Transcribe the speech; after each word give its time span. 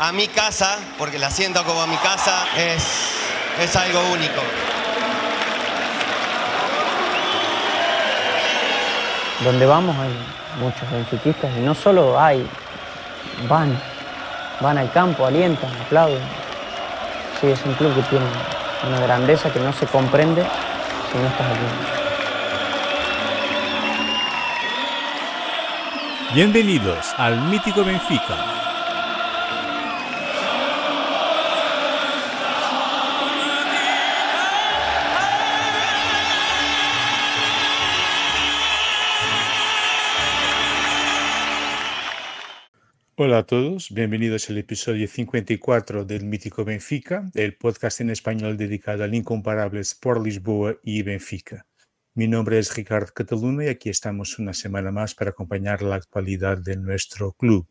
a 0.00 0.12
mi 0.12 0.28
casa, 0.28 0.78
porque 0.96 1.18
la 1.18 1.30
siento 1.30 1.62
como 1.62 1.86
mi 1.86 1.96
casa, 1.98 2.46
es, 2.56 3.12
es 3.62 3.76
algo 3.76 4.00
único. 4.14 4.40
Donde 9.44 9.66
vamos 9.66 9.94
hay 9.98 10.10
muchos 10.58 10.90
benfiquistas 10.90 11.50
y 11.54 11.60
no 11.60 11.74
solo 11.74 12.18
hay, 12.18 12.48
van, 13.46 13.78
van 14.60 14.78
al 14.78 14.90
campo, 14.90 15.26
alientan, 15.26 15.70
aplauden. 15.82 16.22
Sí, 17.38 17.48
es 17.48 17.60
un 17.66 17.74
club 17.74 17.94
que 17.94 18.02
tiene 18.04 18.24
una 18.88 19.00
grandeza 19.00 19.52
que 19.52 19.60
no 19.60 19.70
se 19.74 19.86
comprende 19.86 20.42
si 21.12 21.18
no 21.18 21.26
estás 21.26 21.46
aquí. 21.46 21.66
Bienvenidos 26.32 27.12
al 27.18 27.38
mítico 27.42 27.84
Benfica 27.84 28.59
Hola 43.22 43.40
a 43.40 43.42
todos, 43.42 43.90
bienvenidos 43.90 44.48
al 44.48 44.56
episodio 44.56 45.06
54 45.06 46.06
del 46.06 46.24
Mítico 46.24 46.64
Benfica, 46.64 47.30
el 47.34 47.54
podcast 47.54 48.00
en 48.00 48.08
español 48.08 48.56
dedicado 48.56 49.04
al 49.04 49.14
incomparable 49.14 49.80
Sport 49.80 50.24
Lisboa 50.24 50.76
y 50.82 51.02
Benfica. 51.02 51.66
Mi 52.14 52.26
nombre 52.28 52.58
es 52.58 52.74
Ricardo 52.74 53.12
Cataluna 53.12 53.66
y 53.66 53.68
aquí 53.68 53.90
estamos 53.90 54.38
una 54.38 54.54
semana 54.54 54.90
más 54.90 55.14
para 55.14 55.32
acompañar 55.32 55.82
la 55.82 55.96
actualidad 55.96 56.56
de 56.56 56.78
nuestro 56.78 57.32
club. 57.32 57.68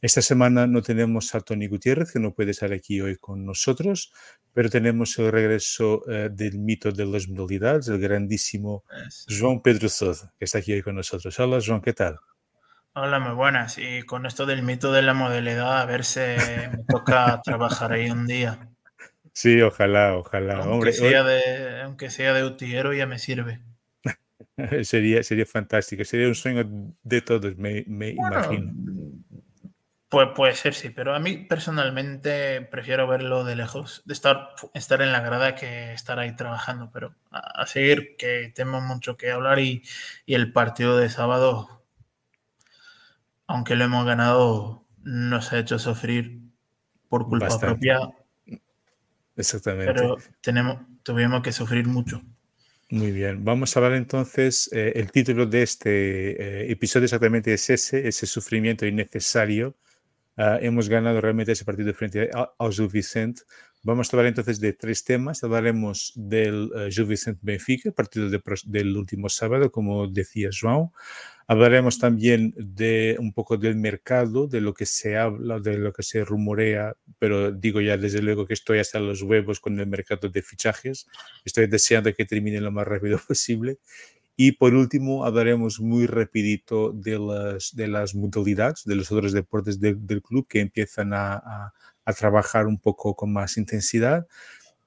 Esta 0.00 0.22
semana 0.22 0.66
no 0.66 0.80
tenemos 0.80 1.34
a 1.34 1.42
Tony 1.42 1.66
Gutiérrez, 1.66 2.10
que 2.10 2.18
no 2.18 2.32
puede 2.32 2.52
estar 2.52 2.72
aquí 2.72 3.02
hoy 3.02 3.16
con 3.16 3.44
nosotros, 3.44 4.10
pero 4.54 4.70
tenemos 4.70 5.18
el 5.18 5.30
regreso 5.30 6.02
eh, 6.10 6.30
del 6.32 6.58
mito 6.60 6.92
de 6.92 7.04
las 7.04 7.28
modalidades, 7.28 7.88
el 7.88 7.98
grandísimo 7.98 8.84
João 9.28 9.60
Pedro 9.60 9.90
Sousa, 9.90 10.32
que 10.38 10.46
está 10.46 10.60
aquí 10.60 10.72
hoy 10.72 10.80
con 10.80 10.94
nosotros. 10.94 11.38
Hola, 11.38 11.58
João, 11.58 11.82
¿qué 11.82 11.92
tal? 11.92 12.18
Hola, 13.00 13.20
muy 13.20 13.34
buenas. 13.34 13.78
Y 13.78 14.02
con 14.02 14.26
esto 14.26 14.44
del 14.44 14.64
mito 14.64 14.90
de 14.90 15.02
la 15.02 15.14
modalidad, 15.14 15.80
a 15.80 15.84
ver 15.84 16.04
si 16.04 16.18
me 16.18 16.82
toca 16.88 17.40
trabajar 17.44 17.92
ahí 17.92 18.10
un 18.10 18.26
día. 18.26 18.70
Sí, 19.32 19.62
ojalá, 19.62 20.16
ojalá. 20.16 20.64
Aunque, 20.64 20.92
sea, 20.92 21.22
de, 21.22 21.82
aunque 21.82 22.10
sea 22.10 22.32
de 22.32 22.42
utillero 22.42 22.92
ya 22.92 23.06
me 23.06 23.20
sirve. 23.20 23.60
sería, 24.82 25.22
sería 25.22 25.46
fantástico, 25.46 26.04
sería 26.04 26.26
un 26.26 26.34
sueño 26.34 26.64
de 27.04 27.22
todos, 27.22 27.56
me, 27.56 27.84
imagino. 27.86 28.72
Pues 30.08 30.28
puede 30.34 30.54
ser, 30.56 30.74
sí, 30.74 30.90
pero 30.90 31.14
a 31.14 31.20
mí 31.20 31.36
personalmente 31.36 32.62
prefiero 32.62 33.06
verlo 33.06 33.44
de 33.44 33.54
lejos, 33.54 34.02
de 34.06 34.14
estar, 34.14 34.54
estar 34.74 35.02
en 35.02 35.12
la 35.12 35.20
grada 35.20 35.54
que 35.54 35.92
estar 35.92 36.18
ahí 36.18 36.34
trabajando, 36.34 36.90
pero 36.92 37.14
a, 37.30 37.64
seguir, 37.66 38.16
que 38.16 38.50
tenemos 38.52 38.82
mucho 38.82 39.16
que 39.16 39.30
hablar 39.30 39.60
y, 39.60 39.84
y 40.26 40.34
el 40.34 40.52
partido 40.52 40.98
de 40.98 41.10
sábado 41.10 41.77
aunque 43.48 43.74
lo 43.74 43.84
hemos 43.84 44.06
ganado, 44.06 44.84
nos 45.02 45.52
ha 45.52 45.58
hecho 45.58 45.78
sufrir 45.78 46.40
por 47.08 47.26
culpa 47.26 47.58
propia. 47.58 47.98
Exactamente. 49.36 49.92
Pero 49.92 50.18
tenemos, 50.40 50.78
tuvimos 51.02 51.42
que 51.42 51.50
sufrir 51.50 51.86
mucho. 51.88 52.22
Muy 52.90 53.10
bien, 53.10 53.44
vamos 53.44 53.76
a 53.76 53.80
hablar 53.80 53.94
entonces, 53.94 54.70
eh, 54.72 54.92
el 54.96 55.10
título 55.10 55.44
de 55.44 55.62
este 55.62 55.90
eh, 55.90 56.72
episodio 56.72 57.04
exactamente 57.04 57.52
es 57.52 57.68
ese, 57.68 58.06
ese 58.06 58.26
sufrimiento 58.26 58.86
innecesario. 58.86 59.76
Ah, 60.36 60.58
hemos 60.60 60.88
ganado 60.88 61.20
realmente 61.20 61.52
ese 61.52 61.64
partido 61.64 61.92
frente 61.92 62.30
al 62.32 62.72
Gil 62.72 62.88
Vicente. 62.88 63.42
Vamos 63.82 64.12
a 64.12 64.16
hablar 64.16 64.28
entonces 64.28 64.60
de 64.60 64.72
tres 64.72 65.04
temas. 65.04 65.42
Hablaremos 65.42 66.12
del 66.14 66.70
uh, 66.72 66.90
Gil 66.90 67.06
Vicente 67.06 67.40
Benfica, 67.42 67.90
partido 67.90 68.28
del 68.30 68.96
último 68.96 69.28
sábado, 69.28 69.70
como 69.70 70.06
decía 70.06 70.50
João. 70.50 70.92
Hablaremos 71.50 71.98
también 71.98 72.52
de 72.58 73.16
un 73.18 73.32
poco 73.32 73.56
del 73.56 73.74
mercado, 73.76 74.46
de 74.46 74.60
lo 74.60 74.74
que 74.74 74.84
se 74.84 75.16
habla, 75.16 75.58
de 75.60 75.78
lo 75.78 75.94
que 75.94 76.02
se 76.02 76.22
rumorea, 76.22 76.94
pero 77.18 77.52
digo 77.52 77.80
ya 77.80 77.96
desde 77.96 78.20
luego 78.20 78.46
que 78.46 78.52
estoy 78.52 78.80
hasta 78.80 79.00
los 79.00 79.22
huevos 79.22 79.58
con 79.58 79.80
el 79.80 79.86
mercado 79.86 80.28
de 80.28 80.42
fichajes. 80.42 81.06
Estoy 81.46 81.66
deseando 81.66 82.12
que 82.14 82.26
termine 82.26 82.60
lo 82.60 82.70
más 82.70 82.86
rápido 82.86 83.18
posible. 83.26 83.78
Y 84.36 84.52
por 84.52 84.74
último, 84.74 85.24
hablaremos 85.24 85.80
muy 85.80 86.06
rapidito 86.06 86.92
de 86.92 87.18
las, 87.18 87.74
de 87.74 87.88
las 87.88 88.14
modalidades, 88.14 88.84
de 88.84 88.94
los 88.96 89.10
otros 89.12 89.32
deportes 89.32 89.80
del 89.80 90.22
club 90.22 90.46
que 90.48 90.60
empiezan 90.60 91.12
a, 91.14 91.72
a 92.04 92.12
trabajar 92.14 92.66
un 92.66 92.78
poco 92.80 93.14
con 93.16 93.32
más 93.32 93.56
intensidad. 93.58 94.26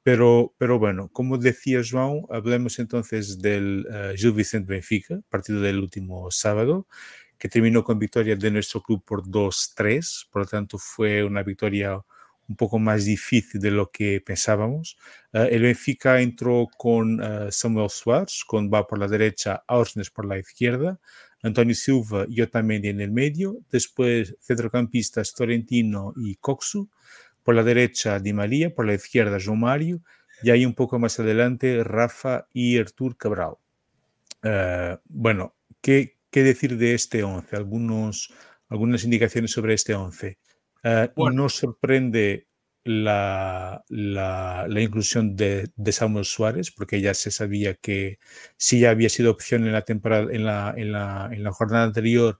Pero, 0.03 0.53
pero 0.57 0.79
bueno, 0.79 1.09
como 1.09 1.37
decía 1.37 1.81
João, 1.81 2.25
hablemos 2.31 2.79
entonces 2.79 3.39
del 3.39 3.85
uh, 3.87 4.17
Gil 4.17 4.31
Vicente 4.31 4.73
Benfica, 4.73 5.21
partido 5.29 5.61
del 5.61 5.79
último 5.79 6.31
sábado, 6.31 6.87
que 7.37 7.49
terminó 7.49 7.83
con 7.83 7.99
victoria 7.99 8.35
de 8.35 8.51
nuestro 8.51 8.81
club 8.81 9.03
por 9.05 9.23
2-3, 9.23 10.27
por 10.31 10.43
lo 10.43 10.47
tanto 10.47 10.77
fue 10.79 11.23
una 11.23 11.43
victoria 11.43 12.01
un 12.47 12.55
poco 12.55 12.79
más 12.79 13.05
difícil 13.05 13.61
de 13.61 13.71
lo 13.71 13.91
que 13.91 14.21
pensábamos. 14.21 14.97
Uh, 15.33 15.47
el 15.49 15.61
Benfica 15.63 16.19
entró 16.21 16.67
con 16.77 17.21
uh, 17.21 17.51
Samuel 17.51 17.89
Suárez, 17.89 18.43
con 18.45 18.71
va 18.71 18.87
por 18.87 18.99
la 18.99 19.07
derecha, 19.07 19.63
Ausnes 19.67 20.09
por 20.09 20.25
la 20.25 20.39
izquierda, 20.39 20.99
Antonio 21.43 21.75
Silva 21.75 22.25
y 22.27 22.41
Otamendi 22.41 22.89
en 22.89 23.01
el 23.01 23.11
medio, 23.11 23.59
después 23.71 24.35
centrocampistas 24.41 25.33
Torrentino 25.33 26.13
y 26.17 26.35
Coxu, 26.35 26.89
por 27.43 27.55
la 27.55 27.63
derecha 27.63 28.19
Di 28.19 28.33
María, 28.33 28.73
por 28.73 28.85
la 28.85 28.93
izquierda 28.93 29.37
João 29.37 29.55
Mario 29.55 30.01
y 30.43 30.49
ahí 30.49 30.65
un 30.65 30.73
poco 30.73 30.99
más 30.99 31.19
adelante 31.19 31.83
Rafa 31.83 32.47
y 32.53 32.77
Artur 32.77 33.17
Cabral. 33.17 33.55
Uh, 34.43 34.97
bueno, 35.05 35.55
¿qué, 35.81 36.17
¿qué, 36.31 36.43
decir 36.43 36.77
de 36.77 36.95
este 36.95 37.23
11? 37.23 37.55
Algunos, 37.55 38.33
algunas 38.69 39.03
indicaciones 39.03 39.51
sobre 39.51 39.75
este 39.75 39.93
11. 39.93 40.39
Uh, 40.83 40.87
eh, 40.87 41.11
bueno. 41.15 41.43
Nos 41.43 41.55
sorprende 41.55 42.47
la, 42.83 43.83
la, 43.89 44.65
la 44.67 44.81
inclusión 44.81 45.35
de, 45.35 45.69
de, 45.75 45.91
Samuel 45.91 46.25
Suárez, 46.25 46.71
porque 46.71 47.01
ya 47.01 47.13
se 47.13 47.29
sabía 47.29 47.75
que 47.75 48.17
si 48.57 48.79
ya 48.79 48.89
había 48.89 49.09
sido 49.09 49.31
opción 49.31 49.65
en 49.65 49.73
la 49.73 49.83
temporada, 49.83 50.27
en 50.31 50.45
la, 50.45 50.73
en 50.75 50.91
la, 50.91 51.29
en 51.31 51.43
la 51.43 51.51
jornada 51.51 51.83
anterior, 51.83 52.39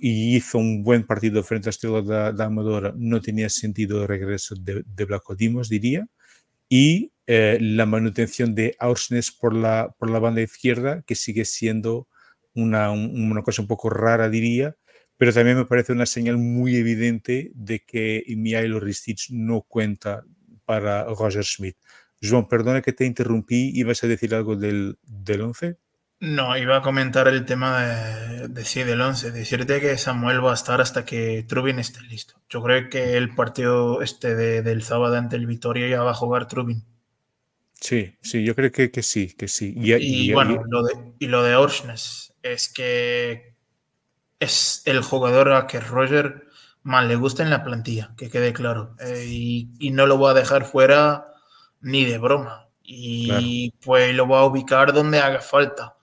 y 0.00 0.36
hizo 0.36 0.58
un 0.58 0.82
buen 0.82 1.06
partido 1.06 1.42
frente 1.42 1.68
a 1.68 1.70
Estrela 1.70 2.02
da, 2.02 2.44
Amadora, 2.44 2.92
no 2.96 3.20
tenía 3.20 3.48
sentido 3.48 4.02
el 4.02 4.08
regreso 4.08 4.54
de, 4.54 4.84
de 4.86 5.04
Blanco 5.04 5.34
diría. 5.34 6.06
Y 6.68 7.12
eh, 7.26 7.58
la 7.60 7.86
manutención 7.86 8.54
de 8.54 8.76
Aursnes 8.78 9.30
por 9.32 9.54
la, 9.54 9.94
por 9.98 10.10
la 10.10 10.18
banda 10.18 10.42
izquierda, 10.42 11.02
que 11.06 11.14
sigue 11.14 11.44
siendo 11.44 12.08
una, 12.54 12.90
una 12.90 13.42
cosa 13.42 13.62
un 13.62 13.68
poco 13.68 13.90
rara, 13.90 14.28
diría, 14.28 14.76
pero 15.16 15.32
también 15.32 15.56
me 15.56 15.64
parece 15.66 15.92
una 15.92 16.06
señal 16.06 16.38
muy 16.38 16.76
evidente 16.76 17.52
de 17.54 17.80
que 17.80 18.24
Mihailo 18.36 18.80
Ristic 18.80 19.30
no 19.30 19.62
cuenta 19.62 20.24
para 20.64 21.04
Roger 21.04 21.44
Schmidt. 21.44 21.76
Joan, 22.22 22.48
perdona 22.48 22.82
que 22.82 22.92
te 22.92 23.06
interrumpí, 23.06 23.70
¿ibas 23.74 24.04
a 24.04 24.06
decir 24.06 24.34
algo 24.34 24.56
del, 24.56 24.98
del 25.02 25.40
11? 25.42 25.76
No, 26.20 26.54
iba 26.58 26.76
a 26.76 26.82
comentar 26.82 27.28
el 27.28 27.46
tema 27.46 27.82
de, 27.82 28.48
de 28.48 28.64
sí, 28.64 28.82
del 28.82 29.00
11. 29.00 29.30
Decirte 29.30 29.80
que 29.80 29.96
Samuel 29.96 30.44
va 30.44 30.50
a 30.50 30.54
estar 30.54 30.80
hasta 30.80 31.04
que 31.04 31.44
Trubin 31.48 31.78
esté 31.78 32.02
listo. 32.02 32.34
Yo 32.50 32.62
creo 32.62 32.90
que 32.90 33.16
el 33.16 33.34
partido 33.34 34.02
este 34.02 34.34
de, 34.34 34.60
del 34.60 34.82
sábado 34.82 35.16
ante 35.16 35.36
el 35.36 35.46
Vitoria 35.46 35.88
ya 35.88 36.02
va 36.02 36.10
a 36.10 36.14
jugar 36.14 36.46
Trubin. 36.46 36.84
Sí, 37.80 38.14
sí, 38.20 38.44
yo 38.44 38.54
creo 38.54 38.70
que, 38.70 38.90
que 38.90 39.02
sí, 39.02 39.32
que 39.32 39.48
sí. 39.48 39.72
Y, 39.74 40.32
bueno, 40.34 40.62
Lo 40.68 40.82
de, 40.82 41.14
y 41.18 41.26
lo 41.26 41.42
de 41.42 41.56
Orsnes 41.56 42.34
es 42.42 42.70
que 42.70 43.54
es 44.38 44.82
el 44.84 45.02
jugador 45.02 45.52
a 45.52 45.66
que 45.66 45.80
Roger 45.80 46.48
más 46.82 47.06
le 47.06 47.16
gusta 47.16 47.42
en 47.42 47.50
la 47.50 47.64
plantilla, 47.64 48.12
que 48.18 48.28
quede 48.28 48.52
claro. 48.52 48.94
Eh, 49.00 49.24
y, 49.26 49.90
no 49.90 50.06
lo 50.06 50.18
voy 50.18 50.30
a 50.30 50.34
dejar 50.34 50.66
fuera 50.66 51.24
ni 51.80 52.04
de 52.04 52.18
broma. 52.18 52.68
Y 52.82 53.70
pues 53.84 54.14
lo 54.14 54.26
voy 54.26 54.38
a 54.38 54.44
ubicar 54.44 54.92
donde 54.92 55.20
haga 55.20 55.40
falta. 55.40 55.96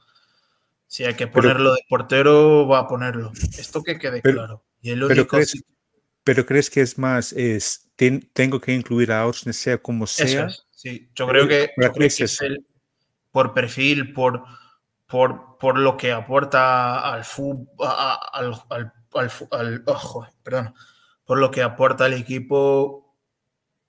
Si 0.88 1.04
hay 1.04 1.16
que 1.16 1.28
ponerlo 1.28 1.74
de 1.74 1.82
portero, 1.90 2.68
va 2.68 2.80
a 2.80 2.88
ponerlo. 2.88 3.32
Esto 3.58 3.84
que 3.84 4.00
quede 4.00 4.22
claro. 4.22 4.64
Y 4.82 4.92
el 4.92 5.04
único 5.04 5.16
pero, 5.16 5.28
crees, 5.28 5.64
pero, 6.24 6.46
crees, 6.46 6.70
que 6.70 6.82
es 6.82 6.98
más, 6.98 7.34
es 7.34 7.88
tengo 7.96 8.62
que 8.62 8.74
incluir 8.74 9.12
a 9.12 9.26
Orsnes 9.26 9.58
sea 9.58 9.78
como 9.80 10.08
sea. 10.08 10.50
sí, 10.72 11.10
yo 11.16 11.28
creo 11.28 11.48
que, 11.48 11.72
es 12.00 12.42
el, 12.42 12.66
por 13.32 13.54
perfil, 13.54 14.14
por, 14.14 14.44
por, 15.08 15.58
por 15.58 15.78
lo 15.78 15.98
que 15.98 16.12
aporta 16.12 17.12
al 17.12 17.26
fútbol, 17.26 17.68
al, 18.34 18.54
al, 18.70 18.94
al, 19.52 19.84
perdón, 20.44 20.74
por 21.26 21.40
lo 21.40 21.52
que 21.52 21.64
aporta 21.64 22.06
al 22.06 22.14
equipo, 22.14 23.16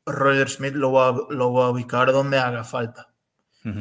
Roger 0.06 0.48
Smith 0.48 0.74
lo 0.74 0.92
va, 0.92 1.14
lo 1.28 1.52
va 1.52 1.66
a 1.66 1.70
ubicar 1.70 2.12
donde 2.12 2.38
haga 2.38 2.64
falta. 2.64 3.07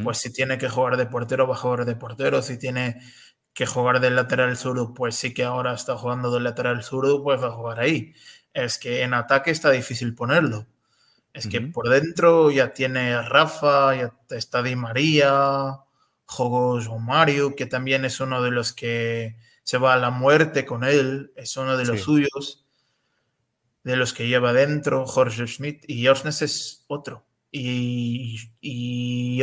Pues 0.03 0.17
si 0.17 0.33
tiene 0.33 0.57
que 0.57 0.67
jugar 0.67 0.97
de 0.97 1.05
portero, 1.05 1.47
va 1.47 1.55
a 1.55 1.57
jugar 1.57 1.85
de 1.85 1.95
portero. 1.95 2.41
Si 2.41 2.57
tiene 2.57 2.99
que 3.53 3.65
jugar 3.65 3.99
del 3.99 4.15
lateral 4.15 4.57
zurdo, 4.57 4.93
pues 4.93 5.15
sí 5.15 5.33
que 5.33 5.43
ahora 5.43 5.73
está 5.73 5.97
jugando 5.97 6.29
del 6.31 6.43
lateral 6.43 6.83
zurdo, 6.83 7.23
pues 7.23 7.41
va 7.41 7.47
a 7.47 7.51
jugar 7.51 7.79
ahí. 7.79 8.13
Es 8.53 8.77
que 8.77 9.01
en 9.03 9.13
ataque 9.13 9.51
está 9.51 9.71
difícil 9.71 10.13
ponerlo. 10.13 10.67
Es 11.33 11.47
que 11.47 11.61
por 11.61 11.87
dentro 11.87 12.49
ya 12.49 12.71
tiene 12.71 13.21
Rafa, 13.21 13.95
ya 13.95 14.13
está 14.31 14.63
Di 14.63 14.75
María, 14.75 15.77
Jogos 16.25 16.87
o 16.87 16.97
Mario, 16.97 17.55
que 17.55 17.67
también 17.67 18.05
es 18.05 18.19
uno 18.19 18.41
de 18.41 18.49
los 18.49 18.73
que 18.73 19.37
se 19.63 19.77
va 19.77 19.93
a 19.93 19.97
la 19.97 20.09
muerte 20.09 20.65
con 20.65 20.83
él, 20.83 21.31
es 21.35 21.55
uno 21.55 21.77
de 21.77 21.85
los 21.85 22.01
suyos, 22.01 22.65
de 23.83 23.95
los 23.95 24.13
que 24.13 24.27
lleva 24.27 24.51
dentro, 24.51 25.05
Jorge 25.05 25.45
Schmidt, 25.45 25.83
y 25.87 26.07
Orsnes 26.07 26.41
es 26.41 26.85
otro. 26.87 27.26
Y, 27.59 28.37
y 28.61 29.39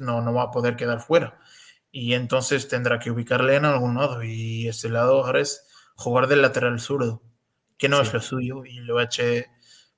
no, 0.00 0.20
no 0.20 0.34
va 0.34 0.44
a 0.44 0.50
poder 0.50 0.76
quedar 0.76 1.00
fuera. 1.00 1.38
Y 1.90 2.14
entonces 2.14 2.68
tendrá 2.68 2.98
que 2.98 3.10
ubicarle 3.10 3.56
en 3.56 3.64
algún 3.64 3.96
lado. 3.96 4.22
Y 4.22 4.68
ese 4.68 4.88
lado 4.88 5.24
ahora 5.24 5.40
es 5.40 5.66
jugar 5.94 6.26
del 6.28 6.42
lateral 6.42 6.80
zurdo, 6.80 7.22
que 7.76 7.88
no 7.88 8.00
es 8.00 8.12
lo 8.12 8.20
suyo. 8.20 8.64
Y 8.64 8.80
lo 8.80 9.00
eché, 9.00 9.50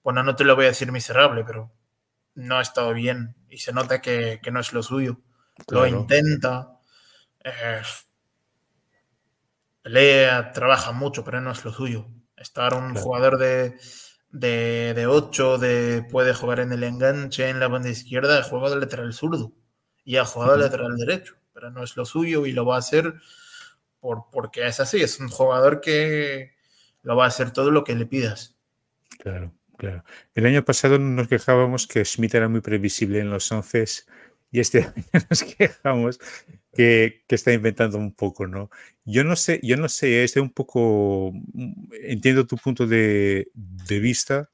bueno, 0.03 0.23
no 0.23 0.37
te 0.37 0.45
lo 0.45 0.57
voy 0.57 0.67
a 0.67 0.69
decir 0.69 0.93
miserable, 0.93 1.45
pero 1.45 1.73
no 2.35 2.59
ha 2.59 2.63
estado 2.63 2.93
bien. 2.95 3.37
Y 3.49 3.59
se 3.59 3.73
nota 3.73 4.01
que, 4.01 4.41
que 4.43 4.51
no 4.51 4.61
es 4.61 4.73
lo 4.73 4.83
suyo 4.83 5.21
lo 5.69 5.87
intenta, 5.87 6.81
eh, 7.45 7.83
pelea, 9.83 10.53
trabaja 10.53 10.93
mucho, 10.93 11.25
pero 11.25 11.41
no 11.41 11.53
es 11.53 11.65
lo 11.65 11.73
suyo. 11.73 12.07
Estar 12.37 12.75
un 12.75 12.95
jugador 12.95 13.39
de, 13.39 13.79
de, 14.31 15.07
8, 15.09 15.59
de, 15.59 16.03
puede 16.11 16.35
jugar 16.35 16.61
en 16.61 16.73
el 16.73 16.85
enganche, 16.85 17.49
en 17.49 17.61
la 17.61 17.69
banda 17.69 17.89
izquierda, 17.89 18.43
juega 18.43 18.71
de 18.71 18.77
lateral 18.77 19.13
zurdo 19.13 19.53
y 20.05 20.17
ha 20.17 20.25
jugado 20.25 20.53
de 20.57 20.65
lateral 20.65 20.97
derecho, 20.97 21.37
pero 21.53 21.71
no 21.71 21.83
es 21.83 21.97
lo 21.97 22.05
suyo 22.05 22.47
y 22.47 22.53
lo 22.53 22.65
va 22.65 22.77
a 22.77 22.79
hacer 22.81 23.15
por, 24.01 24.25
porque 24.33 24.67
es 24.67 24.81
así, 24.81 25.03
es 25.03 25.21
un 25.21 25.29
jugador 25.29 25.81
que 25.81 26.53
lo 27.03 27.17
va 27.17 27.25
a 27.25 27.29
hacer 27.29 27.53
todo 27.53 27.71
lo 27.71 27.85
que 27.85 27.95
le 27.95 28.07
pidas. 28.07 28.57
Claro, 29.19 29.53
claro. 29.77 30.05
El 30.35 30.47
año 30.47 30.65
pasado 30.65 30.99
nos 30.99 31.29
quejábamos 31.29 31.87
que 31.87 32.05
Schmidt 32.05 32.35
era 32.35 32.49
muy 32.49 32.61
previsible 32.61 33.21
en 33.21 33.31
los 33.31 33.51
11 33.51 33.87
y 34.51 34.61
este 34.61 34.83
año 35.13 35.27
nos 35.29 35.43
quejamos 35.43 36.19
que, 36.73 37.25
que, 37.27 37.35
está 37.35 37.53
inventando 37.53 37.99
un 37.99 38.15
poco, 38.15 38.47
¿no? 38.47 38.71
Yo 39.05 39.25
no 39.25 39.37
sé, 39.37 39.61
yo 39.63 39.77
no 39.77 39.89
sé, 39.89 40.25
este 40.25 40.41
un 40.41 40.51
poco, 40.51 41.33
mm, 41.33 41.93
entiendo 42.03 42.47
tu 42.47 42.57
punto 42.57 42.87
de, 42.87 43.49
de 43.55 43.99
vista, 43.99 44.51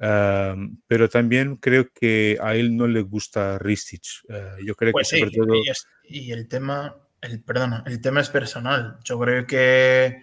uh, 0.00 0.76
pero 0.86 1.08
también 1.08 1.56
creo 1.56 1.90
que 1.92 2.38
a 2.40 2.54
él 2.54 2.76
no 2.76 2.86
le 2.86 3.02
gusta 3.02 3.58
Ristich. 3.58 4.22
Uh, 4.28 4.64
yo 4.64 4.74
creo 4.74 4.92
pues 4.92 5.10
que 5.10 5.18
sobre 5.18 5.30
sí, 5.30 5.36
todo... 5.36 5.54
Y, 5.54 5.68
es, 5.68 5.86
y, 6.04 6.32
el 6.32 6.48
tema, 6.48 6.96
el, 7.20 7.42
perdona, 7.42 7.84
el 7.86 8.00
tema 8.00 8.20
es 8.20 8.30
personal. 8.30 8.98
Yo 9.04 9.18
creo 9.18 9.46
que 9.46 10.22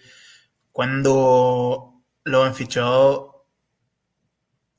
cuando 0.72 2.04
lo 2.24 2.44
han 2.44 2.56
fichado, 2.56 3.48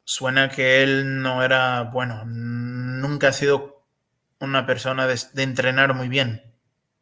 suena 0.05 0.49
que 0.49 0.83
él 0.83 1.23
no 1.23 1.43
era, 1.43 1.83
bueno, 1.85 2.25
nunca 2.25 3.29
ha 3.29 3.33
sido 3.33 3.78
una 4.41 4.67
persona 4.67 5.07
de, 5.07 5.19
entrenar 5.43 5.95
muy 5.95 6.09
bien. 6.09 6.43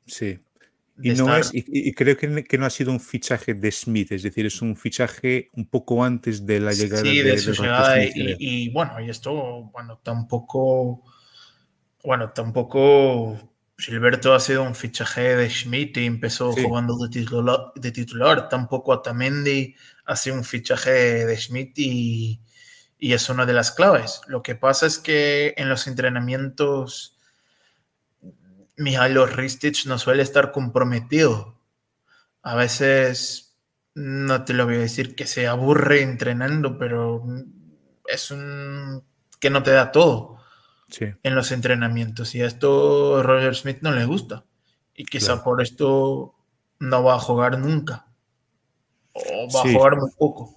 Sí. 0.06 0.38
Y, 0.99 1.11
no 1.12 1.37
es, 1.37 1.50
y, 1.53 1.93
creo 1.93 2.17
que, 2.17 2.44
que, 2.44 2.56
no 2.56 2.65
ha 2.65 2.71
sido 2.71 2.91
un 2.91 3.00
fichaje 3.00 3.53
de 3.53 3.71
Smith, 3.71 4.12
es 4.12 4.23
decir, 4.23 4.47
es 4.47 4.62
un 4.62 4.77
fichaje 4.77 5.50
un 5.53 5.67
poco 5.67 6.03
antes 6.03 6.47
de 6.47 6.59
la 6.59 6.73
llegada 6.73 7.03
sí, 7.03 7.21
de, 7.21 7.37
su 7.37 7.53
llegada. 7.53 7.97
Y, 8.03 8.71
bueno, 8.71 8.99
y 9.00 9.11
esto, 9.11 9.65
bueno, 9.75 10.00
tampoco, 10.03 11.03
bueno, 12.03 12.31
tampoco 12.31 13.37
Gilberto 13.77 14.35
ha 14.35 14.41
sido 14.41 14.62
un 14.62 14.75
fichaje 14.75 15.37
de 15.37 15.50
Schmidt 15.50 15.99
y 15.99 16.06
empezó 16.06 16.53
jugando 16.53 16.97
de 16.97 17.11
titular, 17.11 17.73
de 17.75 17.93
titular. 17.93 18.49
Tampoco 18.49 18.94
Atamendi 18.94 19.75
ha 20.06 20.17
sido 20.17 20.37
un 20.37 20.44
fichaje 20.44 21.27
de 21.27 21.37
Schmidt 21.37 21.79
y, 21.79 22.41
y 22.99 23.12
es 23.12 23.29
una 23.29 23.44
de 23.44 23.53
las 23.53 23.71
claves. 23.71 24.23
Lo 24.29 24.43
que 24.43 24.55
pasa 24.55 24.87
es 24.87 24.99
que 24.99 25.53
en 25.59 25.69
los 25.69 25.87
entrenamientos 25.87 27.16
Mijailo 28.76 29.26
Ristich 29.26 29.87
no 29.87 29.99
suele 29.99 30.23
estar 30.23 30.52
comprometido. 30.52 31.58
A 32.43 32.55
veces, 32.55 33.56
no 33.94 34.44
te 34.44 34.52
lo 34.52 34.67
voy 34.67 34.76
a 34.76 34.81
decir 34.81 35.14
que 35.14 35.26
se 35.26 35.46
aburre 35.46 36.02
entrenando, 36.02 36.78
pero 36.78 37.25
es 38.06 38.31
un 38.31 39.05
que 39.40 39.50
no 39.50 39.62
te 39.62 39.70
da 39.73 39.93
todo 39.93 40.38
en 41.23 41.34
los 41.34 41.52
entrenamientos. 41.52 42.34
Y 42.34 42.43
a 42.43 42.46
esto 42.46 43.23
Roger 43.23 43.55
Smith 43.55 43.78
no 43.81 43.93
le 43.93 44.05
gusta. 44.05 44.44
Y 44.94 45.05
quizá 45.05 45.43
por 45.43 45.62
esto 45.62 46.34
no 46.79 47.02
va 47.02 47.14
a 47.14 47.19
jugar 47.19 47.58
nunca. 47.58 48.06
O 49.12 49.48
va 49.55 49.60
a 49.60 49.72
jugar 49.72 49.96
muy 49.96 50.10
poco. 50.17 50.56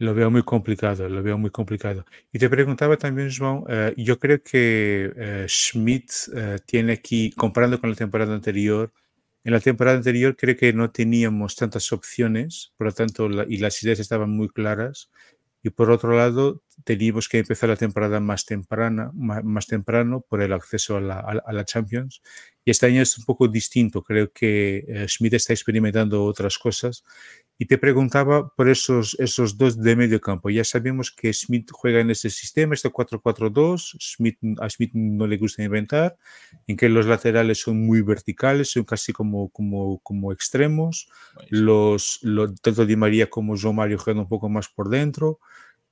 Lo 0.00 0.14
veo 0.14 0.30
muy 0.30 0.42
complicado, 0.42 1.10
lo 1.10 1.22
veo 1.22 1.36
muy 1.36 1.50
complicado. 1.50 2.06
Y 2.32 2.38
te 2.38 2.48
preguntaba 2.48 2.96
también, 2.96 3.28
João, 3.28 3.66
eh, 3.68 3.92
yo 3.98 4.18
creo 4.18 4.42
que 4.42 5.12
eh, 5.14 5.44
Schmidt 5.46 6.10
eh, 6.34 6.58
tiene 6.64 6.94
aquí, 6.94 7.30
comparando 7.32 7.78
con 7.78 7.90
la 7.90 7.96
temporada 7.96 8.34
anterior, 8.34 8.90
en 9.44 9.52
la 9.52 9.60
temporada 9.60 9.98
anterior 9.98 10.36
creo 10.36 10.56
que 10.56 10.72
no 10.72 10.90
teníamos 10.90 11.54
tantas 11.54 11.92
opciones, 11.92 12.72
por 12.78 12.86
lo 12.86 12.92
tanto, 12.94 13.28
y 13.46 13.58
las 13.58 13.82
ideas 13.82 13.98
estaban 14.00 14.30
muy 14.30 14.48
claras. 14.48 15.10
Y 15.62 15.68
por 15.68 15.90
otro 15.90 16.16
lado, 16.16 16.62
teníamos 16.84 17.28
que 17.28 17.40
empezar 17.40 17.68
la 17.68 17.76
temporada 17.76 18.20
más 18.20 18.46
temprana, 18.46 19.10
más, 19.12 19.66
temprano 19.66 20.22
por 20.22 20.40
el 20.40 20.54
acceso 20.54 20.96
a 20.96 21.02
la, 21.02 21.20
a 21.20 21.52
la, 21.52 21.64
Champions. 21.66 22.22
Y 22.70 22.72
este 22.72 22.86
año 22.86 23.02
es 23.02 23.18
un 23.18 23.24
poco 23.24 23.48
distinto. 23.48 24.00
Creo 24.00 24.30
que 24.32 25.04
Schmidt 25.08 25.34
está 25.34 25.52
experimentando 25.52 26.24
otras 26.24 26.56
cosas 26.56 27.02
y 27.58 27.66
te 27.66 27.78
preguntaba 27.78 28.48
por 28.54 28.68
esos, 28.68 29.18
esos 29.18 29.58
dos 29.58 29.76
de 29.76 29.96
medio 29.96 30.20
campo. 30.20 30.50
Ya 30.50 30.62
sabemos 30.62 31.10
que 31.10 31.32
Smith 31.32 31.68
juega 31.72 31.98
en 31.98 32.10
ese 32.10 32.30
sistema, 32.30 32.74
este 32.74 32.88
4-4-2. 32.88 33.96
Smith, 33.98 34.38
a 34.60 34.70
Smith 34.70 34.92
no 34.94 35.26
le 35.26 35.36
gusta 35.36 35.64
inventar, 35.64 36.16
en 36.68 36.76
que 36.76 36.88
los 36.88 37.06
laterales 37.06 37.60
son 37.60 37.84
muy 37.84 38.02
verticales, 38.02 38.70
son 38.70 38.84
casi 38.84 39.12
como, 39.12 39.48
como, 39.48 39.98
como 40.04 40.30
extremos. 40.30 41.08
Los, 41.48 42.20
los, 42.22 42.54
tanto 42.60 42.86
Di 42.86 42.94
María 42.94 43.28
como 43.28 43.56
João 43.56 43.72
Mario 43.72 43.98
juegan 43.98 44.20
un 44.20 44.28
poco 44.28 44.48
más 44.48 44.68
por 44.68 44.90
dentro. 44.90 45.40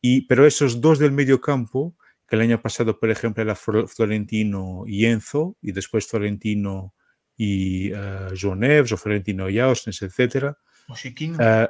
Y, 0.00 0.28
pero 0.28 0.46
esos 0.46 0.80
dos 0.80 1.00
del 1.00 1.10
medio 1.10 1.40
campo, 1.40 1.96
que 2.28 2.36
el 2.36 2.42
año 2.42 2.60
pasado, 2.60 2.98
por 2.98 3.10
ejemplo, 3.10 3.42
era 3.42 3.54
Florentino 3.54 4.84
y 4.86 5.06
Enzo, 5.06 5.56
y 5.62 5.72
después 5.72 6.06
Florentino 6.06 6.94
y 7.36 7.92
uh, 7.92 8.34
João 8.34 8.58
Neves, 8.58 8.92
o 8.92 8.96
Florentino 8.96 9.48
y 9.48 9.58
o 9.60 9.74
Chiquinho. 10.94 11.38
Uh, 11.38 11.66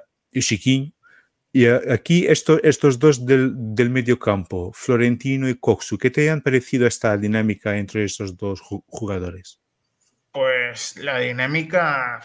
y 1.52 1.66
uh, 1.68 1.92
aquí 1.92 2.26
esto, 2.26 2.62
estos 2.62 2.98
dos 2.98 3.24
del, 3.24 3.52
del 3.74 3.90
medio 3.90 4.18
campo, 4.18 4.72
Florentino 4.74 5.48
y 5.48 5.54
Coxu, 5.54 5.96
¿qué 5.96 6.10
te 6.10 6.28
han 6.28 6.42
parecido 6.42 6.86
esta 6.86 7.16
dinámica 7.16 7.76
entre 7.78 8.04
estos 8.04 8.36
dos 8.36 8.60
jugadores? 8.60 9.60
Pues 10.32 10.96
la 10.96 11.18
dinámica 11.18 12.20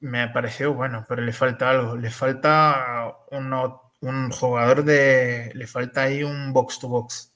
me 0.00 0.20
ha 0.20 0.32
parecido 0.32 0.74
bueno, 0.74 1.04
pero 1.08 1.22
le 1.22 1.32
falta 1.32 1.70
algo. 1.70 1.96
Le 1.96 2.10
falta 2.10 3.16
uno, 3.30 3.81
un 4.02 4.30
jugador 4.30 4.84
de. 4.84 5.52
Le 5.54 5.66
falta 5.66 6.02
ahí 6.02 6.22
un 6.22 6.52
box 6.52 6.78
to 6.80 6.88
box. 6.88 7.32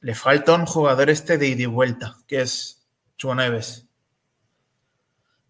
Le 0.00 0.14
falta 0.14 0.54
un 0.54 0.66
jugador 0.66 1.10
este 1.10 1.38
de 1.38 1.48
ida 1.48 1.62
y 1.62 1.66
vuelta, 1.66 2.16
que 2.26 2.42
es 2.42 2.86
Chuaneves. 3.16 3.86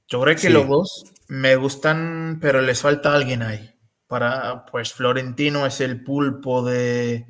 Yo 0.09 0.21
creo 0.23 0.35
que 0.35 0.43
sí. 0.43 0.49
los 0.51 0.69
dos 0.69 1.05
me 1.29 1.57
gustan, 1.57 2.39
pero 2.41 2.61
les 2.61 2.81
falta 2.81 3.15
alguien 3.15 3.43
ahí. 3.43 3.75
Para, 4.07 4.65
pues 4.67 4.93
Florentino 4.93 5.65
es 5.67 5.81
el 5.81 6.05
pulpo 6.05 6.63
de, 6.63 7.27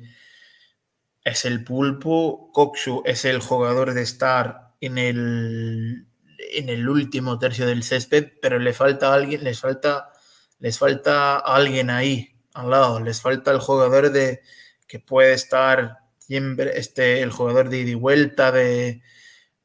es 1.23 1.45
el 1.45 1.63
pulpo, 1.63 2.51
Kokshu 2.51 3.03
es 3.05 3.23
el 3.23 3.39
jugador 3.39 3.93
de 3.93 4.01
estar 4.01 4.73
en 4.81 4.97
el, 4.97 6.07
en 6.37 6.67
el 6.67 6.89
último 6.89 7.39
tercio 7.39 7.65
del 7.65 7.83
césped, 7.83 8.33
pero 8.41 8.59
le 8.59 8.73
falta 8.73 9.13
alguien, 9.13 9.45
les 9.45 9.61
falta, 9.61 10.11
les 10.59 10.77
falta 10.77 11.37
alguien 11.37 11.89
ahí 11.89 12.32
al 12.53 12.69
lado, 12.69 12.99
les 12.99 13.21
falta 13.21 13.51
el 13.51 13.59
jugador 13.59 14.11
de 14.11 14.41
que 14.87 14.99
puede 14.99 15.33
estar 15.33 15.99
siempre, 16.17 16.77
este, 16.77 17.21
el 17.21 17.31
jugador 17.31 17.69
de 17.69 17.79
ida 17.79 17.91
y 17.91 17.95
vuelta, 17.95 18.51
de, 18.51 19.01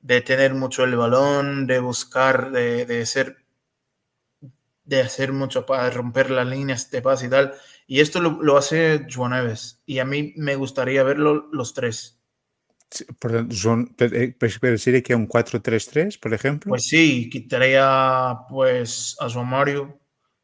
de 0.01 0.21
tener 0.23 0.55
mucho 0.55 0.85
el 0.85 0.97
balón, 0.97 1.67
de 1.67 1.79
buscar, 1.81 2.51
de, 2.51 2.87
de 2.87 3.07
ser 3.07 3.37
de 4.89 5.03
hacer 5.03 5.33
mucho 5.35 5.67
para 5.67 5.91
romper 5.91 6.31
las 6.31 6.49
líneas 6.49 6.91
de 6.91 7.03
paz 7.03 7.23
y 7.23 7.29
tal. 7.29 7.53
Y 7.87 8.01
esto 8.01 8.21
lo, 8.23 8.57
hace 8.57 9.07
Juan 9.15 9.33
Neves. 9.33 9.83
Y 9.85 9.99
a 9.99 10.07
mí 10.07 10.33
me 10.37 10.57
gustaría 10.57 11.03
verlo 11.03 11.47
los 11.53 11.75
tres. 11.75 12.19
Sí, 12.91 13.05
por 13.19 13.53
son, 13.53 13.95
eh, 13.99 14.35
pues, 14.39 14.59
pero 14.59 14.77
que 15.03 15.15
un 15.15 15.29
4-3-3, 15.29 16.19
por 16.19 16.33
ejemplo. 16.33 16.71
Pues 16.71 16.85
sí, 16.85 17.29
quitaría 17.29 18.35
pues 18.49 19.15
a 19.21 19.29
Juan 19.29 19.51
Mario, 19.51 19.98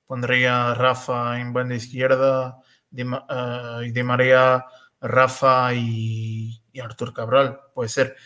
pondría 0.06 0.70
a 0.70 0.74
Rafa 0.74 1.40
en 1.40 1.52
banda 1.52 1.74
izquierda, 1.74 2.58
de, 2.90 3.04
uh, 3.04 3.82
y 3.82 3.90
de 3.90 4.04
María, 4.04 4.64
Rafa 5.00 5.74
y, 5.74 6.62
y, 6.72 6.80
Artur 6.80 7.12
Cabral, 7.12 7.60
puede 7.74 7.88
ser. 7.88 8.16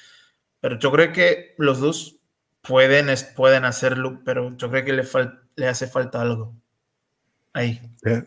Pero 0.61 0.79
yo 0.79 0.91
creo 0.93 1.13
que 1.13 1.55
los 1.59 1.81
dos 1.81 2.21
pueden, 2.61 3.07
pueden 3.35 3.65
hacerlo, 3.65 4.21
pero 4.25 4.57
yo 4.57 4.71
creo 4.71 4.85
que 4.85 4.93
le 4.93 5.05
falta 5.05 5.49
le 5.59 5.67
hace 5.67 5.89
falta 5.89 6.23
algo. 6.23 6.57
Ahí. 7.53 7.81
Eh, 8.07 8.23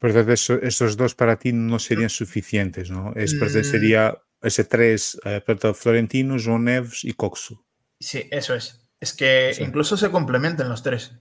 Pero 0.00 0.32
esos 0.32 0.96
dos 0.96 1.14
para 1.14 1.38
ti 1.38 1.52
no 1.52 1.78
serían 1.78 2.10
suficientes, 2.10 2.90
¿no? 2.90 3.12
Es, 3.14 3.34
mm. 3.34 3.62
Sería 3.62 4.20
ese 4.42 4.64
tres, 4.64 5.18
eh, 5.24 5.42
Florentino, 5.74 6.36
João 6.36 6.62
Neves 6.62 7.04
y 7.04 7.12
Coxu. 7.12 7.64
Sí, 8.00 8.28
eso 8.30 8.54
es. 8.54 8.88
Es 9.00 9.12
que 9.12 9.52
incluso 9.60 9.96
se 9.96 10.10
complementan 10.10 10.68
los 10.68 10.82
tres. 10.82 11.12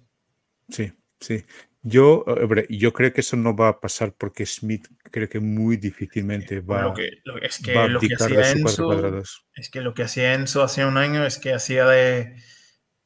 Sí, 0.69 0.91
sí. 1.19 1.45
Yo, 1.83 2.25
yo 2.69 2.91
creo 2.91 3.13
que 3.13 3.21
eso 3.21 3.38
no 3.38 3.55
va 3.55 3.69
a 3.69 3.79
pasar 3.79 4.13
porque 4.17 4.45
Smith 4.45 4.88
creo 5.03 5.29
que 5.29 5.39
muy 5.39 5.77
difícilmente 5.77 6.59
va, 6.59 6.81
lo 6.81 6.93
que, 6.93 7.09
es 7.41 7.59
que 7.59 7.88
lo 7.88 8.00
que 8.00 8.13
hacía 8.13 8.51
Enzo, 8.51 9.24
Es 9.55 9.69
que 9.69 9.79
lo 9.79 9.93
que 9.93 10.03
hacía 10.03 10.33
Enzo 10.33 10.63
hace 10.63 10.86
un 10.86 10.97
año 10.97 11.25
es 11.25 11.38
que 11.38 11.53
hacía 11.53 11.86
de 11.86 12.36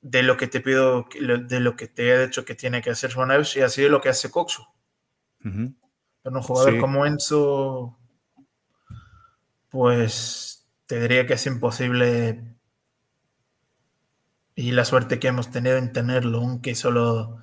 de 0.02 0.24
lo 0.24 0.36
que 0.36 0.48
te 0.48 0.62
pido, 0.62 1.08
de 1.20 1.60
lo 1.60 1.76
que 1.76 1.88
te 1.88 2.10
he 2.10 2.26
dicho 2.26 2.44
que 2.44 2.56
tiene 2.56 2.82
que 2.82 2.90
hacer 2.90 3.14
Juan 3.14 3.30
y 3.56 3.60
así 3.60 3.84
es 3.84 3.90
lo 3.90 4.02
que 4.02 4.10
hace 4.10 4.32
Coxo. 4.32 4.68
Pero 5.40 6.36
un 6.38 6.42
jugador 6.42 6.80
como 6.80 7.06
Enzo, 7.06 7.98
pues 9.70 10.68
te 10.88 11.00
diría 11.00 11.26
que 11.26 11.34
es 11.34 11.46
imposible. 11.46 12.44
Y 14.56 14.72
la 14.72 14.86
suerte 14.86 15.20
que 15.20 15.28
hemos 15.28 15.50
tenido 15.50 15.78
en 15.78 15.94
tenerlo, 15.94 16.40
aunque 16.40 16.76
solo 16.76 17.38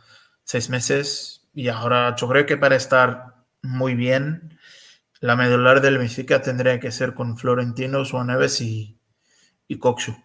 seis 0.48 0.70
meses. 0.70 1.46
Y 1.52 1.68
ahora 1.68 2.16
yo 2.16 2.26
creo 2.28 2.46
que 2.46 2.56
para 2.56 2.74
estar 2.74 3.34
muy 3.62 3.94
bien, 3.94 4.58
la 5.20 5.36
medular 5.36 5.80
del 5.82 5.98
Benfica 5.98 6.40
tendría 6.40 6.80
que 6.80 6.90
ser 6.90 7.12
con 7.12 7.36
Florentino, 7.36 8.04
Juan 8.04 8.28
Neves 8.28 8.60
y, 8.62 8.98
y 9.66 9.78
Coxo. 9.78 10.16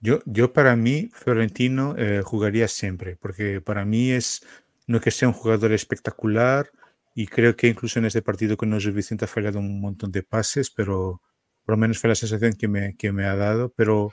Yo, 0.00 0.20
yo 0.24 0.52
para 0.52 0.74
mí, 0.74 1.10
Florentino 1.12 1.94
eh, 1.96 2.22
jugaría 2.24 2.66
siempre, 2.68 3.16
porque 3.16 3.60
para 3.60 3.84
mí 3.84 4.10
es, 4.10 4.44
no 4.86 5.00
que 5.00 5.10
sea 5.10 5.28
un 5.28 5.34
jugador 5.34 5.72
espectacular, 5.72 6.70
y 7.14 7.26
creo 7.26 7.56
que 7.56 7.68
incluso 7.68 7.98
en 7.98 8.06
este 8.06 8.22
partido 8.22 8.56
con 8.56 8.70
los 8.70 8.92
Vicente 8.92 9.24
ha 9.24 9.28
fallado 9.28 9.58
un 9.58 9.80
montón 9.80 10.10
de 10.10 10.22
pases, 10.22 10.70
pero 10.70 11.22
por 11.64 11.74
lo 11.74 11.76
menos 11.78 11.98
fue 11.98 12.08
la 12.08 12.14
sensación 12.14 12.54
que 12.54 12.68
me, 12.68 12.96
que 12.96 13.12
me 13.12 13.24
ha 13.24 13.36
dado, 13.36 13.72
pero 13.76 14.10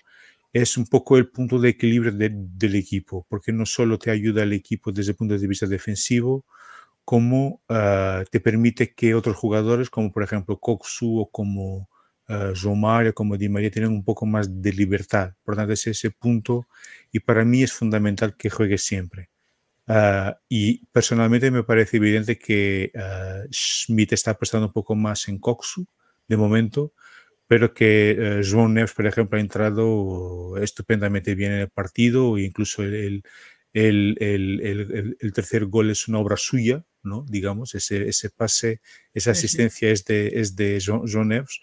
es 0.54 0.78
un 0.78 0.86
poco 0.86 1.18
el 1.18 1.30
punto 1.30 1.60
de 1.60 1.70
equilibrio 1.70 2.12
del 2.14 2.76
equipo, 2.76 3.26
porque 3.28 3.52
no 3.52 3.66
solo 3.66 3.98
te 3.98 4.12
ayuda 4.12 4.44
al 4.44 4.54
equipo 4.54 4.92
desde 4.92 5.12
el 5.12 5.18
punto 5.18 5.36
de 5.38 5.48
vista 5.48 5.66
defensivo, 5.66 6.46
como 7.04 7.62
uh, 7.70 8.24
te 8.30 8.40
permite 8.40 8.94
que 8.94 9.16
otros 9.16 9.36
jugadores, 9.36 9.90
como 9.90 10.12
por 10.12 10.24
ejemplo 10.24 10.60
Coxu 10.60 11.20
o 11.20 11.30
como 11.30 11.90
uh, 12.30 13.14
como 13.14 13.38
Di 13.38 13.50
María 13.50 13.72
tienen 13.72 13.92
un 13.92 14.04
poco 14.04 14.26
más 14.28 14.62
de 14.62 14.72
libertad. 14.72 15.34
Por 15.44 15.56
tanto, 15.56 15.74
es 15.74 15.88
ese 15.88 16.12
punto 16.12 16.68
y 17.12 17.20
para 17.20 17.44
mí 17.44 17.64
es 17.64 17.74
fundamental 17.74 18.38
que 18.38 18.50
juegue 18.50 18.78
siempre. 18.78 19.30
Uh, 19.88 20.32
y 20.48 20.86
personalmente 20.94 21.52
me 21.52 21.64
parece 21.64 21.98
evidente 21.98 22.38
que 22.38 22.92
Schmidt 23.52 24.14
está 24.14 24.32
apostando 24.32 24.68
un 24.68 24.74
poco 24.74 24.96
más 24.96 25.28
en 25.28 25.40
Coxu 25.40 25.86
de 26.28 26.38
momento, 26.38 26.94
pero 27.48 27.74
que 27.74 28.18
uh, 28.40 28.44
João 28.44 28.70
Neves, 28.70 28.94
por 28.94 29.06
ejemplo, 29.06 29.38
ha 29.38 29.42
entrado 29.42 30.58
estupendamente 30.58 31.36
bien 31.36 31.52
en 31.54 31.60
el 31.62 31.70
partido 31.70 32.38
e 32.38 32.44
incluso 32.44 32.84
el, 32.84 33.24
el, 33.74 34.18
el, 34.20 35.18
el, 35.20 35.34
tercer 35.34 35.66
gol 35.66 35.90
es 35.90 36.08
una 36.08 36.20
obra 36.20 36.38
suya, 36.38 36.86
¿no? 37.04 37.26
digamos, 37.28 37.76
ese, 37.76 38.08
ese 38.08 38.30
pase, 38.30 38.82
esa 39.14 39.32
asistencia 39.32 39.90
es 39.90 40.06
de, 40.06 40.28
es 40.40 40.56
de 40.56 40.78
João 40.80 41.26
Neves. 41.26 41.60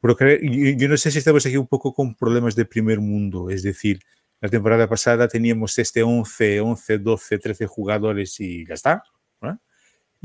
Pero 0.00 0.16
yo 0.18 0.88
no 0.88 0.96
sé 0.98 1.10
si 1.10 1.18
estamos 1.18 1.46
aquí 1.46 1.56
un 1.56 1.66
poco 1.66 1.94
con 1.94 2.14
problemas 2.14 2.54
de 2.54 2.66
primer 2.66 3.00
mundo, 3.00 3.48
es 3.48 3.62
decir, 3.62 4.00
la 4.40 4.50
temporada 4.50 4.86
pasada 4.86 5.28
teníamos 5.28 5.78
este 5.78 6.02
11, 6.02 6.60
11, 6.60 6.98
12, 6.98 7.38
13 7.38 7.66
jugadores 7.66 8.38
y 8.40 8.66
ya 8.66 8.74
está. 8.74 9.02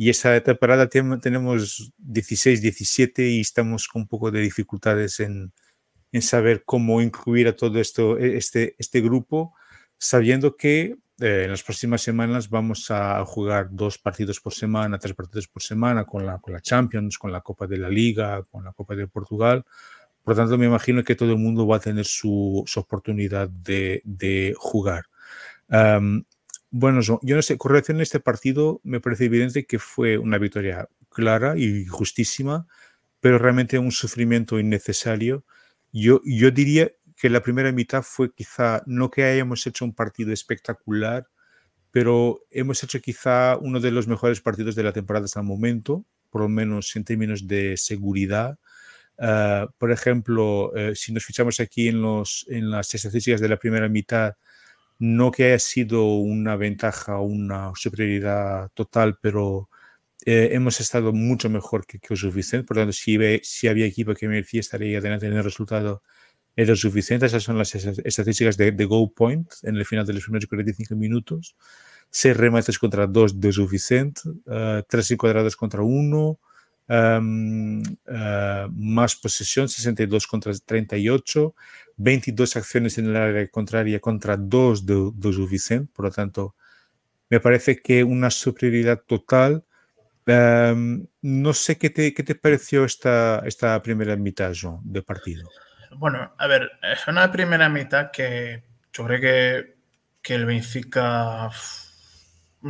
Y 0.02 0.10
esa 0.10 0.40
temporada 0.40 0.88
tenemos 0.88 1.92
16, 1.98 2.62
17 2.62 3.32
y 3.32 3.42
estamos 3.42 3.86
con 3.90 4.04
un 4.04 4.08
poco 4.08 4.32
de 4.32 4.40
dificultades 4.40 5.20
en, 5.20 5.52
en 6.14 6.22
saber 6.22 6.64
cómo 6.64 7.02
incluir 7.02 7.50
a 7.50 7.56
todo 7.58 7.82
esto, 7.82 8.18
e, 8.18 8.38
este, 8.38 8.76
este 8.78 9.02
grupo, 9.02 9.54
sabiendo 9.98 10.56
que 10.56 10.96
eh, 11.20 11.42
en 11.44 11.52
las 11.52 11.64
próximas 11.64 12.02
semanas 12.02 12.50
vamos 12.50 12.90
a 12.92 13.26
jugar 13.26 13.68
dos 13.72 13.98
partidos 13.98 14.40
por 14.40 14.54
semana, 14.54 15.00
tres 15.00 15.16
partidos 15.16 15.50
por 15.50 15.62
semana 15.62 16.06
con 16.06 16.26
la, 16.26 16.40
con 16.40 16.54
la 16.54 16.62
Champions, 16.62 17.18
con 17.18 17.34
la 17.34 17.42
Copa 17.42 17.68
de 17.68 17.80
la 17.80 17.90
Liga, 17.90 18.44
con 18.44 18.64
la 18.64 18.72
Copa 18.72 18.96
de 18.96 19.06
Portugal. 19.06 19.66
Por 20.24 20.34
lo 20.34 20.42
tanto, 20.42 20.58
me 20.58 20.68
imagino 20.68 21.04
que 21.04 21.16
todo 21.16 21.34
el 21.34 21.40
mundo 21.40 21.68
va 21.68 21.76
a 21.76 21.82
tener 21.82 22.06
su, 22.06 22.64
su 22.66 22.80
oportunidad 22.80 23.50
de, 23.50 24.02
de 24.06 24.54
jugar. 24.58 25.08
Um, 25.68 26.24
bueno, 26.72 27.02
yo 27.02 27.20
no 27.36 27.42
sé, 27.42 27.58
con 27.58 27.72
relación 27.72 28.00
a 28.00 28.04
este 28.04 28.20
partido, 28.20 28.80
me 28.84 29.00
parece 29.00 29.26
evidente 29.26 29.66
que 29.66 29.80
fue 29.80 30.18
una 30.18 30.38
victoria 30.38 30.88
clara 31.10 31.58
y 31.58 31.86
justísima, 31.86 32.68
pero 33.20 33.38
realmente 33.38 33.80
un 33.80 33.92
sufrimiento 33.92 34.60
innecesario. 34.60 35.46
Yo, 35.92 36.22
yo 36.24 36.52
diría 36.52 36.92
que 37.16 37.30
la 37.30 37.42
primera 37.42 37.72
mitad 37.72 38.04
fue 38.04 38.34
quizá, 38.34 38.84
no 38.86 39.10
que 39.10 39.24
hayamos 39.24 39.66
hecho 39.68 39.84
un 39.84 39.94
partido 39.94 40.32
espectacular, 40.32 41.28
pero 41.92 42.46
hemos 42.52 42.84
hecho 42.84 43.02
quizá 43.02 43.58
uno 43.58 43.80
de 43.80 43.92
los 43.92 44.08
mejores 44.08 44.40
partidos 44.42 44.76
de 44.76 44.84
la 44.84 44.94
temporada 44.94 45.26
hasta 45.26 45.40
el 45.40 45.46
momento, 45.46 46.06
por 46.30 46.42
lo 46.42 46.50
menos 46.50 46.96
en 46.96 47.04
términos 47.04 47.48
de 47.48 47.76
seguridad. 47.78 48.60
Uh, 49.18 49.68
por 49.78 49.92
ejemplo, 49.92 50.72
uh, 50.72 50.96
si 50.96 51.12
nos 51.12 51.26
fichamos 51.26 51.60
aquí 51.60 51.90
en, 51.90 52.02
los, 52.02 52.46
en 52.48 52.70
las 52.70 52.94
estadísticas 52.94 53.42
de 53.42 53.50
la 53.50 53.58
primera 53.58 53.90
mitad, 53.90 54.36
no 55.00 55.32
que 55.32 55.46
haya 55.46 55.60
sido 55.60 56.06
una 56.18 56.56
ventaja 56.58 57.18
o 57.20 57.24
una 57.24 57.72
superioridad 57.76 58.70
total, 58.74 59.18
pero 59.22 59.70
eh, 60.26 60.50
hemos 60.54 60.80
estado 60.82 61.14
mucho 61.14 61.50
mejor 61.50 61.86
que, 61.86 62.00
que 62.00 62.16
suficiente. 62.16 62.68
Por 62.68 62.78
lo 62.78 62.82
tanto, 62.84 62.94
si, 62.94 63.18
si 63.44 63.68
había 63.68 63.86
equipo 63.86 64.14
que 64.14 64.28
merecía 64.28 64.60
estaría 64.60 65.00
adelante 65.00 65.28
en 65.28 65.34
el 65.34 65.44
resultado, 65.44 66.04
era 66.56 66.76
suficiente. 66.76 67.26
Esas 67.26 67.44
son 67.44 67.58
las 67.58 67.74
estadísticas 67.76 68.58
de, 68.58 68.72
de 68.72 68.86
Go 68.86 69.12
Point 69.14 69.50
en 69.64 69.78
el 69.78 69.86
final 69.86 70.06
de 70.06 70.14
los 70.14 70.24
primeros 70.24 70.48
45 70.48 70.96
minutos. 70.96 71.56
Seis 72.10 72.36
remates 72.36 72.80
contra 72.80 73.08
dos 73.08 73.40
de 73.40 73.52
suficiente, 73.54 74.22
uh, 74.28 74.84
tres 74.88 75.12
encuadrados 75.12 75.56
contra 75.56 75.84
uno, 75.84 76.40
um, 76.90 77.80
uh, 77.80 78.68
más 78.74 79.16
posesión, 79.16 79.70
62 79.70 80.28
contra 80.28 80.52
38, 80.54 81.56
22 82.00 82.56
acciones 82.56 82.98
en 82.98 83.08
el 83.08 83.16
área 83.18 83.48
contraria 83.50 84.00
contra 84.00 84.38
dos 84.38 84.86
de, 84.86 85.12
de 85.14 85.34
suficiente. 85.34 85.92
Por 85.94 86.06
lo 86.06 86.12
tanto, 86.12 86.56
me 87.30 87.40
parece 87.40 87.82
que 87.82 88.04
una 88.04 88.32
superioridad 88.32 89.04
total. 89.06 89.66
Um, 90.26 91.06
no 91.22 91.54
sé 91.54 91.78
qué 91.78 91.90
te, 91.90 92.14
qué 92.14 92.24
te 92.24 92.36
pareció 92.36 92.86
esta, 92.86 93.42
esta 93.46 93.82
primera 93.82 94.16
mitad, 94.16 94.54
John, 94.60 94.80
de 94.84 95.02
partido. 95.02 95.50
Bueno, 95.98 96.34
a 96.38 96.48
ver, 96.48 96.72
es 96.84 97.08
una 97.08 97.32
primera 97.32 97.68
mitad 97.68 98.12
que 98.12 98.64
yo 98.94 99.06
creo 99.06 99.20
que, 99.20 99.76
que 100.22 100.36
el 100.36 100.46
Benfica 100.46 101.46
ha 101.46 101.52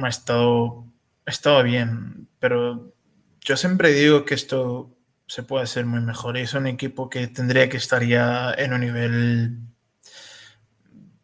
estado, 0.07 0.85
ha 1.25 1.29
estado 1.29 1.61
bien, 1.63 2.27
pero 2.39 2.93
yo 3.41 3.57
siempre 3.57 3.91
digo 3.91 4.25
que 4.25 4.35
esto 4.35 4.95
se 5.29 5.43
puede 5.43 5.63
hacer 5.63 5.85
muy 5.85 6.01
mejor 6.01 6.37
es 6.37 6.55
un 6.55 6.65
equipo 6.65 7.07
que 7.07 7.27
tendría 7.27 7.69
que 7.69 7.77
estar 7.77 8.03
ya 8.03 8.51
en 8.57 8.73
un 8.73 8.81
nivel, 8.81 9.59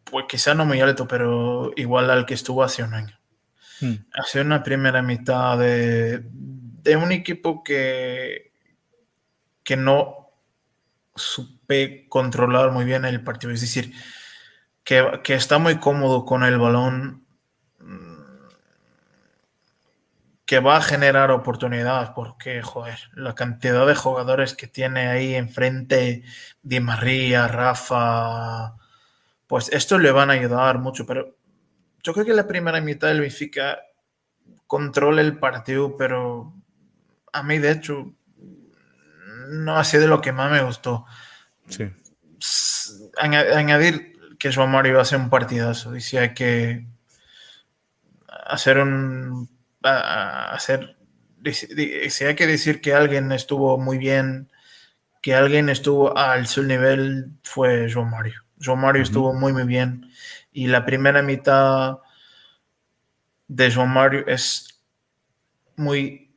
pues 0.03 0.25
quizá 0.29 0.53
no 0.53 0.63
muy 0.63 0.79
alto, 0.79 1.07
pero 1.07 1.71
igual 1.75 2.11
al 2.11 2.27
que 2.27 2.35
estuvo 2.35 2.61
hace 2.61 2.83
un 2.83 2.93
año. 2.93 3.19
Hmm. 3.81 3.95
Hace 4.13 4.41
una 4.41 4.61
primera 4.61 5.01
mitad 5.01 5.57
de, 5.57 6.23
de 6.23 6.95
un 6.95 7.11
equipo 7.11 7.63
que, 7.63 8.51
que 9.63 9.75
no 9.75 10.29
supe 11.15 12.07
controlar 12.07 12.71
muy 12.71 12.85
bien 12.85 13.05
el 13.05 13.23
partido. 13.23 13.53
Es 13.53 13.61
decir, 13.61 13.91
que, 14.83 15.19
que 15.23 15.33
está 15.33 15.57
muy 15.57 15.79
cómodo 15.79 16.25
con 16.25 16.43
el 16.43 16.59
balón, 16.59 17.25
mm, 17.79 18.15
que 20.45 20.59
va 20.59 20.77
a 20.77 20.81
generar 20.81 21.31
oportunidades, 21.31 22.11
porque, 22.11 22.61
joder, 22.61 22.99
la 23.13 23.33
cantidad 23.33 23.87
de 23.87 23.95
jugadores 23.95 24.53
que 24.53 24.67
tiene 24.67 25.07
ahí 25.07 25.33
enfrente, 25.33 26.23
Di 26.61 26.79
María, 26.79 27.47
Rafa, 27.47 28.75
pues 29.47 29.69
esto 29.69 29.97
le 29.97 30.11
van 30.11 30.29
a 30.29 30.33
ayudar 30.33 30.77
mucho, 30.79 31.05
pero 31.05 31.35
yo 32.03 32.13
creo 32.13 32.25
que 32.25 32.33
la 32.33 32.47
primera 32.47 32.79
mitad 32.79 33.07
del 33.07 33.21
Benfica 33.21 33.79
controla 34.67 35.21
el 35.21 35.39
partido, 35.39 35.97
pero 35.97 36.53
a 37.33 37.41
mí, 37.41 37.57
de 37.57 37.71
hecho, 37.71 38.13
no 39.49 39.77
ha 39.77 39.83
sido 39.83 40.07
lo 40.07 40.21
que 40.21 40.31
más 40.31 40.51
me 40.51 40.63
gustó. 40.63 41.05
Sí. 41.67 41.91
Añadir 43.17 44.37
que 44.37 44.51
João 44.51 44.67
Mario 44.67 44.99
hace 44.99 45.15
un 45.15 45.29
partidazo 45.29 45.93
hay 45.93 46.33
que 46.33 46.85
hacer 48.45 48.77
un 48.77 49.54
hacer 49.85 50.97
si 51.51 52.23
hay 52.25 52.35
que 52.35 52.47
decir 52.47 52.81
que 52.81 52.93
alguien 52.93 53.31
estuvo 53.31 53.77
muy 53.77 53.97
bien 53.97 54.51
que 55.21 55.35
alguien 55.35 55.69
estuvo 55.69 56.17
al 56.17 56.47
su 56.47 56.63
nivel 56.63 57.31
fue 57.43 57.87
João 57.87 58.09
Mario 58.09 58.45
João 58.57 58.77
Mario 58.77 59.03
estuvo 59.03 59.33
muy 59.33 59.53
muy 59.53 59.63
bien. 59.63 60.11
Y 60.51 60.67
la 60.67 60.85
primera 60.85 61.21
mitad 61.21 61.99
de 63.47 63.69
João 63.69 63.87
Mario 63.87 64.25
es 64.27 64.81
muy 65.75 66.33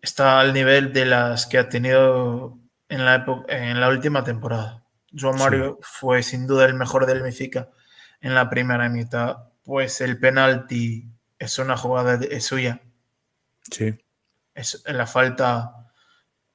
está 0.00 0.40
al 0.40 0.52
nivel 0.52 0.92
de 0.92 1.06
las 1.06 1.46
que 1.46 1.58
ha 1.58 1.68
tenido 1.68 2.58
en 2.88 3.04
la, 3.04 3.24
en 3.48 3.80
la 3.80 3.88
última 3.88 4.24
temporada. 4.24 4.82
João 5.12 5.38
Mario 5.38 5.78
fue 5.82 6.22
sin 6.22 6.46
duda 6.46 6.64
el 6.64 6.74
mejor 6.74 7.06
del 7.06 7.22
Benfica 7.22 7.68
en 8.20 8.34
la 8.34 8.48
primera 8.48 8.88
mitad, 8.88 9.36
pues 9.62 10.00
el 10.00 10.18
penalti 10.18 11.11
es 11.42 11.58
una 11.58 11.76
jugada 11.76 12.16
de, 12.16 12.28
es 12.36 12.44
suya. 12.44 12.80
Sí. 13.70 13.98
Es 14.54 14.82
la 14.86 15.06
falta 15.06 15.82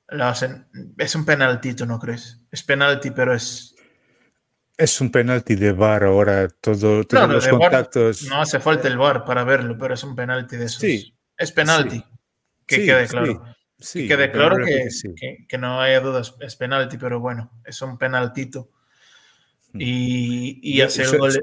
la 0.10 0.30
hacen, 0.30 0.68
es 0.98 1.16
un 1.16 1.26
penalti, 1.26 1.74
¿tú 1.74 1.86
no 1.86 2.00
crees? 2.00 2.40
Es 2.52 2.64
penalti, 2.64 3.12
pero 3.12 3.34
es 3.34 3.76
es 4.78 5.02
un 5.02 5.12
penalti 5.12 5.56
de 5.56 5.72
VAR 5.72 6.04
ahora, 6.04 6.48
todo, 6.48 7.04
todos 7.04 7.30
los 7.30 7.48
contactos. 7.48 8.24
no 8.24 8.42
hace 8.42 8.60
falta 8.60 8.88
el 8.88 8.98
VAR 8.98 9.26
para 9.26 9.44
verlo, 9.44 9.76
pero 9.78 9.96
es 9.96 10.04
un 10.04 10.16
penalti 10.16 10.56
de 10.56 10.66
esos. 10.66 10.82
Sí. 10.82 11.16
Es 11.36 11.52
penalti, 11.52 12.04
que 12.66 12.86
quede 12.86 13.08
claro. 13.08 13.44
Sí, 13.80 14.04
que 14.04 14.08
quede 14.16 14.32
claro 14.32 14.58
que, 14.64 14.88
que, 15.16 15.46
que, 15.48 15.58
no 15.58 15.82
haya 15.82 16.00
dudas, 16.00 16.36
es 16.40 16.56
penalti, 16.56 16.98
pero 16.98 17.20
bueno, 17.20 17.52
es 17.66 17.82
un 17.82 17.98
penaltito. 17.98 18.72
Hmm. 19.74 19.82
Y, 19.82 20.60
y 20.62 20.82
hacer 20.82 21.08
so, 21.08 21.18
gol. 21.18 21.34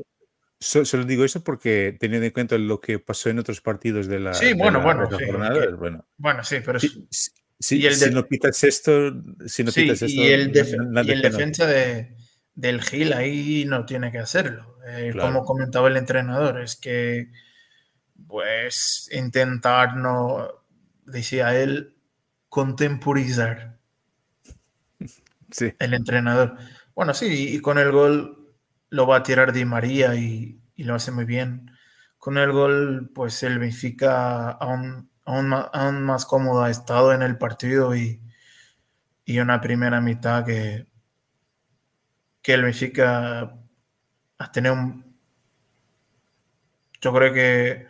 So, 0.65 0.87
solo 0.87 1.05
digo 1.05 1.27
eso 1.27 1.45
porque 1.45 1.95
teniendo 2.01 2.25
en 2.25 2.33
cuenta 2.33 2.57
lo 2.57 2.81
que 2.81 2.99
pasó 2.99 3.29
en 3.29 3.39
otros 3.39 3.61
partidos 3.61 4.07
de 4.07 4.19
la, 4.19 4.33
sí, 4.33 4.55
bueno, 4.55 4.79
la, 4.79 4.85
bueno, 4.85 5.05
de 5.05 5.13
la 5.13 5.19
sí, 5.19 5.25
jornada, 5.27 5.61
que, 5.61 5.75
bueno. 5.75 6.07
bueno, 6.17 6.43
sí, 6.43 6.57
pero 6.65 6.81
si, 6.81 7.07
si, 7.11 7.31
si, 7.61 7.91
si 7.91 8.11
no 8.11 8.27
pitas 8.27 8.65
esto, 8.65 9.13
si 9.47 9.63
no 9.63 9.71
sí, 9.71 9.83
pitas 9.83 10.01
esto, 10.01 10.19
y 10.19 10.29
el, 10.29 10.53
def 10.53 10.73
y 10.73 11.11
el 11.11 11.21
defensa 11.21 11.67
de, 11.67 12.17
del 12.55 12.81
Gil 12.81 13.13
ahí 13.13 13.67
no 13.67 13.85
tiene 13.85 14.11
que 14.11 14.19
hacerlo. 14.19 14.79
Eh, 14.89 15.11
Claro. 15.13 15.29
Como 15.29 15.45
comentaba 15.45 15.89
el 15.89 15.99
entrenador, 15.99 16.63
es 16.63 16.77
que 16.77 17.31
pues 18.27 19.11
intentar 19.13 19.99
no, 19.99 20.49
decía 21.05 21.61
él, 21.61 21.95
contemporizar 22.49 23.77
Sí, 25.51 25.75
el 25.79 25.93
entrenador. 25.93 26.57
Bueno, 26.95 27.13
sí, 27.13 27.55
y 27.55 27.61
con 27.61 27.77
el 27.77 27.93
gol 27.93 28.44
lo 28.95 29.07
va 29.09 29.17
a 29.19 29.23
tirar 29.25 29.53
Di 29.53 29.65
María 29.65 30.15
y, 30.15 30.61
y 30.77 30.85
lo 30.85 30.95
hace 30.95 31.11
muy 31.11 31.25
bien. 31.25 31.71
Con 32.17 32.39
el 32.39 32.53
gol, 32.53 33.11
pues 33.13 33.43
el 33.43 33.59
Benfica 33.59 34.51
aún, 34.53 35.11
aún, 35.25 35.49
más, 35.49 35.67
aún 35.73 36.03
más 36.05 36.25
cómodo 36.27 36.63
ha 36.63 36.71
estado 36.71 37.13
en 37.13 37.23
el 37.23 37.37
partido 37.37 37.97
y, 37.97 38.21
y 39.25 39.41
una 39.41 39.61
primera 39.61 40.01
mitad 40.01 40.45
que, 40.45 40.87
que 42.41 42.55
el 42.55 42.63
Benfica 42.63 43.59
ha 44.39 44.53
tenido 44.53 44.75
un, 44.75 45.17
yo 47.01 47.13
creo 47.13 47.33
que 47.33 47.87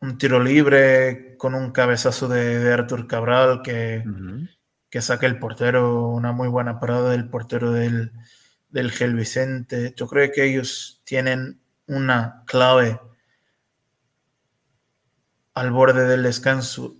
un 0.00 0.18
tiro 0.18 0.38
libre 0.42 1.36
con 1.38 1.54
un 1.54 1.72
cabezazo 1.72 2.28
de, 2.28 2.58
de 2.58 2.72
Artur 2.74 3.06
Cabral 3.06 3.62
que, 3.62 4.04
Ujú. 4.06 4.48
que 4.90 5.00
saca 5.00 5.26
el 5.26 5.38
portero, 5.38 6.08
una 6.08 6.32
muy 6.32 6.48
buena 6.48 6.78
parada 6.78 7.10
del 7.10 7.30
portero 7.30 7.72
del, 7.72 8.12
del 8.70 8.90
Gel 8.92 9.14
Vicente. 9.14 9.94
Yo 9.96 10.06
creo 10.06 10.30
que 10.32 10.44
ellos 10.44 11.00
tienen 11.04 11.60
una 11.86 12.44
clave 12.46 13.00
al 15.54 15.70
borde 15.70 16.06
del 16.06 16.22
descanso. 16.22 16.96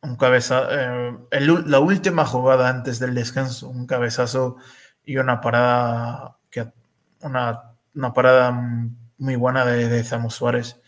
Un 0.00 0.16
cabeza, 0.16 0.68
eh, 0.70 1.18
el- 1.32 1.70
la 1.70 1.80
última 1.80 2.24
jugada 2.24 2.68
antes 2.68 2.98
del 3.00 3.14
descanso, 3.14 3.68
un 3.68 3.86
cabezazo 3.86 4.56
y 5.04 5.16
una 5.16 5.40
parada 5.40 6.38
que 6.50 6.70
una, 7.20 7.74
una 7.94 8.12
parada 8.12 8.52
muy 9.18 9.34
buena 9.36 9.64
de, 9.66 9.88
de 9.88 10.04
Samu 10.04 10.30
Suárez. 10.30 10.80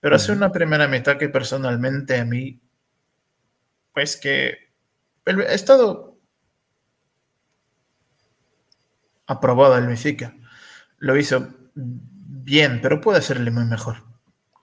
Pero 0.00 0.16
hace 0.16 0.32
una 0.32 0.52
primera 0.52 0.88
mitad 0.88 1.16
que 1.16 1.28
personalmente 1.30 2.18
a 2.18 2.24
mí, 2.24 2.60
pues 3.92 4.16
que 4.16 4.56
he 5.26 5.54
estado 5.54 6.09
aprobado 9.30 9.76
el 9.78 9.86
Benfica. 9.86 10.34
Lo 10.98 11.16
hizo 11.16 11.48
bien, 11.74 12.80
pero 12.82 13.00
puede 13.00 13.18
hacerle 13.18 13.50
muy 13.50 13.64
mejor. 13.64 13.96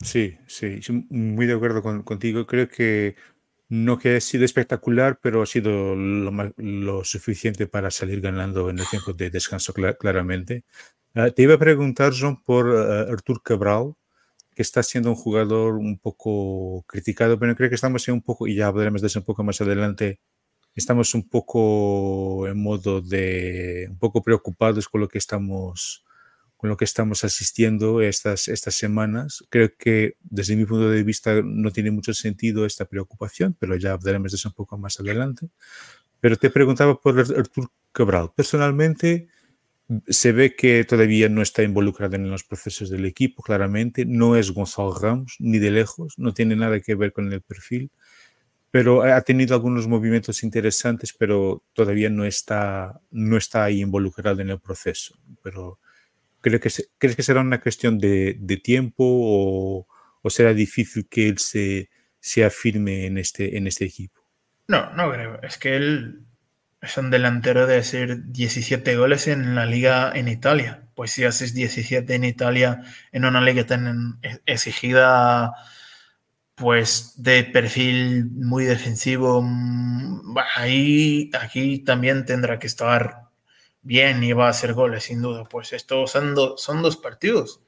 Sí, 0.02 0.38
sí, 0.48 0.80
muy 1.10 1.48
de 1.48 1.54
acuerdo 1.54 1.82
con- 1.82 2.04
contigo. 2.04 2.46
Creo 2.46 2.70
que 2.70 3.16
no 3.70 3.98
que 3.98 4.18
ha 4.18 4.22
sido 4.22 4.46
espectacular, 4.46 5.20
pero 5.22 5.42
ha 5.42 5.46
sido 5.46 5.96
lo, 5.96 7.04
suficiente 7.04 7.68
para 7.68 7.92
salir 7.92 8.22
ganando 8.22 8.70
en 8.70 8.80
el 8.80 8.86
tiempo 8.90 9.14
de 9.14 9.30
descanso, 9.30 9.74
cla- 9.74 9.98
claramente. 9.98 10.64
Ah, 11.16 11.32
te 11.32 11.44
iba 11.44 11.56
a 11.56 11.60
preguntar, 11.60 12.14
John, 12.20 12.42
por 12.44 12.70
ah, 12.78 13.02
Artur 13.12 13.42
Cabral, 13.44 13.94
que 14.56 14.62
está 14.64 14.84
siendo 14.84 15.10
un 15.12 15.16
jugador 15.16 15.76
un 15.76 15.98
poco 16.00 16.84
criticado, 16.88 17.40
pero 17.40 17.56
creo 17.56 17.70
que 17.70 17.76
estamos 17.76 18.08
en 18.08 18.16
un 18.16 18.22
poco, 18.22 18.48
y 18.48 18.56
ya 18.56 18.68
hablaremos 18.68 19.02
de 19.02 19.20
un 19.20 19.26
poco 19.26 19.44
más 19.44 19.62
adelante, 19.62 20.20
estamos 20.78 21.13
un 21.13 21.28
poco 21.28 22.48
en 22.48 22.62
modo 22.62 23.02
de, 23.02 23.88
un 23.90 23.98
poco 23.98 24.22
preocupados 24.22 24.88
con 24.88 25.02
lo 25.02 25.08
que 25.08 25.18
estamos 25.18 26.04
con 26.58 26.72
lo 26.72 26.78
que 26.78 26.86
estamos 26.86 27.24
asistiendo 27.24 28.02
estas, 28.02 28.48
estas 28.48 28.74
semanas. 28.74 29.44
Creo 29.50 29.70
que 29.78 30.16
desde 30.22 30.56
mi 30.56 30.66
punto 30.66 30.90
de 30.90 31.04
vista 31.04 31.42
no 31.44 31.70
tiene 31.70 31.92
mucho 31.92 32.16
sentido 32.16 32.66
esta 32.66 32.86
preocupación, 32.86 33.56
pero 33.60 33.76
ya 33.76 33.92
hablaremos 33.92 34.32
de 34.32 34.38
eso 34.38 34.50
un 34.50 34.56
poco 34.56 34.76
más 34.76 35.00
adelante. 35.00 35.50
Pero 36.20 36.36
te 36.36 36.50
preguntaba 36.50 37.00
por 37.00 37.20
Artur 37.20 37.70
Cabral. 37.92 38.32
Personalmente, 38.36 39.28
se 40.08 40.32
ve 40.32 40.56
que 40.56 40.84
todavía 40.84 41.30
no 41.30 41.42
está 41.42 41.63
involucrado 41.63 42.16
en 42.16 42.30
los 42.30 42.44
procesos 42.44 42.90
del 42.90 43.06
equipo, 43.06 43.44
claramente. 43.44 44.06
No 44.06 44.36
es 44.36 44.52
Gonzalo 44.52 44.98
Ramos, 44.98 45.36
ni 45.40 45.60
de 45.60 45.72
lejos, 45.72 46.16
no 46.18 46.34
tiene 46.34 46.56
nada 46.56 46.80
que 46.80 46.96
ver 46.96 47.13
con 47.13 47.32
el 47.32 47.42
perfil, 47.42 47.92
pero 48.72 49.04
ha 49.04 49.22
tenido 49.22 49.56
algunos 49.56 49.88
movimientos 49.88 50.44
interesantes, 50.44 51.14
pero 51.14 51.64
todavía 51.74 52.10
no 52.10 52.26
está, 52.26 53.00
no 53.12 53.38
está 53.38 53.64
ahí 53.64 53.82
involucrado 53.82 54.42
en 54.42 54.50
el 54.50 54.60
proceso. 54.60 55.18
Pero 55.42 55.80
creo 56.42 56.60
que 56.60 56.70
se, 56.70 56.88
¿crees 56.98 57.16
que 57.16 57.24
será 57.24 57.42
una 57.42 57.62
cuestión 57.62 57.98
de, 57.98 58.36
de 58.40 58.58
tiempo 58.58 59.04
o, 59.06 59.88
o, 60.22 60.30
será 60.30 60.54
difícil 60.54 61.08
que 61.10 61.30
él 61.30 61.38
se, 61.38 61.90
se 62.20 62.44
afirme 62.44 63.06
en 63.06 63.18
este, 63.18 63.58
en 63.58 63.68
este 63.68 63.86
equipo? 63.86 64.22
No, 64.68 64.94
no 64.94 65.12
creo. 65.12 65.42
Es 65.42 65.58
que 65.58 65.78
él 65.78 66.26
es 66.82 66.98
un 66.98 67.10
delantero 67.10 67.68
de 67.68 67.78
hacer 67.78 68.26
17 68.32 68.96
goles 68.98 69.28
en 69.28 69.56
la 69.56 69.66
liga 69.66 70.12
en 70.14 70.28
Italia. 70.28 70.84
Pues 70.94 71.12
si 71.12 71.24
haces 71.24 71.54
17 71.54 72.14
en 72.14 72.24
Italia, 72.24 72.84
en 73.12 73.26
una 73.26 73.42
liga 73.42 73.66
tan 73.66 74.20
exigida, 74.46 75.54
pues 76.58 77.13
de 77.17 77.43
perfil 77.43 78.32
muy 78.32 78.65
defensivo, 78.65 79.48
ahí 80.56 81.30
aquí 81.39 81.78
también 81.80 82.26
tendrá 82.26 82.58
que 82.58 82.65
estar 82.65 83.28
bien 83.84 84.24
y 84.24 84.34
va 84.34 84.48
a 84.48 84.50
hacer 84.50 84.74
goles, 84.74 85.04
sin 85.04 85.22
duda. 85.22 85.43
Pues 85.43 85.72
estos 85.72 86.10
son, 86.10 86.34
do, 86.34 86.58
son 86.58 86.82
dos 86.82 86.98
partidos. 86.98 87.62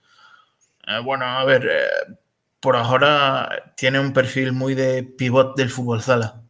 Eh, 0.87 0.99
bueno, 1.03 1.25
a 1.25 1.45
ver, 1.45 1.69
eh, 1.71 2.17
por 2.59 2.75
ahora 2.75 3.73
tiene 3.77 3.99
un 3.99 4.11
perfil 4.11 4.53
muy 4.53 4.73
de 4.73 5.03
pivot 5.03 5.55
del 5.55 5.69
fútbol 5.69 6.01
sala. 6.01 6.41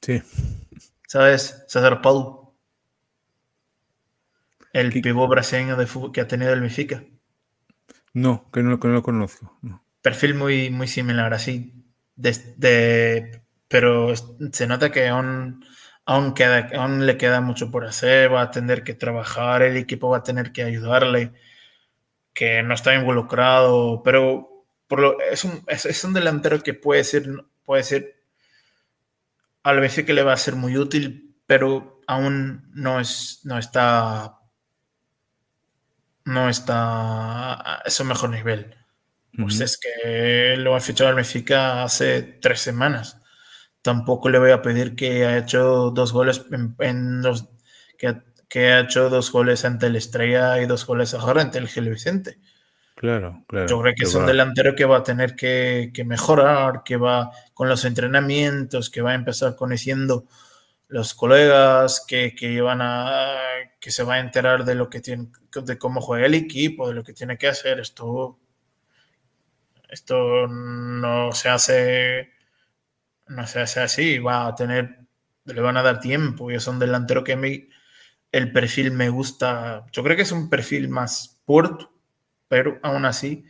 Sí. 0.00 0.22
¿Sabes? 1.08 1.64
César 1.66 2.00
Paulo. 2.00 2.54
El 4.72 4.92
pivot 4.92 5.28
brasileño 5.28 5.76
de 5.76 5.88
fútbol 5.88 6.12
que 6.12 6.20
ha 6.20 6.28
tenido 6.28 6.52
el 6.52 6.60
Benfica. 6.60 7.02
No, 8.12 8.48
que 8.52 8.62
no, 8.62 8.78
que 8.78 8.86
no 8.86 8.94
lo 8.94 9.02
conozco. 9.02 9.58
No. 9.60 9.83
Perfil 10.04 10.34
muy, 10.34 10.68
muy 10.68 10.86
similar, 10.86 11.32
así. 11.32 11.72
De, 12.14 13.42
pero 13.68 14.12
se 14.52 14.66
nota 14.66 14.92
que 14.92 15.08
aún, 15.08 15.64
aún, 16.04 17.06
le 17.06 17.16
queda 17.16 17.40
mucho 17.40 17.70
por 17.70 17.86
hacer, 17.86 18.30
va 18.30 18.42
a 18.42 18.50
tener 18.50 18.84
que 18.84 18.92
trabajar, 18.92 19.62
el 19.62 19.78
equipo 19.78 20.10
va 20.10 20.18
a 20.18 20.22
tener 20.22 20.52
que 20.52 20.62
ayudarle, 20.62 21.32
que 22.34 22.62
no 22.62 22.74
está 22.74 22.94
involucrado, 22.94 24.02
pero 24.02 24.68
es, 25.30 25.44
un, 25.44 25.64
es, 25.68 26.04
un 26.04 26.12
delantero 26.12 26.62
que 26.62 26.74
puede 26.74 27.02
ser, 27.04 27.26
puede 27.64 27.82
ser, 27.82 28.22
a 29.62 29.72
la 29.72 29.80
vez 29.80 30.04
que 30.04 30.12
le 30.12 30.22
va 30.22 30.34
a 30.34 30.36
ser 30.36 30.54
muy 30.54 30.76
útil, 30.76 31.34
pero 31.46 32.02
aún 32.06 32.70
no, 32.74 33.00
es, 33.00 33.40
no 33.44 33.58
está 33.58 34.38
no 36.26 36.50
está 36.50 37.54
a 37.54 37.90
su 37.90 38.04
mejor 38.04 38.30
nivel. 38.30 38.83
Pues 39.36 39.60
es 39.60 39.78
que 39.78 40.56
lo 40.56 40.76
ha 40.76 40.80
fichado 40.80 41.10
el 41.10 41.16
Mexica 41.16 41.82
hace 41.82 42.22
tres 42.22 42.60
semanas. 42.60 43.18
Tampoco 43.82 44.28
le 44.28 44.38
voy 44.38 44.52
a 44.52 44.62
pedir 44.62 44.94
que 44.94 45.26
ha 45.26 45.38
hecho 45.38 45.90
dos 45.90 46.12
goles 46.12 46.44
en, 46.78 47.22
los 47.22 47.48
que, 47.98 48.22
que, 48.48 48.72
ha 48.72 48.80
hecho 48.80 49.10
dos 49.10 49.32
goles 49.32 49.64
ante 49.64 49.86
el 49.86 49.96
Estrella 49.96 50.60
y 50.60 50.66
dos 50.66 50.86
goles 50.86 51.14
ahora 51.14 51.42
ante 51.42 51.58
el 51.58 51.68
Gil 51.68 51.90
Vicente. 51.90 52.38
Claro, 52.94 53.44
claro. 53.48 53.66
Yo 53.66 53.82
creo 53.82 53.94
que, 53.96 54.04
es 54.04 54.14
un 54.14 54.26
delantero 54.26 54.74
que 54.76 54.84
va 54.84 54.98
a 54.98 55.02
tener 55.02 55.34
que, 55.34 55.90
que, 55.92 56.04
mejorar, 56.04 56.82
que 56.84 56.96
va 56.96 57.30
con 57.52 57.68
los 57.68 57.84
entrenamientos, 57.84 58.88
que 58.88 59.02
va 59.02 59.10
a 59.10 59.14
empezar 59.14 59.56
conociendo 59.56 60.26
los 60.88 61.12
colegas, 61.12 62.04
que, 62.06 62.34
que 62.34 62.60
van 62.60 62.80
a 62.80 63.34
que 63.80 63.90
se 63.90 64.04
va 64.04 64.14
a 64.14 64.20
enterar 64.20 64.64
de 64.64 64.76
lo 64.76 64.88
que 64.88 65.00
tiene, 65.00 65.26
de 65.52 65.76
cómo 65.76 66.00
juega 66.00 66.24
el 66.24 66.34
equipo, 66.34 66.88
de 66.88 66.94
lo 66.94 67.04
que 67.04 67.12
tiene 67.12 67.36
que 67.36 67.48
hacer. 67.48 67.80
Esto 67.80 68.38
esto 69.88 70.46
no 70.48 71.32
se 71.32 71.48
hace, 71.48 72.32
no 73.28 73.46
se 73.46 73.60
hace 73.60 73.80
así, 73.80 74.18
va 74.18 74.46
a 74.46 74.54
tener, 74.54 74.98
le 75.44 75.60
van 75.60 75.76
a 75.76 75.82
dar 75.82 76.00
tiempo 76.00 76.50
y 76.50 76.54
es 76.54 76.66
un 76.66 76.78
delantero 76.78 77.24
que 77.24 77.34
a 77.34 77.36
mí 77.36 77.68
el 78.32 78.52
perfil 78.52 78.90
me 78.90 79.08
gusta, 79.08 79.86
yo 79.92 80.02
creo 80.02 80.16
que 80.16 80.22
es 80.22 80.32
un 80.32 80.50
perfil 80.50 80.88
más 80.88 81.40
puerto, 81.44 81.92
pero 82.48 82.78
aún 82.82 83.04
así 83.04 83.44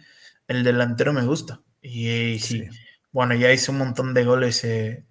el 0.46 0.62
delantero 0.62 1.12
me 1.12 1.22
gusta. 1.22 1.60
Y, 1.80 2.38
sí. 2.38 2.68
bueno, 3.12 3.34
ya 3.34 3.52
hizo 3.52 3.72
un 3.72 3.78
montón 3.78 4.14
de 4.14 4.24
goles 4.24 4.64
eh, 4.64 5.04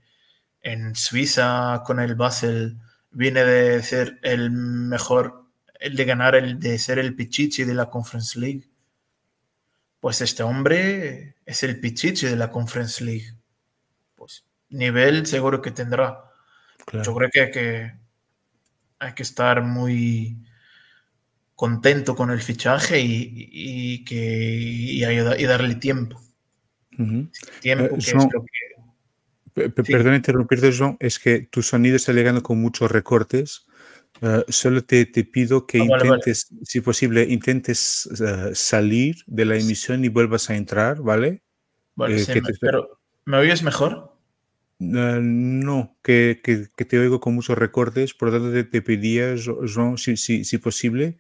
en 0.62 0.96
Suiza 0.96 1.84
con 1.86 2.00
el 2.00 2.16
Basel, 2.16 2.78
viene 3.12 3.44
de 3.44 3.82
ser 3.84 4.20
el 4.24 4.52
mejor, 4.52 5.46
el 5.80 5.96
de 5.96 6.06
ganar, 6.06 6.36
el 6.36 6.60
de 6.60 6.78
ser 6.80 7.00
el 7.00 7.16
Pichichi 7.16 7.64
de 7.64 7.74
la 7.74 7.90
Conference 7.90 8.40
League 8.40 8.73
pues 10.04 10.20
este 10.20 10.44
hombre 10.44 11.38
es 11.46 11.64
el 11.64 11.80
pichichi 11.80 12.26
de 12.28 12.36
la 12.36 12.52
Conference 12.52 13.02
League. 13.02 13.38
Pues 14.16 14.44
nivel 14.70 15.26
seguro 15.26 15.62
que 15.62 15.72
tendrá. 15.72 16.26
Yo 16.92 17.16
creo 17.16 17.30
que 17.32 17.40
hay, 17.40 17.52
que 17.52 17.94
hay 19.00 19.14
que 19.14 19.24
estar 19.24 19.64
muy 19.64 20.46
contento 21.56 22.18
con 22.18 22.32
el 22.32 22.42
fichaje 22.42 23.00
y, 23.00 24.04
que, 24.04 24.14
y, 24.18 25.06
y 25.06 25.46
darle 25.46 25.76
tiempo. 25.76 26.22
Tiempo, 27.62 27.96
que 29.56 29.70
Perdón 29.70 30.16
interrumpirte, 30.16 30.74
John, 30.78 30.98
es 31.00 31.18
que 31.18 31.48
tu 31.50 31.62
sonido 31.62 31.96
está 31.96 32.12
llegando 32.12 32.44
con 32.44 32.60
muchos 32.60 32.92
recortes. 32.92 33.68
Eh, 34.22 34.46
solo 34.48 34.84
te, 34.84 35.06
te, 35.06 35.24
pido 35.24 35.66
que 35.66 35.80
ah, 35.80 35.86
intentes, 35.86 36.48
si 36.64 36.82
posible, 36.82 37.24
intentes 37.24 38.06
uh, 38.06 38.54
salir 38.54 39.18
de 39.28 39.46
la 39.46 39.58
emisión 39.58 40.06
y 40.06 40.10
vuelvas 40.10 40.50
a 40.50 40.56
entrar, 40.56 41.02
¿vale? 41.02 41.44
Vale, 41.96 42.16
eh, 42.16 42.20
sí, 42.20 42.42
te... 42.42 42.54
pero 42.60 43.00
¿me 43.26 43.38
oyes 43.38 43.64
mejor? 43.64 44.16
Uh, 44.80 45.20
no, 45.20 45.98
que, 46.04 46.42
que, 46.44 46.68
que, 46.76 46.86
te 46.86 47.00
oigo 47.00 47.20
con 47.20 47.36
muchos 47.36 47.58
recortes, 47.58 48.14
por 48.14 48.30
lo 48.30 48.40
tanto 48.40 48.54
te, 48.54 48.64
te 48.64 48.82
pedía, 48.82 49.36
Jean, 49.36 49.98
si, 49.98 50.16
si, 50.16 50.46
si, 50.46 50.58
posible, 50.58 51.18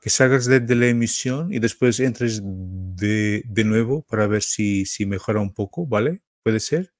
que 0.00 0.10
salgas 0.10 0.46
de, 0.46 0.60
de, 0.60 0.74
la 0.76 0.86
emisión 0.86 1.52
y 1.52 1.58
después 1.58 1.98
entres 2.00 2.40
de, 2.42 3.42
de 3.44 3.64
nuevo 3.64 4.02
para 4.02 4.26
ver 4.26 4.42
si, 4.42 4.86
si 4.86 5.04
mejora 5.04 5.40
un 5.40 5.52
poco, 5.52 5.86
¿vale? 5.86 6.22
¿Puede 6.42 6.60
ser? 6.60 6.92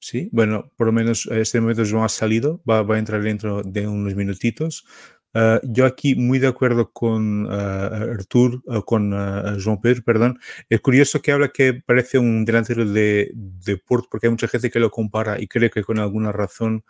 Sí, 0.00 0.28
bueno, 0.32 0.70
por 0.76 0.86
lo 0.86 0.92
menos 0.92 1.26
en 1.26 1.38
este 1.38 1.60
momento 1.60 1.84
no 1.84 2.04
ha 2.04 2.08
salido, 2.08 2.62
va, 2.68 2.82
va, 2.82 2.96
a 2.96 2.98
entrar 2.98 3.20
dentro 3.22 3.62
de 3.62 3.86
unos 3.88 4.14
minutitos. 4.14 4.84
Uh, 5.34 5.58
yo 5.62 5.84
aquí 5.84 6.14
muy 6.14 6.38
de 6.38 6.46
acuerdo 6.46 6.90
con 6.92 7.46
uh, 7.46 7.50
Artur, 7.50 8.62
uh, 8.66 8.82
con 8.82 9.10
Jean-Pierre, 9.58 10.02
perdón. 10.02 10.38
Es 10.68 10.80
curioso 10.80 11.20
que 11.20 11.32
habla 11.32 11.48
que 11.48 11.74
parece 11.74 12.18
un 12.18 12.44
delantero 12.44 12.84
de, 12.84 13.30
de 13.34 13.76
Port, 13.76 14.06
porque 14.10 14.26
hay 14.28 14.30
mucha 14.30 14.48
gente 14.48 14.70
que 14.70 14.80
lo 14.80 14.90
compara 14.90 15.40
y 15.40 15.48
cree 15.48 15.70
que 15.70 15.84
con 15.84 15.98
alguna 15.98 16.32
razón 16.32 16.84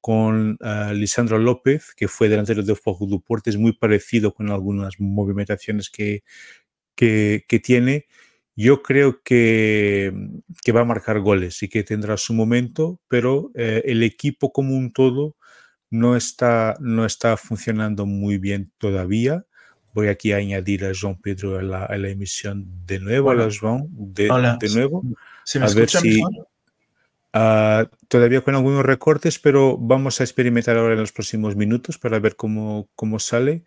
con 0.00 0.58
Lisandro 0.92 1.38
López, 1.38 1.94
que 1.96 2.08
fue 2.08 2.28
delantero 2.28 2.62
de 2.62 2.74
Fogo 2.74 3.06
do 3.06 3.20
Porto, 3.20 3.48
es 3.48 3.56
muy 3.56 3.72
parecido 3.72 4.34
con 4.34 4.50
algunas 4.50 5.00
movimentaciones 5.00 5.88
que, 5.88 6.24
que, 6.94 7.44
que 7.48 7.58
tiene. 7.58 8.06
Yo 8.56 8.82
creo 8.82 9.20
que, 9.22 10.12
que, 10.62 10.72
va 10.72 10.82
a 10.82 10.84
marcar 10.84 11.20
goles 11.20 11.62
y 11.62 11.68
que 11.68 11.82
tendrá 11.82 12.16
su 12.16 12.34
momento, 12.34 13.00
pero 13.08 13.50
eh, 13.54 13.82
el 13.86 14.02
equipo 14.02 14.52
como 14.52 14.76
un 14.76 14.92
todo 14.92 15.36
no 15.90 16.16
está, 16.16 16.76
no 16.80 17.04
está 17.04 17.36
funcionando 17.36 18.06
muy 18.06 18.38
bien 18.38 18.72
todavía. 18.78 19.44
Voy 19.92 20.08
aquí 20.08 20.32
a 20.32 20.36
añadir 20.36 20.84
a 20.84 20.92
João 20.92 21.20
Pedro 21.20 21.58
a 21.58 21.62
la, 21.62 21.84
a 21.84 21.96
la 21.96 22.08
emisión 22.08 22.66
de 22.84 22.98
nuevo, 22.98 23.30
Hola. 23.30 23.44
a 23.44 23.48
João, 23.48 23.88
de, 23.90 24.30
Hola. 24.30 24.58
de 24.60 24.68
nuevo. 24.70 25.02
¿Se 25.44 25.60
me 25.60 25.66
a 25.66 25.68
ver 25.68 25.88
si, 25.88 26.22
uh, 26.22 27.86
todavía 28.08 28.40
con 28.40 28.54
algunos 28.54 28.84
recortes, 28.84 29.38
pero 29.38 29.76
vamos 29.78 30.20
a 30.20 30.24
experimentar 30.24 30.76
ahora 30.76 30.94
en 30.94 31.00
los 31.00 31.12
próximos 31.12 31.54
minutos 31.54 31.98
para 31.98 32.18
ver 32.18 32.34
cómo, 32.34 32.88
cómo 32.94 33.18
sale. 33.18 33.64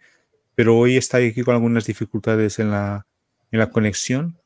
Pero 0.55 0.77
hoy 0.77 0.97
está 0.97 1.17
aquí 1.17 1.43
con 1.43 1.55
algunas 1.55 1.85
dificultades 1.85 2.59
en 2.59 2.71
la, 2.71 3.05
en 3.51 3.59
la 3.59 3.69
conexión. 3.69 4.37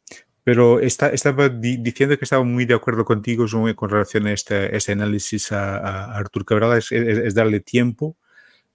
Pero 0.44 0.80
está, 0.80 1.10
estaba 1.10 1.50
di 1.50 1.78
diciendo 1.78 2.18
que 2.18 2.26
estaba 2.26 2.44
muy 2.44 2.66
de 2.66 2.74
acuerdo 2.74 3.06
contigo 3.06 3.46
con 3.76 3.90
relación 3.90 4.28
a 4.28 4.34
este, 4.34 4.76
este 4.76 4.94
análisis 4.94 5.52
a, 5.52 5.78
a, 5.78 6.18
Artur 6.18 6.46
Cabral, 6.46 6.78
es, 6.78 6.92
es, 6.92 7.18
es 7.18 7.36
darle 7.36 7.60
tiempo. 7.60 8.18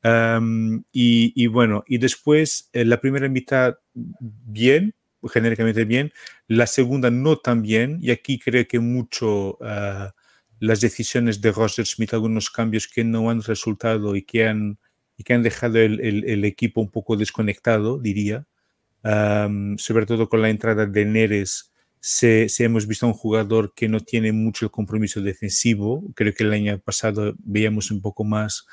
Um, 0.04 0.84
y, 0.92 1.32
y, 1.34 1.48
bueno, 1.48 1.82
y 1.88 1.98
después 1.98 2.70
eh, 2.72 2.84
la 2.84 3.00
primera 3.00 3.28
mitad 3.28 3.76
bien, 3.94 4.94
genéricamente 5.28 5.84
bien, 5.84 6.12
la 6.46 6.66
segunda 6.68 7.10
no 7.10 7.38
tan 7.38 7.62
bien, 7.62 7.98
y 8.00 8.12
aquí 8.12 8.38
creo 8.38 8.66
que 8.68 8.78
mucho 8.78 9.58
uh, 9.60 10.10
las 10.60 10.80
decisiones 10.80 11.40
de 11.40 11.50
Roger 11.50 11.86
Smith, 11.86 12.14
algunos 12.14 12.50
cambios 12.50 12.86
que 12.86 13.02
no 13.02 13.30
han 13.30 13.42
resultado 13.42 14.14
y 14.14 14.22
que 14.22 14.46
han, 14.46 14.78
y 15.16 15.24
que 15.24 15.34
han 15.34 15.42
dejado 15.42 15.78
el, 15.78 16.00
el, 16.00 16.24
el 16.28 16.44
equipo 16.44 16.80
un 16.80 16.90
poco 16.90 17.16
desconectado, 17.16 17.98
diría. 17.98 18.46
Sobre 19.78 20.06
todo 20.06 20.28
con 20.28 20.42
la 20.42 20.50
entrada 20.50 20.86
de 20.86 21.04
Neres, 21.04 21.72
se, 22.00 22.46
hemos 22.60 22.86
visto 22.86 23.06
un 23.06 23.12
jugador 23.14 23.72
que 23.74 23.88
no 23.88 24.00
tiene 24.00 24.32
mucho 24.32 24.66
el 24.66 24.70
compromiso 24.70 25.20
defensivo. 25.20 26.04
Creo 26.14 26.32
que 26.34 26.44
el 26.44 26.52
año 26.52 26.78
pasado 26.78 27.34
veíamos 27.38 27.90
un 27.90 28.00
poco 28.00 28.24
más, 28.24 28.66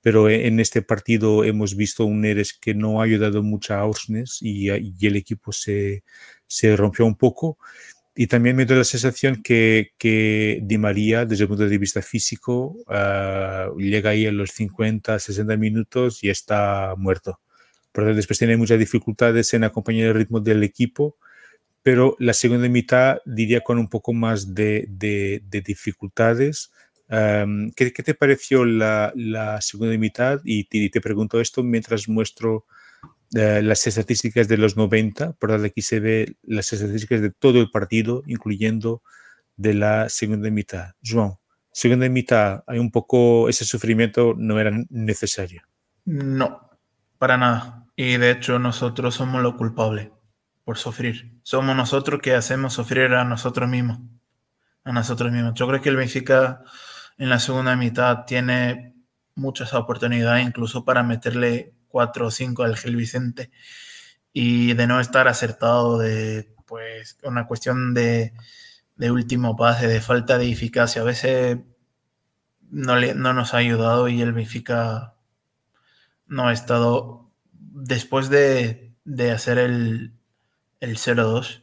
pero 0.00 0.28
e, 0.28 0.46
en 0.46 0.60
este 0.60 0.82
partido 0.82 1.44
hemos 1.44 1.76
visto 1.76 2.04
un 2.04 2.22
Neres 2.22 2.52
que 2.52 2.74
no 2.74 3.00
ha 3.00 3.04
ayudado 3.04 3.42
mucho 3.42 3.74
a 3.74 3.84
Orsnes 3.84 4.38
y, 4.40 4.68
el 4.68 5.16
equipo 5.16 5.52
se, 5.52 6.02
rompió 6.76 7.06
un 7.06 7.16
poco. 7.16 7.58
Y 8.14 8.26
también 8.26 8.56
me 8.56 8.66
da 8.66 8.76
la 8.76 8.84
sensación 8.84 9.42
que, 9.42 9.92
que 9.98 10.60
Di 10.62 10.78
María, 10.78 11.24
desde 11.24 11.44
el 11.44 11.48
punto 11.48 11.68
de 11.68 11.78
vista 11.78 12.02
físico, 12.02 12.76
uh, 12.86 13.78
llega 13.78 14.10
ahí 14.10 14.26
a 14.26 14.32
los 14.32 14.50
50, 14.50 15.18
60 15.18 15.56
minutos 15.56 16.22
y 16.24 16.30
está 16.30 16.94
muerto 16.96 17.40
pero 17.92 18.14
después 18.14 18.38
tiene 18.38 18.56
muchas 18.56 18.78
dificultades 18.78 19.52
en 19.54 19.64
acompañar 19.64 20.08
el 20.08 20.14
ritmo 20.14 20.40
del 20.40 20.62
equipo, 20.62 21.16
pero 21.82 22.16
la 22.18 22.32
segunda 22.32 22.68
mitad 22.68 23.18
diría 23.24 23.62
con 23.62 23.78
un 23.78 23.88
poco 23.88 24.12
más 24.12 24.54
de, 24.54 24.86
de, 24.88 25.42
de 25.44 25.60
dificultades. 25.60 26.72
Um, 27.08 27.72
¿qué, 27.72 27.92
¿qué, 27.92 28.02
te 28.02 28.14
pareció 28.14 28.64
la, 28.64 29.12
la 29.16 29.60
segunda 29.60 29.96
mitad? 29.96 30.40
Y 30.44 30.64
te, 30.64 30.88
te, 30.90 31.00
pregunto 31.00 31.40
esto 31.40 31.62
mientras 31.62 32.08
muestro 32.08 32.66
uh, 33.34 33.62
las 33.62 33.86
estadísticas 33.86 34.46
de 34.46 34.58
los 34.58 34.76
90, 34.76 35.32
por 35.32 35.52
aquí 35.52 35.82
se 35.82 36.00
ve 36.00 36.36
las 36.42 36.72
estadísticas 36.72 37.20
de 37.20 37.30
todo 37.30 37.60
el 37.60 37.70
partido, 37.70 38.22
incluyendo 38.26 39.02
de 39.56 39.74
la 39.74 40.08
segunda 40.08 40.50
mitad. 40.50 40.92
João, 41.02 41.38
segunda 41.72 42.08
mitad, 42.08 42.62
hay 42.66 42.78
un 42.78 42.90
poco, 42.90 43.48
ese 43.48 43.64
sufrimiento 43.64 44.34
no 44.36 44.60
era 44.60 44.70
necesario. 44.90 45.62
No, 46.04 46.70
para 47.18 47.36
nada. 47.36 47.79
Y 48.02 48.16
de 48.16 48.30
hecho 48.30 48.58
nosotros 48.58 49.14
somos 49.14 49.42
lo 49.42 49.58
culpable 49.58 50.10
por 50.64 50.78
sufrir. 50.78 51.38
Somos 51.42 51.76
nosotros 51.76 52.22
que 52.22 52.34
hacemos 52.34 52.72
sufrir 52.72 53.12
a 53.12 53.24
nosotros 53.24 53.68
mismos. 53.68 53.98
A 54.84 54.92
nosotros 54.92 55.30
mismos. 55.30 55.52
Yo 55.52 55.68
creo 55.68 55.82
que 55.82 55.90
el 55.90 55.96
Benfica 55.96 56.62
en 57.18 57.28
la 57.28 57.38
segunda 57.38 57.76
mitad 57.76 58.24
tiene 58.24 58.94
muchas 59.34 59.74
oportunidades, 59.74 60.46
incluso 60.46 60.82
para 60.82 61.02
meterle 61.02 61.74
4 61.88 62.28
o 62.28 62.30
5 62.30 62.62
al 62.62 62.78
Gil 62.78 62.96
Vicente 62.96 63.50
y 64.32 64.72
de 64.72 64.86
no 64.86 64.98
estar 64.98 65.28
acertado 65.28 65.98
de 65.98 66.54
pues 66.64 67.18
una 67.22 67.46
cuestión 67.46 67.92
de, 67.92 68.32
de 68.96 69.10
último 69.10 69.56
pase, 69.56 69.88
de 69.88 70.00
falta 70.00 70.38
de 70.38 70.50
eficacia. 70.50 71.02
A 71.02 71.04
veces 71.04 71.58
no, 72.70 72.96
le, 72.96 73.14
no 73.14 73.34
nos 73.34 73.52
ha 73.52 73.58
ayudado 73.58 74.08
y 74.08 74.22
el 74.22 74.32
Benfica 74.32 75.16
no 76.26 76.48
ha 76.48 76.54
estado 76.54 77.29
después 77.80 78.28
de, 78.30 78.94
de 79.04 79.30
hacer 79.32 79.58
el, 79.58 80.14
el 80.80 80.96
0-2 80.96 81.62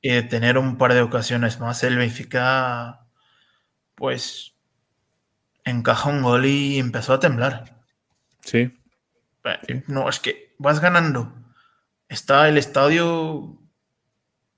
y 0.00 0.10
de 0.10 0.22
tener 0.22 0.56
un 0.56 0.78
par 0.78 0.94
de 0.94 1.02
ocasiones 1.02 1.58
más, 1.60 1.82
el 1.82 1.96
Benfica 1.96 3.06
pues 3.94 4.54
encaja 5.64 6.10
un 6.10 6.22
gol 6.22 6.46
y 6.46 6.78
empezó 6.78 7.14
a 7.14 7.20
temblar. 7.20 7.82
Sí. 8.40 8.72
No, 9.88 10.08
es 10.08 10.20
que 10.20 10.54
vas 10.58 10.80
ganando. 10.80 11.32
Está 12.08 12.48
el 12.48 12.56
estadio 12.58 13.58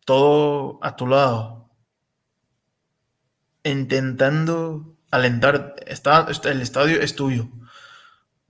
todo 0.04 0.78
a 0.82 0.96
tu 0.96 1.06
lado. 1.06 1.70
Intentando 3.64 4.96
alentar. 5.10 5.76
Está, 5.86 6.26
el 6.44 6.60
estadio 6.60 7.00
es 7.00 7.14
tuyo. 7.14 7.48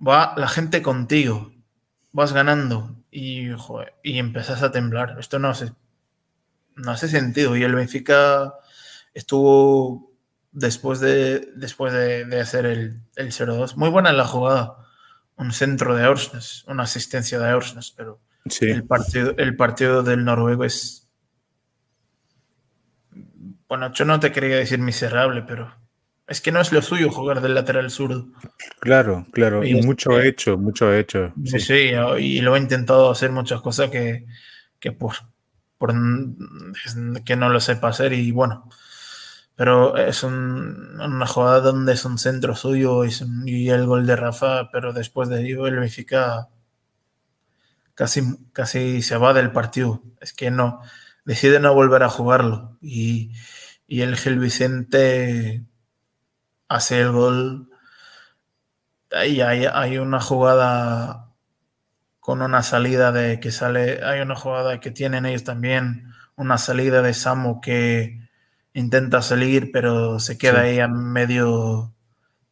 Va 0.07 0.35
la 0.37 0.49
gente 0.49 0.83
contigo. 0.83 1.53
Vas 2.13 2.33
ganando. 2.33 2.97
Y, 3.11 3.49
y 4.03 4.19
empezás 4.19 4.63
a 4.63 4.71
temblar. 4.71 5.17
Esto 5.19 5.39
no 5.39 5.49
hace, 5.49 5.73
no 6.77 6.91
hace 6.91 7.09
sentido. 7.09 7.57
Y 7.57 7.63
el 7.63 7.75
Benfica 7.75 8.55
estuvo 9.15 10.13
después 10.53 11.01
de, 11.01 11.51
después 11.57 11.93
de, 11.93 12.41
hacer 12.41 12.67
el, 12.67 13.01
el 13.17 13.29
0-2. 13.29 13.77
Muy 13.77 13.91
buena 13.91 14.13
la 14.13 14.27
jugada. 14.27 14.77
Un 15.37 15.53
centro 15.53 15.95
de 15.95 16.07
Orsnes, 16.07 16.65
una 16.67 16.83
asistencia 16.83 17.39
de 17.39 17.55
Orsnes, 17.55 17.93
pero 17.97 18.21
el, 18.61 18.85
partido, 18.85 19.35
el 19.37 19.57
partido 19.57 20.03
del 20.03 20.25
noruego 20.25 20.65
es. 20.65 21.09
Bueno, 23.69 23.93
yo 23.93 24.05
no 24.05 24.19
te 24.19 24.33
quería 24.33 24.57
decir 24.57 24.79
miserable, 24.79 25.43
pero 25.43 25.75
es 26.29 26.41
que 26.41 26.53
no 26.53 26.61
es 26.61 26.73
lo 26.73 26.83
suyo 26.83 27.11
jugar 27.11 27.41
del 27.41 27.55
lateral 27.55 27.91
zurdo. 27.91 28.29
Claro, 28.81 29.27
claro. 29.33 29.65
Y, 29.65 29.75
mucho 29.83 30.21
hecho, 30.21 30.59
mucho 30.59 30.95
hecho. 30.95 31.33
Sí. 31.45 31.59
sí, 31.59 31.91
y 32.19 32.41
lo 32.41 32.55
he 32.55 32.59
intentado 32.59 33.11
hacer 33.11 33.33
muchas 33.33 33.63
cosas 33.63 33.91
que, 33.91 34.27
que 34.79 34.93
por, 34.93 35.15
por 35.79 35.95
que 37.25 37.37
no 37.37 37.49
lo 37.49 37.61
sepa 37.61 37.89
hacer. 37.89 38.13
Y 38.13 38.31
bueno, 38.31 38.69
pero 39.59 39.97
es 39.97 40.23
una 40.23 41.27
jugada 41.27 41.61
donde 41.61 41.95
es 41.95 42.05
un 42.05 42.17
centro 42.19 42.55
suyo 42.55 43.05
y, 43.05 43.71
el 43.71 43.87
gol 43.87 44.07
de 44.07 44.15
Rafa, 44.15 44.71
pero 44.71 44.93
después 44.93 45.29
de 45.29 45.43
ello 45.43 45.67
el 45.67 45.81
Benfica 45.81 46.49
casi, 47.95 48.23
casi 48.53 49.03
se 49.03 49.17
va 49.17 49.35
del 49.35 49.51
partido. 49.51 50.03
Es 50.21 50.33
que 50.33 50.51
no, 50.51 50.81
decide 51.25 51.59
no 51.59 51.75
volver 51.75 52.03
a 52.05 52.09
jugarlo 52.09 52.79
y, 52.81 53.33
el 53.89 54.17
Gil 54.17 54.39
Vicente 54.39 55.65
hace 56.69 57.01
el 57.01 57.13
gol. 57.13 57.71
Ahí 59.11 59.41
hay, 59.41 59.67
hay 59.67 59.99
una 59.99 60.21
jugada 60.21 61.33
con 62.21 62.43
una 62.43 62.63
salida 62.63 63.11
de 63.11 63.41
que 63.41 63.51
sale, 63.51 64.05
hay 64.05 64.21
una 64.21 64.37
jugada 64.37 64.81
que 64.81 64.91
tienen 64.91 65.25
ellos 65.27 65.45
también, 65.45 66.13
una 66.37 66.59
salida 66.59 67.01
de 67.03 67.15
Samu 67.15 67.61
que 67.61 68.21
intenta 68.75 69.23
salir, 69.23 69.71
pero 69.73 70.21
se 70.21 70.37
queda 70.39 70.61
ahí 70.63 70.79
a 70.79 70.89
medio, 70.89 71.95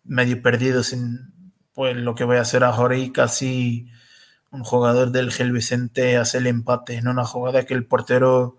medio 0.04 0.40
perdido 0.42 0.82
sin 0.82 1.52
pues 1.74 1.94
lo 1.94 2.14
que 2.14 2.24
voy 2.24 2.38
a 2.38 2.40
hacer 2.40 2.64
ahora 2.64 2.96
y 2.96 3.12
casi 3.12 3.90
un 4.50 4.64
jugador 4.64 5.12
del 5.12 5.30
Gel 5.30 5.52
Vicente 5.52 6.16
hace 6.16 6.38
el 6.38 6.46
empate 6.46 6.94
en 6.94 7.08
una 7.08 7.24
jugada 7.26 7.66
que 7.66 7.74
el 7.74 7.84
portero 7.86 8.58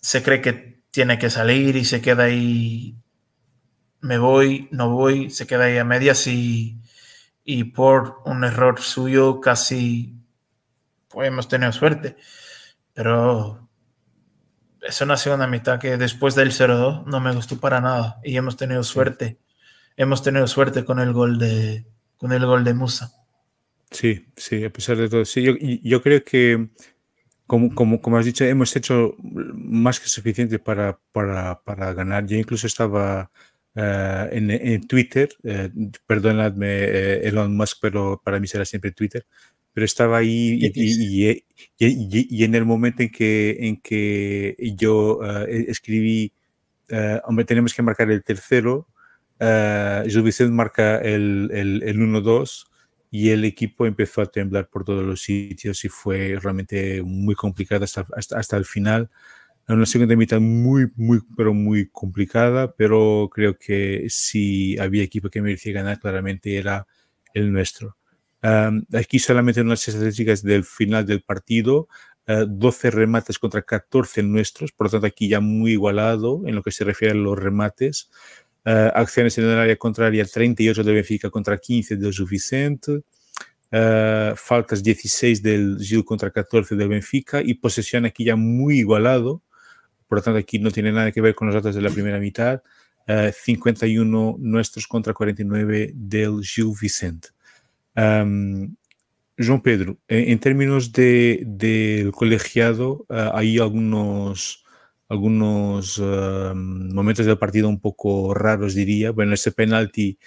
se 0.00 0.22
cree 0.22 0.40
que 0.40 0.82
tiene 0.90 1.18
que 1.18 1.30
salir 1.30 1.76
y 1.76 1.84
se 1.84 2.00
queda 2.00 2.24
ahí 2.24 2.99
me 4.00 4.18
voy, 4.18 4.68
no 4.70 4.90
voy, 4.90 5.30
se 5.30 5.46
queda 5.46 5.64
ahí 5.64 5.78
a 5.78 5.84
medias 5.84 6.26
y, 6.26 6.80
y 7.44 7.64
por 7.64 8.20
un 8.24 8.44
error 8.44 8.80
suyo 8.80 9.40
casi 9.40 10.20
pues 11.08 11.28
hemos 11.28 11.48
tenido 11.48 11.72
suerte. 11.72 12.16
Pero 12.94 13.68
es 14.82 15.00
una 15.00 15.16
segunda 15.16 15.46
mitad 15.46 15.78
que 15.78 15.96
después 15.96 16.34
del 16.34 16.52
0-2 16.52 17.04
no 17.06 17.20
me 17.20 17.34
gustó 17.34 17.58
para 17.58 17.80
nada 17.80 18.20
y 18.24 18.36
hemos 18.36 18.56
tenido 18.56 18.82
suerte. 18.82 19.38
Hemos 19.96 20.22
tenido 20.22 20.46
suerte 20.46 20.84
con 20.84 21.00
el 21.00 21.12
gol 21.12 21.38
de, 21.38 21.84
con 22.16 22.32
el 22.32 22.46
gol 22.46 22.64
de 22.64 22.74
Musa. 22.74 23.12
Sí, 23.90 24.26
sí, 24.36 24.64
a 24.64 24.70
pesar 24.70 24.96
de 24.96 25.08
todo. 25.08 25.24
Sí, 25.24 25.42
yo, 25.42 25.54
yo 25.58 26.00
creo 26.00 26.22
que, 26.24 26.68
como, 27.46 27.74
como, 27.74 28.00
como, 28.00 28.16
has 28.16 28.24
dicho, 28.24 28.44
hemos 28.44 28.74
hecho 28.76 29.16
más 29.18 29.98
que 29.98 30.06
suficiente 30.06 30.58
para, 30.58 30.98
para, 31.12 31.60
para 31.62 31.92
ganar. 31.92 32.24
Yo 32.26 32.36
incluso 32.36 32.68
estaba 32.68 33.30
uh, 33.76 34.28
en, 34.32 34.50
en, 34.50 34.86
Twitter, 34.86 35.28
uh, 35.44 35.68
perdonadme 36.06 36.66
uh, 36.66 37.26
Elon 37.26 37.56
Musk, 37.56 37.78
pero 37.80 38.20
para 38.24 38.40
mí 38.40 38.46
será 38.46 38.64
siempre 38.64 38.92
Twitter, 38.92 39.26
pero 39.72 39.84
estaba 39.84 40.18
ahí 40.18 40.58
y, 40.60 41.42
y, 41.78 42.36
y, 42.38 42.44
en 42.44 42.54
el 42.54 42.64
momento 42.64 43.02
en 43.02 43.10
que, 43.10 43.56
en 43.60 43.80
que 43.80 44.56
yo 44.76 45.18
uh, 45.18 45.46
escribí, 45.48 46.32
uh, 46.90 47.20
hombre, 47.24 47.44
tenemos 47.44 47.74
que 47.74 47.82
marcar 47.82 48.10
el 48.10 48.22
tercero, 48.24 48.88
uh, 49.40 50.50
marca 50.50 50.98
el, 50.98 51.50
el, 51.52 51.82
el 51.84 51.98
1-2 51.98 52.66
y 53.10 53.30
el 53.30 53.44
equipo 53.44 53.86
empezó 53.86 54.22
a 54.22 54.26
temblar 54.26 54.68
por 54.68 54.84
todos 54.84 55.04
los 55.04 55.22
sitios 55.22 55.84
y 55.84 55.88
fue 55.88 56.38
realmente 56.40 57.02
muy 57.02 57.34
complicado 57.34 57.84
hasta, 57.84 58.06
hasta, 58.16 58.38
hasta 58.38 58.56
el 58.56 58.64
final. 58.64 59.10
Una 59.70 59.86
segunda 59.86 60.16
mitad 60.16 60.40
muy, 60.40 60.90
muy, 60.96 61.20
pero 61.36 61.54
muy 61.54 61.88
complicada, 61.90 62.74
pero 62.74 63.30
creo 63.32 63.56
que 63.56 64.06
si 64.08 64.76
había 64.78 65.04
equipo 65.04 65.30
que 65.30 65.40
merecía 65.40 65.72
ganar, 65.72 66.00
claramente 66.00 66.56
era 66.56 66.88
el 67.34 67.52
nuestro. 67.52 67.96
Um, 68.42 68.84
aquí 68.92 69.20
solamente 69.20 69.60
unas 69.60 69.86
estadísticas 69.86 70.42
del 70.42 70.64
final 70.64 71.06
del 71.06 71.22
partido. 71.22 71.86
Uh, 72.26 72.46
12 72.48 72.90
remates 72.90 73.38
contra 73.38 73.62
14 73.62 74.24
nuestros, 74.24 74.72
por 74.72 74.88
lo 74.88 74.90
tanto 74.90 75.06
aquí 75.06 75.28
ya 75.28 75.38
muy 75.38 75.72
igualado 75.72 76.42
en 76.46 76.56
lo 76.56 76.64
que 76.64 76.72
se 76.72 76.82
refiere 76.82 77.12
a 77.12 77.16
los 77.16 77.38
remates. 77.38 78.10
Uh, 78.66 78.90
acciones 78.92 79.38
en 79.38 79.44
el 79.44 79.56
área 79.56 79.76
contraria, 79.76 80.24
38 80.24 80.82
del 80.82 80.94
Benfica 80.96 81.30
contra 81.30 81.58
15 81.58 81.94
del 81.96 82.12
Vicente. 82.28 83.02
Uh, 83.72 84.34
faltas 84.34 84.82
16 84.82 85.44
del 85.44 85.78
Gil 85.80 86.04
contra 86.04 86.32
14 86.32 86.74
del 86.74 86.88
Benfica 86.88 87.40
y 87.40 87.54
posesión 87.54 88.04
aquí 88.04 88.24
ya 88.24 88.34
muy 88.34 88.80
igualado. 88.80 89.44
Por 90.10 90.18
lo 90.18 90.22
tanto, 90.22 90.40
aquí 90.40 90.58
no 90.58 90.72
tiene 90.72 90.90
nada 90.90 91.12
que 91.12 91.20
ver 91.20 91.36
con 91.36 91.46
los 91.46 91.54
datos 91.54 91.76
de 91.76 91.82
la 91.82 91.90
primera 91.90 92.18
mitad. 92.18 92.60
51 93.06 94.36
nuestros 94.40 94.88
contra 94.88 95.14
49 95.14 95.92
del 95.94 96.42
Gil 96.42 96.72
Vicente. 96.80 97.28
Um, 97.96 98.74
João 99.38 99.62
Pedro, 99.62 99.98
en, 100.08 100.38
términos 100.40 100.92
de, 100.92 101.44
del 101.46 102.10
colegiado, 102.10 103.06
uh, 103.08 103.30
hay 103.32 103.58
algunos, 103.58 104.64
algunos 105.08 105.98
uh, 105.98 106.54
momentos 106.54 107.24
del 107.24 107.38
partido 107.38 107.68
un 107.68 107.80
poco 107.80 108.34
raros, 108.34 108.74
diría. 108.74 109.12
Bueno, 109.12 109.34
ese 109.34 109.52
penalti 109.52 110.18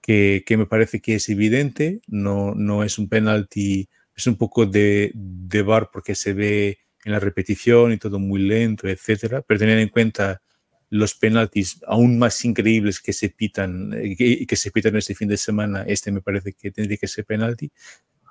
que, 0.00 0.44
que, 0.46 0.56
me 0.56 0.64
parece 0.64 1.00
que 1.00 1.16
es 1.16 1.28
evidente, 1.28 2.00
no, 2.06 2.54
no 2.54 2.84
es 2.84 2.98
un 2.98 3.10
penalti, 3.10 3.90
es 4.16 4.26
un 4.26 4.36
poco 4.36 4.64
de, 4.64 5.12
de 5.14 5.62
bar 5.62 5.90
porque 5.92 6.14
se 6.14 6.32
ve 6.32 6.85
en 7.06 7.12
la 7.12 7.20
repetición 7.20 7.92
y 7.92 7.98
todo 7.98 8.18
muy 8.18 8.40
lento, 8.40 8.88
etcétera, 8.88 9.40
pero 9.40 9.60
tener 9.60 9.78
en 9.78 9.88
cuenta 9.88 10.42
los 10.90 11.14
penaltis 11.14 11.80
aún 11.86 12.18
más 12.18 12.44
increíbles 12.44 13.00
que 13.00 13.12
se 13.12 13.28
pitan 13.28 13.94
y 14.02 14.16
que, 14.16 14.44
que, 14.44 14.56
se 14.56 14.72
pitan 14.72 14.96
este 14.96 15.14
fin 15.14 15.28
de 15.28 15.36
semana, 15.36 15.84
este 15.86 16.10
me 16.10 16.20
parece 16.20 16.52
que 16.52 16.72
tendría 16.72 16.98
que 16.98 17.06
ser 17.06 17.24
penalti. 17.24 17.70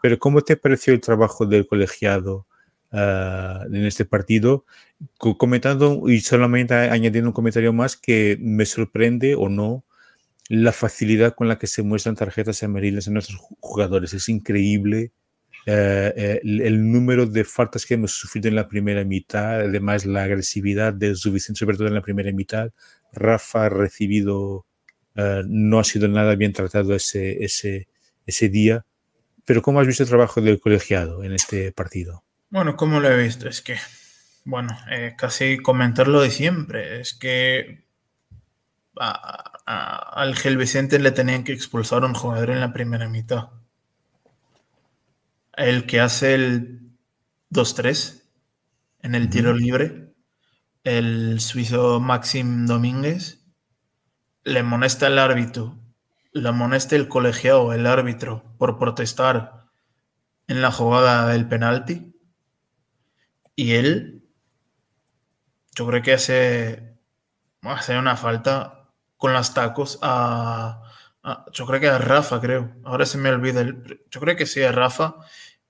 Pero 0.02 0.20
¿cómo 0.20 0.42
te 0.42 0.58
pareció 0.58 0.94
el 0.94 1.00
trabajo 1.00 1.46
del 1.46 1.66
colegiado 1.68 2.48
uh, 2.92 3.64
en 3.74 3.86
este 3.86 4.04
partido? 4.04 4.66
Comentando 5.18 6.10
y 6.10 6.20
solamente 6.20 6.74
añadiendo 6.74 7.30
un 7.30 7.34
comentario 7.34 7.72
más 7.72 7.96
que 7.96 8.38
me 8.42 8.66
sorprende 8.66 9.36
o 9.36 9.48
no 9.48 9.86
la 10.50 10.74
facilidad 10.74 11.34
con 11.34 11.48
la 11.48 11.58
que 11.58 11.68
se 11.68 11.82
muestran 11.82 12.16
tarjetas 12.16 12.62
amarillas 12.62 13.08
en 13.08 13.14
nuestros 13.14 13.40
jugadores. 13.62 14.14
Es 14.14 14.28
increíble 14.28 15.14
eh, 15.68 16.14
eh, 16.16 16.40
el 16.44 16.92
número 16.92 17.26
de 17.26 17.44
faltas 17.44 17.88
que 17.88 17.96
hemos 17.96 18.12
sufrido 18.12 18.48
en 18.50 18.56
la 18.56 18.68
primera 18.68 19.04
mitad, 19.04 19.62
además 19.62 20.06
la 20.06 20.24
agresividad 20.24 20.94
de 20.94 21.16
Vicente, 21.26 21.60
sobre 21.60 21.76
todo 21.76 21.88
en 21.88 21.96
la 21.96 22.04
primera 22.04 22.32
mitad. 22.32 22.72
Rafa 23.12 23.66
ha 23.66 23.70
recibido, 23.70 24.68
eh, 25.16 25.42
no 25.48 25.80
ha 25.80 25.84
sido 25.84 26.08
nada 26.08 26.36
bien 26.36 26.54
tratado 26.54 26.94
ese, 26.94 27.44
ese, 27.44 27.88
ese 28.28 28.50
día. 28.50 28.86
Pero 29.44 29.64
¿cómo 29.64 29.80
has 29.80 29.88
visto 29.88 30.04
el 30.04 30.10
trabajo 30.10 30.40
del 30.40 30.60
colegiado 30.60 31.24
en 31.24 31.34
este 31.34 31.72
partido? 31.72 32.24
Bueno, 32.50 32.76
¿cómo 32.76 33.00
lo 33.00 33.10
he 33.10 33.24
visto? 33.24 33.50
Es 33.50 33.62
que, 33.62 33.78
bueno, 34.44 34.78
casi 35.18 35.58
comentarlo 35.58 36.22
de 36.22 36.32
siempre. 36.32 37.00
Es 37.00 37.14
que 37.14 37.86
al 38.96 40.36
Gel 40.36 40.58
Vicente 40.58 41.00
le 41.00 41.12
tenían 41.12 41.44
que 41.44 41.54
expulsar 41.54 42.04
a 42.04 42.08
un 42.08 42.14
jugador 42.14 42.52
en 42.52 42.60
la 42.60 42.72
primera 42.72 43.10
mitad 43.10 43.50
el 45.58 45.86
que 45.86 46.00
hace 46.00 46.36
el 46.36 46.98
2-3 47.52 48.24
en 49.00 49.16
el 49.16 49.30
tiro 49.30 49.54
libre, 49.54 50.14
el 50.84 51.40
suizo 51.40 52.00
Maxim 52.00 52.66
Domínguez, 52.66 53.46
le 54.44 54.60
amonesta 54.60 55.08
el 55.08 55.20
árbitro, 55.20 55.80
le 56.32 56.50
amonesta 56.50 56.96
el 56.96 57.08
colegiado, 57.08 57.74
el 57.74 57.88
árbitro, 57.88 58.44
por 58.58 58.78
protestar 58.78 59.68
en 60.48 60.62
la 60.62 60.72
jugada 60.72 61.28
del 61.28 61.48
penalti. 61.48 62.16
Y 63.56 63.74
él, 63.74 64.24
yo 65.76 65.88
creo 65.88 66.02
que 66.02 66.14
hace, 66.14 66.98
hace 67.62 67.98
una 67.98 68.18
falta 68.18 68.92
con 69.18 69.34
los 69.34 69.54
tacos 69.54 69.98
a, 70.02 70.82
yo 71.52 71.66
creo 71.66 71.80
que 71.80 71.90
a 71.90 71.98
Rafa, 71.98 72.40
creo. 72.40 72.76
Ahora 72.84 73.06
se 73.06 73.18
me 73.18 73.30
olvida. 73.30 73.62
El, 73.62 74.04
yo 74.12 74.20
creo 74.20 74.36
que 74.36 74.46
sí, 74.46 74.62
a 74.62 74.72
Rafa. 74.72 75.16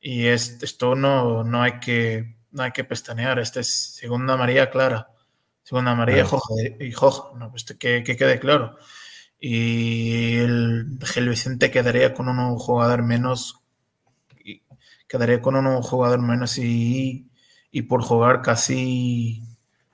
Y 0.07 0.27
esto 0.27 0.93
no, 0.93 1.43
no, 1.43 1.63
hay 1.63 1.79
que, 1.79 2.35
no 2.51 2.61
hay 2.61 2.71
que 2.71 2.83
pestanear. 2.83 3.39
Esta 3.39 3.59
es 3.61 3.95
segunda 3.95 4.37
María 4.37 4.69
clara. 4.69 5.09
Segunda 5.63 5.95
María 5.95 6.27
y 6.79 6.91
Joja. 6.91 7.35
No, 7.39 7.49
pues 7.49 7.63
que, 7.63 8.03
que, 8.03 8.15
quede 8.15 8.39
claro. 8.39 8.77
Y 9.39 10.35
el 10.35 10.99
Gil 11.05 11.27
Vicente 11.27 11.71
quedaría 11.71 12.13
con 12.13 12.29
un 12.29 12.55
jugador 12.59 13.01
menos. 13.01 13.63
Quedaría 15.07 15.41
con 15.41 15.55
un 15.55 15.81
jugador 15.81 16.21
menos 16.21 16.59
y, 16.59 17.27
y 17.71 17.81
por 17.81 18.03
jugar 18.03 18.43
casi 18.43 19.41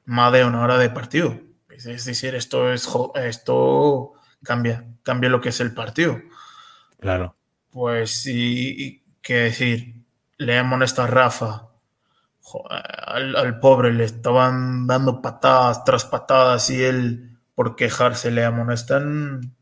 más 0.03 0.33
de 0.33 0.43
una 0.43 0.61
hora 0.61 0.77
de 0.77 0.89
partido. 0.89 1.39
Es 1.69 1.85
decir, 1.85 2.35
esto 2.35 2.73
es 2.73 2.85
esto 3.15 4.11
cambia, 4.43 4.85
cambia 5.03 5.29
lo 5.29 5.39
que 5.39 5.49
es 5.49 5.61
el 5.61 5.73
partido. 5.73 6.21
Claro. 6.99 7.37
Pues 7.69 8.11
sí, 8.11 9.01
qué 9.21 9.35
decir, 9.35 10.00
le 10.41 10.57
amonesta 10.57 11.03
a 11.03 11.07
Rafa. 11.07 11.67
al, 12.79 13.59
pobre 13.59 13.93
le 13.93 14.05
estaban 14.05 14.87
dando 14.87 15.21
patadas 15.21 15.83
tras 15.83 16.05
patadas 16.05 16.69
y 16.71 16.83
él 16.83 17.37
por 17.53 17.75
quejarse 17.75 18.31
le 18.31 18.43
amonestan 18.43 19.55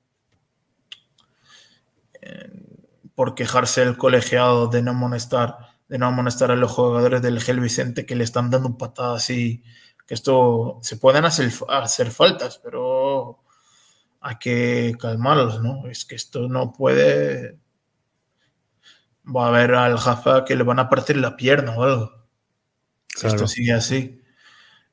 por 3.14 3.36
quejarse 3.36 3.84
el 3.84 3.98
colegiado 3.98 4.68
de 4.68 4.82
no 4.82 4.92
amonestar 4.92 5.58
de 5.90 5.98
no 5.98 6.06
amonestar 6.08 6.52
a 6.52 6.56
los 6.56 6.72
jugadores 6.72 7.22
del 7.22 7.42
Gel 7.42 7.60
Vicente 7.60 8.06
que 8.06 8.16
le 8.16 8.24
están 8.24 8.50
dando 8.50 8.78
patadas 8.78 9.30
y 9.32 9.62
que 10.08 10.14
esto 10.14 10.80
se 10.82 10.96
pueden 10.96 11.26
hacer, 11.26 11.52
hacer 11.68 12.12
faltas 12.12 12.58
pero 12.64 13.40
hay 14.22 14.38
que 14.38 14.96
calmarlos, 15.00 15.62
¿no? 15.62 15.88
Es 15.88 16.06
que 16.06 16.16
esto 16.16 16.48
no 16.48 16.72
puede. 16.74 17.58
Va 19.26 19.46
a 19.46 19.48
haber 19.50 19.74
al 19.76 19.98
Jafa 19.98 20.46
que 20.46 20.56
le 20.56 20.64
van 20.64 20.80
a 20.80 20.90
partir 20.90 21.18
la 21.18 21.36
pierna 21.36 21.76
o 21.76 21.84
algo. 21.84 22.28
Si 23.16 23.28
esto 23.28 23.48
sigue 23.48 23.74
así. 23.74 24.22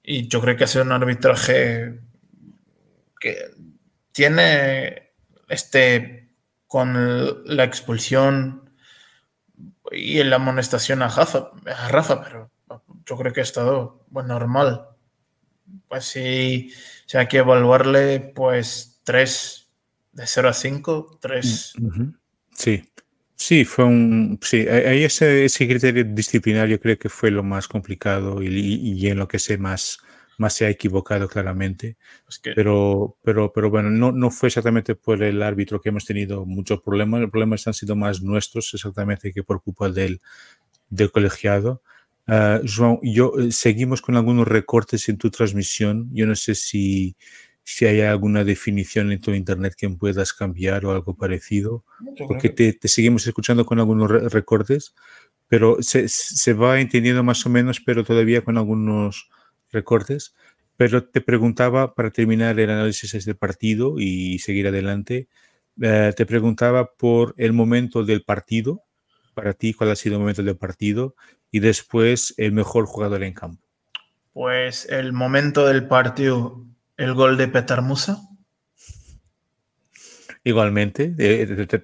Y 0.02 0.28
yo 0.28 0.40
creo 0.40 0.56
que 0.56 0.64
ha 0.64 0.68
sido 0.68 0.84
un 0.84 0.92
arbitraje 0.92 2.00
que 3.18 3.50
tiene 4.12 5.12
este 5.48 6.30
con 6.66 7.44
la 7.44 7.64
expulsión 7.64 8.70
y 9.92 10.22
la 10.24 10.36
amonestación 10.36 11.02
a, 11.02 11.10
Jafa, 11.10 11.50
a 11.66 11.88
Rafa, 11.88 12.22
pero 12.22 12.50
yo 13.04 13.16
creo 13.16 13.32
que 13.32 13.40
ha 13.40 13.44
estado 13.44 14.04
bueno, 14.08 14.34
normal. 14.34 14.88
Pues 15.88 16.04
sí, 16.04 16.72
si 17.06 17.16
hay 17.16 17.28
que 17.28 17.38
evaluarle, 17.38 18.20
pues 18.20 19.00
3 19.04 19.70
de 20.12 20.26
0 20.26 20.48
a 20.48 20.52
5, 20.52 21.18
3. 21.20 21.74
Sí. 22.54 22.92
Sí, 23.38 23.64
fue 23.66 23.84
un. 23.84 24.38
Sí, 24.42 24.66
ahí 24.68 25.04
ese, 25.04 25.44
ese, 25.44 25.68
criterio 25.68 26.04
disciplinario 26.04 26.80
creo 26.80 26.98
que 26.98 27.10
fue 27.10 27.30
lo 27.30 27.42
más 27.42 27.68
complicado 27.68 28.42
y, 28.42 28.48
y, 28.48 29.08
en 29.08 29.18
lo 29.18 29.28
que 29.28 29.38
se 29.38 29.58
más, 29.58 29.98
más 30.38 30.54
se 30.54 30.64
ha 30.64 30.70
equivocado 30.70 31.28
claramente. 31.28 31.98
pero, 32.54 33.18
pero, 33.22 33.52
pero 33.52 33.70
bueno, 33.70 33.90
no, 33.90 34.10
no 34.10 34.30
fue 34.30 34.48
exactamente 34.48 34.94
por 34.94 35.22
el 35.22 35.42
árbitro 35.42 35.80
que 35.80 35.90
hemos 35.90 36.06
tenido 36.06 36.46
muchos 36.46 36.80
problemas. 36.80 37.20
Los 37.20 37.30
problemas 37.30 37.66
han 37.66 37.74
sido 37.74 37.94
más 37.94 38.22
nuestros, 38.22 38.72
exactamente, 38.72 39.32
que 39.32 39.42
por 39.42 39.62
culpa 39.62 39.90
del, 39.90 40.20
del 40.90 41.12
colegiado. 41.12 41.82
Uh, 42.28 42.58
João, 42.66 42.98
yo, 43.02 43.32
eh, 43.38 43.52
seguimos 43.52 44.02
con 44.02 44.16
algunos 44.16 44.48
recortes 44.48 45.08
en 45.08 45.18
tu 45.18 45.30
transmisión. 45.30 46.08
Yo 46.12 46.26
no 46.26 46.34
sé 46.34 46.54
si 46.54 47.16
si 47.68 47.84
hay 47.84 48.00
alguna 48.00 48.44
definición 48.44 49.10
en 49.10 49.20
tu 49.20 49.32
internet 49.32 49.74
que 49.76 49.90
puedas 49.90 50.32
cambiar 50.32 50.86
o 50.86 50.92
algo 50.92 51.16
parecido, 51.16 51.84
porque 52.28 52.48
te, 52.48 52.78
seguimos 52.86 53.26
escuchando 53.26 53.66
con 53.66 53.80
algunos 53.80 54.08
recortes, 54.32 54.94
pero 55.48 55.78
se, 55.80 56.08
se, 56.08 56.52
va 56.52 56.80
entendiendo 56.80 57.24
más 57.24 57.44
o 57.44 57.50
menos, 57.50 57.80
pero 57.80 58.04
todavía 58.04 58.44
con 58.44 58.56
algunos 58.56 59.28
recortes. 59.72 60.36
Pero 60.76 61.08
te 61.08 61.20
preguntaba, 61.20 61.92
para 61.96 62.12
terminar 62.12 62.60
el 62.60 62.70
análisis 62.70 63.10
de 63.10 63.18
este 63.18 63.34
partido 63.34 63.96
y 63.98 64.38
seguir 64.38 64.68
adelante, 64.68 65.26
eh, 65.82 66.12
te 66.16 66.24
preguntaba 66.24 66.92
por 66.92 67.34
el 67.36 67.52
momento 67.52 68.04
del 68.04 68.22
partido, 68.22 68.84
para 69.34 69.54
ti, 69.54 69.74
cuál 69.74 69.90
ha 69.90 69.96
sido 69.96 70.14
el 70.14 70.20
momento 70.20 70.44
del 70.44 70.56
partido, 70.56 71.16
y 71.50 71.58
después 71.58 72.32
el 72.36 72.52
mejor 72.52 72.86
jugador 72.86 73.24
en 73.24 73.34
campo. 73.34 73.66
Pues 74.32 74.86
el 74.88 75.12
momento 75.12 75.66
del 75.66 75.88
partido 75.88 76.65
el 76.96 77.14
gol 77.14 77.36
de 77.36 77.48
Petar 77.48 77.82
Musa. 77.82 78.18
Igualmente, 80.44 81.08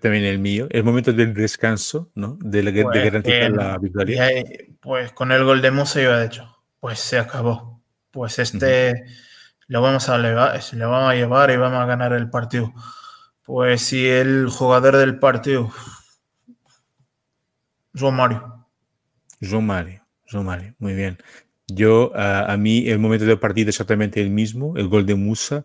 también 0.00 0.24
el 0.24 0.38
mío. 0.38 0.68
El 0.70 0.84
momento 0.84 1.12
del 1.12 1.34
descanso, 1.34 2.10
¿no? 2.14 2.38
De, 2.40 2.62
pues, 2.62 3.04
garantizar 3.04 3.50
la 3.50 3.76
victoria. 3.78 4.28
pues 4.80 5.12
con 5.12 5.32
el 5.32 5.42
gol 5.44 5.60
de 5.60 5.72
Musa 5.72 6.00
yo 6.00 6.14
he 6.14 6.22
dicho, 6.22 6.58
pues 6.78 7.00
se 7.00 7.18
acabó. 7.18 7.82
Pues 8.12 8.38
este 8.38 9.04
lo 9.66 9.80
vamos 9.80 10.08
a 10.08 10.18
llevar, 10.18 10.60
lo 10.74 10.90
vamos 10.90 11.10
a 11.10 11.14
llevar 11.14 11.50
y 11.50 11.56
vamos 11.56 11.80
a 11.80 11.86
ganar 11.86 12.12
el 12.12 12.30
partido. 12.30 12.72
Pues 13.42 13.82
si 13.82 14.06
el 14.08 14.48
jugador 14.48 14.96
del 14.96 15.18
partido, 15.18 15.72
João 17.94 18.12
Mario. 18.12 18.66
João 19.40 19.60
Mario, 19.60 20.02
João 20.30 20.44
Mario, 20.44 20.74
muy 20.78 20.94
bien. 20.94 21.18
Yo, 21.74 22.12
a, 22.14 22.56
mí, 22.56 22.88
el 22.88 22.98
momento 22.98 23.24
del 23.24 23.38
partido 23.38 23.70
es 23.70 23.76
exactamente 23.76 24.20
el 24.20 24.30
mismo, 24.30 24.76
el 24.76 24.88
gol 24.88 25.06
de 25.06 25.14
Musa, 25.14 25.64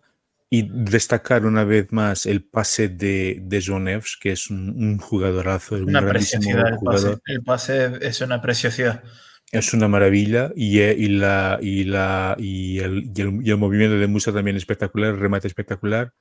y 0.50 0.68
destacar 0.70 1.44
una 1.44 1.64
vez 1.64 1.92
más 1.92 2.24
el 2.24 2.42
pase 2.42 2.88
de, 2.88 3.38
de 3.42 3.62
John 3.64 3.84
Neves, 3.84 4.16
que 4.20 4.32
es 4.32 4.50
un, 4.50 4.98
jugadorazo, 4.98 5.76
una 5.76 6.06
preciosidad, 6.06 6.78
El 7.26 7.42
pase, 7.42 7.92
es 8.00 8.20
una 8.20 8.40
preciosidad. 8.40 9.02
Es 9.50 9.72
una 9.72 9.88
maravilla 9.88 10.52
y, 10.54 10.80
eh, 10.80 10.94
y, 10.98 11.08
la, 11.08 11.58
y, 11.60 11.84
la, 11.84 12.36
y, 12.38 12.80
el, 12.80 13.10
y, 13.14 13.50
el, 13.50 13.56
movimiento 13.56 13.98
de 13.98 14.06
Musa 14.06 14.32
también 14.32 14.56
espectacular, 14.56 15.14
el 15.14 15.20
remate 15.20 15.48
espectacular. 15.48 16.12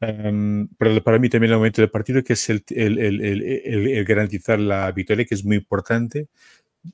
Em, 0.00 0.68
pero 0.78 1.02
para 1.04 1.18
mí 1.18 1.28
también 1.28 1.52
el 1.52 1.58
momento 1.58 1.80
del 1.80 1.90
partido, 1.90 2.24
que 2.24 2.32
es 2.32 2.50
el, 2.50 2.64
el, 2.70 2.98
el, 2.98 4.04
garantizar 4.04 4.58
la 4.58 4.90
victoria, 4.90 5.24
que 5.24 5.34
es 5.34 5.44
muy 5.44 5.56
importante. 5.56 6.28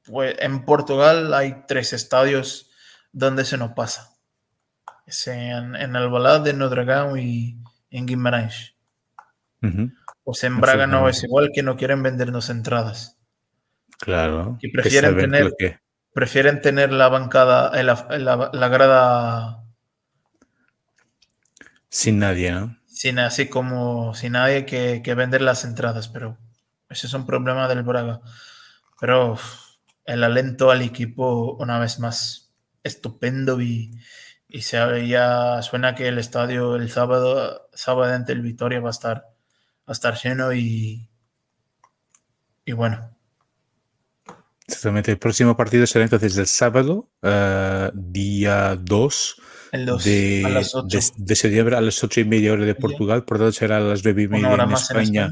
Pues 0.04 0.36
en 0.40 0.64
Portugal 0.64 1.34
hay 1.34 1.64
tres 1.68 1.92
estadios 1.92 2.72
donde 3.12 3.44
se 3.44 3.58
nos 3.58 3.74
pasa. 3.74 4.16
Es 5.06 5.28
en, 5.28 5.76
en 5.76 5.96
Alvalade, 5.98 6.54
de 6.54 6.58
Notre 6.58 6.86
Dame 6.86 7.22
y 7.22 7.58
en 7.92 8.06
Guimarães. 8.06 8.77
Pues 10.24 10.44
en 10.44 10.60
Braga 10.60 10.88
no 10.88 11.08
es 11.10 11.24
igual 11.24 11.52
que 11.54 11.64
no 11.64 11.78
quieren 11.78 12.04
vendernos 12.04 12.50
entradas. 12.50 13.18
Claro. 14.00 14.58
Y 14.62 14.72
prefieren 14.72 15.18
tener, 15.18 15.54
prefieren 16.14 16.62
tener 16.62 16.92
la 16.92 17.10
bancada, 17.10 17.80
eh, 17.80 17.84
la, 17.84 18.50
la, 18.54 18.68
grada. 18.68 19.64
Sin 21.90 22.20
nadie, 22.20 22.52
¿no? 22.52 22.78
Sin 22.86 23.20
así 23.20 23.48
como 23.48 24.14
sin 24.14 24.34
nadie 24.34 24.66
que, 24.66 25.02
que 25.04 25.14
vender 25.14 25.42
las 25.42 25.64
entradas, 25.64 26.10
pero 26.10 26.38
ese 26.90 27.08
es 27.08 27.14
un 27.14 27.26
problema 27.26 27.68
del 27.68 27.84
Braga. 27.84 28.22
Pero 29.00 29.38
el 30.06 30.24
alento 30.24 30.72
al 30.72 30.82
equipo, 30.82 31.56
una 31.60 31.80
vez 31.80 32.00
más, 32.00 32.54
estupendo 32.84 33.62
y, 33.62 33.92
y 34.48 34.62
se, 34.62 35.08
ya 35.08 35.62
suena 35.62 35.96
que 35.96 36.08
el 36.08 36.18
estadio 36.18 36.76
el 36.76 36.90
sábado, 36.90 37.70
sábado 37.74 38.14
ante 38.14 38.32
el 38.34 38.42
Victoria 38.42 38.80
va 38.80 38.90
a 38.90 38.92
estar, 38.92 39.26
a 39.88 39.92
estar 39.94 40.16
lleno 40.16 40.54
y, 40.54 41.10
y 42.66 42.72
bueno. 42.74 43.10
Exactamente, 44.68 45.12
el 45.12 45.18
próximo 45.18 45.56
partido 45.56 45.88
será 45.88 46.04
entonces 46.04 46.38
el 46.38 46.46
sábado, 46.46 47.10
uh, 47.24 47.90
día 47.94 48.76
2 48.76 49.42
de, 49.72 50.44
de, 50.44 51.02
de, 51.18 51.36
septiembre 51.36 51.78
a 51.78 51.82
las 51.82 52.04
8 52.04 52.20
y 52.20 52.26
media 52.26 52.52
hora 52.52 52.66
de 52.66 52.76
Portugal, 52.76 53.24
por 53.24 53.38
tanto 53.38 53.54
será 53.54 53.78
a 53.78 53.80
las 53.80 54.04
9 54.04 54.24
y 54.24 54.28
media 54.28 54.54
en 54.54 54.72
España, 54.72 54.72
en 54.72 54.74
España, 54.74 55.30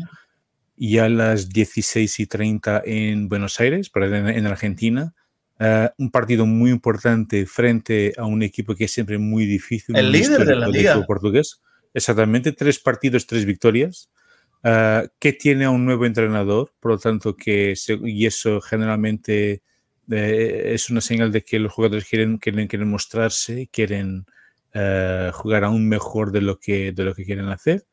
y 0.78 0.97
a 0.99 1.10
las 1.10 1.49
16 1.49 2.20
y 2.22 2.28
30 2.28 2.84
en 2.86 3.28
Buenos 3.28 3.60
Aires, 3.60 3.91
en, 3.93 4.28
en 4.30 4.47
Argentina. 4.47 5.14
Uh, 5.58 5.88
un 5.97 6.12
partido 6.12 6.45
muy 6.45 6.70
importante 6.70 7.45
frente 7.45 8.14
a 8.18 8.26
un 8.26 8.43
equipo 8.43 8.76
que 8.76 8.86
es 8.86 8.91
siempre 8.91 9.18
muy 9.18 9.45
difícil. 9.45 9.95
El 9.95 10.12
líder 10.12 10.45
de 10.45 10.56
la 10.56 10.68
liga. 10.68 11.01
portugués. 11.06 11.62
Exactamente, 11.93 12.51
tres 12.51 12.80
partidos, 12.80 13.26
tres 13.26 13.45
victorias. 13.45 14.10
Uh, 14.66 15.07
que 15.20 15.32
tiene 15.32 15.68
un 15.68 15.86
nuevo 15.86 16.07
entrenador, 16.07 16.74
por 16.80 16.93
lo 16.93 16.97
tanto, 16.97 17.36
que 17.36 17.76
y 18.03 18.26
eso 18.26 18.59
generalmente 18.61 19.61
eh, 20.09 20.72
es 20.74 20.89
una 20.89 21.01
señal 21.01 21.32
de 21.32 21.43
que 21.43 21.59
los 21.59 21.72
jugadores 21.72 22.05
quieren, 22.09 22.39
quieren, 22.39 22.68
quieren 22.68 22.89
mostrarse, 22.89 23.70
quieren 23.72 24.26
uh, 24.74 25.32
jugar 25.34 25.66
aún 25.66 25.88
mejor 25.88 26.32
de 26.32 26.41
lo, 26.41 26.59
que, 26.59 26.93
de 26.93 27.03
lo 27.03 27.13
que 27.13 27.26
quieren 27.26 27.49
hacer 27.49 27.86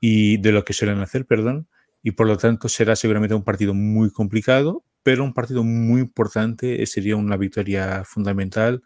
y 0.00 0.38
de 0.38 0.50
lo 0.50 0.64
que 0.64 0.72
suelen 0.72 0.98
hacer, 0.98 1.24
perdón. 1.24 1.68
Y 2.02 2.10
por 2.10 2.26
lo 2.26 2.36
tanto 2.36 2.68
será 2.68 2.96
seguramente 2.96 3.36
un 3.36 3.44
partido 3.44 3.72
muy 3.72 4.10
complicado, 4.10 4.84
pero 5.04 5.22
un 5.22 5.34
partido 5.34 5.62
muy 5.62 6.00
importante, 6.00 6.82
eh, 6.82 6.86
sería 6.86 7.14
una 7.14 7.36
victoria 7.36 8.02
fundamental. 8.04 8.82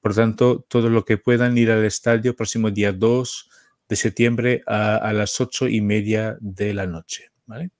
Por 0.00 0.16
tanto, 0.16 0.66
todo 0.68 0.90
lo 0.90 1.04
que 1.04 1.16
puedan 1.16 1.56
ir 1.56 1.70
al 1.70 1.84
estadio 1.84 2.34
próximo 2.34 2.72
día 2.72 2.92
2 2.92 3.50
de 3.92 3.96
septiembre 3.96 4.62
a, 4.66 5.12
las 5.12 5.38
8 5.38 5.68
y 5.68 5.82
media 5.82 6.38
de 6.40 6.72
la 6.72 6.86
noche. 6.86 7.30
¿vale? 7.44 7.70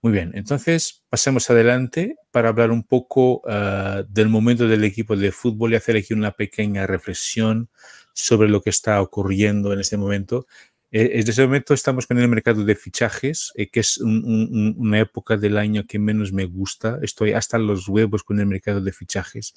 Muy 0.00 0.12
bien, 0.12 0.32
entonces 0.34 1.04
pasemos 1.10 1.50
adelante 1.50 2.16
para 2.30 2.48
hablar 2.48 2.70
un 2.70 2.82
poco 2.82 3.42
uh, 3.44 4.02
del 4.08 4.30
momento 4.30 4.66
del 4.66 4.84
equipo 4.84 5.16
de 5.16 5.32
fútbol 5.32 5.72
y 5.72 5.76
hacer 5.76 5.96
aquí 5.96 6.14
una 6.14 6.30
pequeña 6.32 6.86
reflexión 6.86 7.68
sobre 8.14 8.48
lo 8.48 8.62
que 8.62 8.70
está 8.70 9.02
ocurriendo 9.02 9.72
en 9.74 9.80
este 9.80 9.98
momento 9.98 10.46
eh, 10.92 11.08
desde 11.18 11.30
ese 11.30 11.44
momento 11.46 11.72
estamos 11.72 12.06
con 12.06 12.18
el 12.18 12.26
mercado 12.26 12.64
de 12.64 12.74
fichajes, 12.74 13.52
eh, 13.54 13.68
que 13.68 13.80
es 13.80 13.98
una 13.98 14.98
época 14.98 15.36
del 15.36 15.56
año 15.56 15.86
que 15.86 16.00
menos 16.00 16.32
me 16.32 16.46
gusta. 16.46 16.98
Estoy 17.02 17.32
hasta 17.32 17.58
los 17.58 17.88
huevos 17.88 18.24
con 18.24 18.40
el 18.40 18.46
mercado 18.46 18.80
de 18.80 18.92
fichajes. 18.92 19.54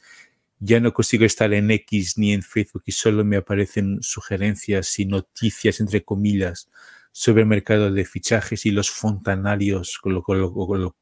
Ya 0.65 0.79
no 0.79 0.93
consigo 0.93 1.25
estar 1.25 1.53
en 1.53 1.69
X 1.71 2.17
ni 2.17 2.31
en 2.31 2.41
Facebook 2.41 2.83
y 2.85 2.93
solo 2.93 3.25
me 3.25 3.35
aparecen 3.35 4.01
sugerencias 4.01 4.97
y 4.97 5.05
noticias, 5.05 5.81
entre 5.81 6.05
comillas, 6.05 6.69
sobre 7.11 7.41
el 7.41 7.49
mercado 7.49 7.91
de 7.91 8.05
fichajes 8.05 8.65
y 8.65 8.71
los 8.71 8.89
fontanarios, 8.89 9.97
con 9.97 10.13
lo, 10.13 10.23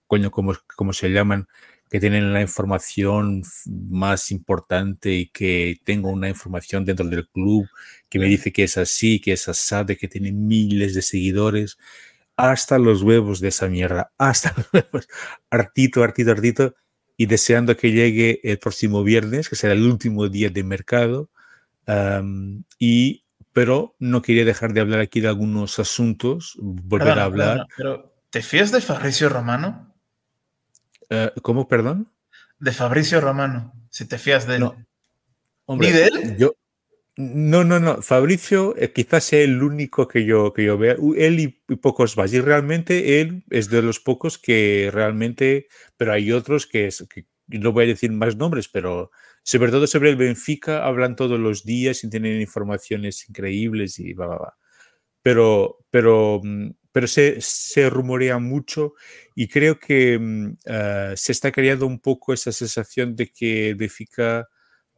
coño 0.08 0.32
como, 0.32 0.56
como 0.76 0.94
se 0.94 1.10
llaman, 1.10 1.48
que 1.92 2.00
tienen 2.00 2.34
la 2.34 2.42
información 2.42 3.44
más 3.68 4.32
importante 4.32 5.12
y 5.14 5.28
que 5.28 5.80
tengo 5.84 6.10
una 6.10 6.30
información 6.30 6.84
dentro 6.84 7.06
del 7.06 7.28
club 7.30 7.68
que 8.10 8.18
me 8.18 8.26
dice 8.26 8.52
que 8.52 8.64
es 8.64 8.78
así, 8.78 9.22
que 9.22 9.34
es 9.34 9.48
asado, 9.48 9.96
que 9.96 10.08
tiene 10.08 10.32
miles 10.32 10.96
de 10.96 11.04
seguidores, 11.04 11.78
hasta 12.36 12.80
los 12.80 13.04
huevos 13.04 13.40
de 13.42 13.50
esa 13.50 13.68
mierda, 13.68 14.12
hasta 14.18 14.56
los 14.58 14.68
huevos, 14.74 15.08
hartito, 15.52 16.04
hartito, 16.04 16.32
hartito, 16.32 16.76
y 17.22 17.28
deseando 17.28 17.78
que 17.78 17.92
llegue 17.92 18.40
el 18.44 18.58
próximo 18.58 19.04
viernes, 19.04 19.48
que 19.48 19.56
será 19.56 19.74
el 19.74 19.84
último 19.84 20.28
día 20.28 20.50
de 20.50 20.64
mercado, 20.64 21.30
y, 22.80 23.26
pero 23.54 23.96
no 24.00 24.24
quería 24.24 24.44
dejar 24.44 24.74
de 24.74 24.82
hablar 24.82 25.02
aquí 25.02 25.22
de 25.22 25.28
algunos 25.28 25.78
asuntos, 25.78 26.58
volver 26.58 27.20
a 27.20 27.26
hablar. 27.26 27.68
pero, 27.78 28.12
¿te 28.32 28.42
fías 28.42 28.72
de 28.72 28.82
Fabricio 28.82 29.30
Romano? 29.30 29.94
Eh, 31.12 31.32
¿Cómo, 31.44 31.68
perdón? 31.68 32.12
De 32.58 32.72
Fabricio 32.72 33.22
Romano, 33.22 33.72
si 33.92 34.08
te 34.08 34.18
fías 34.18 34.48
de 34.48 34.56
él. 34.56 34.62
No. 34.62 34.76
¿Ni 35.68 35.92
de 35.92 36.06
él? 36.06 36.38
Yo, 36.40 36.56
no, 37.18 37.64
no, 37.64 37.80
no. 37.80 38.02
Fabricio 38.02 38.76
eh, 38.78 38.92
quizás 38.94 39.26
sea 39.26 39.42
el 39.42 39.62
único 39.62 40.08
que 40.08 40.26
yo, 40.26 40.54
que 40.54 40.66
yo 40.66 40.78
vea. 40.78 40.96
Él 41.18 41.40
y, 41.40 41.48
pocos 41.78 42.18
más. 42.18 42.34
Y 42.34 42.40
realmente 42.40 43.22
él 43.22 43.44
es 43.50 43.70
de 43.70 43.82
los 43.82 44.00
pocos 44.00 44.38
que 44.38 44.90
realmente, 44.94 45.68
pero 45.98 46.14
hay 46.14 46.32
otros 46.32 46.68
que, 46.68 46.90
no 47.48 47.72
voy 47.74 47.86
a 47.86 47.88
decir 47.88 48.12
más 48.12 48.38
nombres, 48.38 48.70
pero 48.70 49.12
sobre 49.44 49.72
todo 49.72 49.88
sobre 49.88 50.10
el 50.10 50.16
Benfica 50.16 50.86
hablan 50.86 51.16
todos 51.16 51.40
los 51.40 51.66
días 51.66 52.04
y 52.04 52.10
tienen 52.10 52.40
informaciones 52.42 53.28
increíbles 53.30 54.00
y 54.00 54.14
va, 54.14 54.28
va, 54.28 54.38
va. 54.38 54.58
Pero, 55.24 55.80
pero 55.92 56.42
mm, 56.44 56.72
pero 56.92 57.08
se, 57.08 57.40
se, 57.42 57.90
rumorea 57.90 58.40
mucho 58.40 58.94
y 59.36 59.48
creo 59.48 59.80
que 59.80 60.18
uh, 60.18 61.16
se 61.16 61.32
está 61.32 61.52
creando 61.52 61.86
un 61.86 62.00
poco 62.00 62.34
esa 62.34 62.52
sensación 62.52 63.16
de 63.16 63.32
que 63.32 63.74
Benfica 63.76 64.50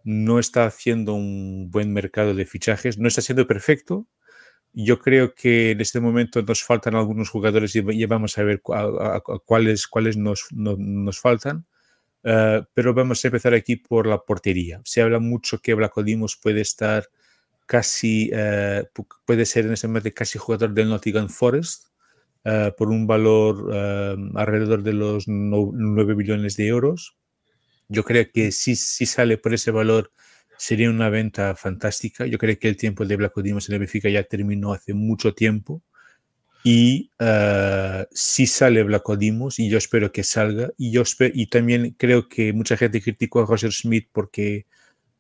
no 0.03 0.39
está 0.39 0.65
haciendo 0.65 1.13
un 1.13 1.71
buen 1.71 1.93
mercado 1.93 2.33
de 2.33 2.45
fichajes, 2.45 2.97
no 2.97 3.07
está 3.07 3.21
siendo 3.21 3.47
perfecto. 3.47 4.07
Yo 4.73 4.99
creo 4.99 5.35
que 5.35 5.71
en 5.71 5.81
este 5.81 5.99
momento 5.99 6.41
nos 6.41 6.63
faltan 6.63 6.95
algunos 6.95 7.29
jugadores 7.29 7.75
y, 7.75 8.05
vamos 8.05 8.37
a 8.37 8.43
ver 8.43 8.61
cuáles, 8.61 9.87
cuáles 9.87 10.17
nos, 10.17 10.47
no, 10.51 10.75
nos 10.77 11.19
faltan. 11.19 11.65
Uh, 12.23 12.63
pero 12.73 12.93
vamos 12.93 13.23
a 13.23 13.27
empezar 13.27 13.53
aquí 13.53 13.75
por 13.75 14.07
la 14.07 14.23
portería. 14.23 14.81
Se 14.85 15.01
habla 15.01 15.19
mucho 15.19 15.59
que 15.59 15.73
Blacodimos 15.73 16.37
puede 16.37 16.61
estar 16.61 17.09
casi, 17.65 18.31
uh, 18.33 18.87
puede 19.25 19.45
ser 19.45 19.65
en 19.65 19.73
ese 19.73 19.87
momento 19.87 20.09
casi 20.15 20.39
jugador 20.39 20.73
del 20.73 20.89
Nottingham 20.89 21.27
Forest 21.27 21.87
uh, 22.45 22.73
por 22.77 22.89
un 22.89 23.07
valor 23.07 23.73
alrededor 24.35 24.83
de 24.83 24.93
los 24.93 25.27
9 25.27 26.15
billones 26.15 26.55
de 26.55 26.67
euros. 26.67 27.17
Yo 27.87 28.03
creo 28.03 28.25
que 28.31 28.51
si, 28.51 28.75
si 28.75 29.05
sale 29.05 29.37
por 29.37 29.53
ese 29.53 29.71
valor 29.71 30.11
sería 30.57 30.89
una 30.89 31.09
venta 31.09 31.55
fantástica. 31.55 32.25
Yo 32.25 32.37
creo 32.37 32.57
que 32.57 32.69
el 32.69 32.77
tiempo 32.77 33.05
de 33.05 33.31
Odimos 33.35 33.67
en 33.69 33.73
el 33.73 33.79
Benfica 33.79 34.09
ya 34.09 34.23
terminó 34.23 34.73
hace 34.73 34.93
mucho 34.93 35.33
tiempo. 35.33 35.81
Y 36.63 37.11
uh, 37.19 38.05
si 38.11 38.47
sale 38.47 38.85
Odimos, 39.03 39.59
y 39.59 39.69
yo 39.69 39.77
espero 39.77 40.11
que 40.11 40.23
salga, 40.23 40.71
y, 40.77 40.91
yo 40.91 41.03
y 41.33 41.47
también 41.47 41.95
creo 41.97 42.29
que 42.29 42.53
mucha 42.53 42.77
gente 42.77 43.01
criticó 43.01 43.41
a 43.41 43.45
Roger 43.45 43.73
Smith 43.73 44.07
porque 44.13 44.65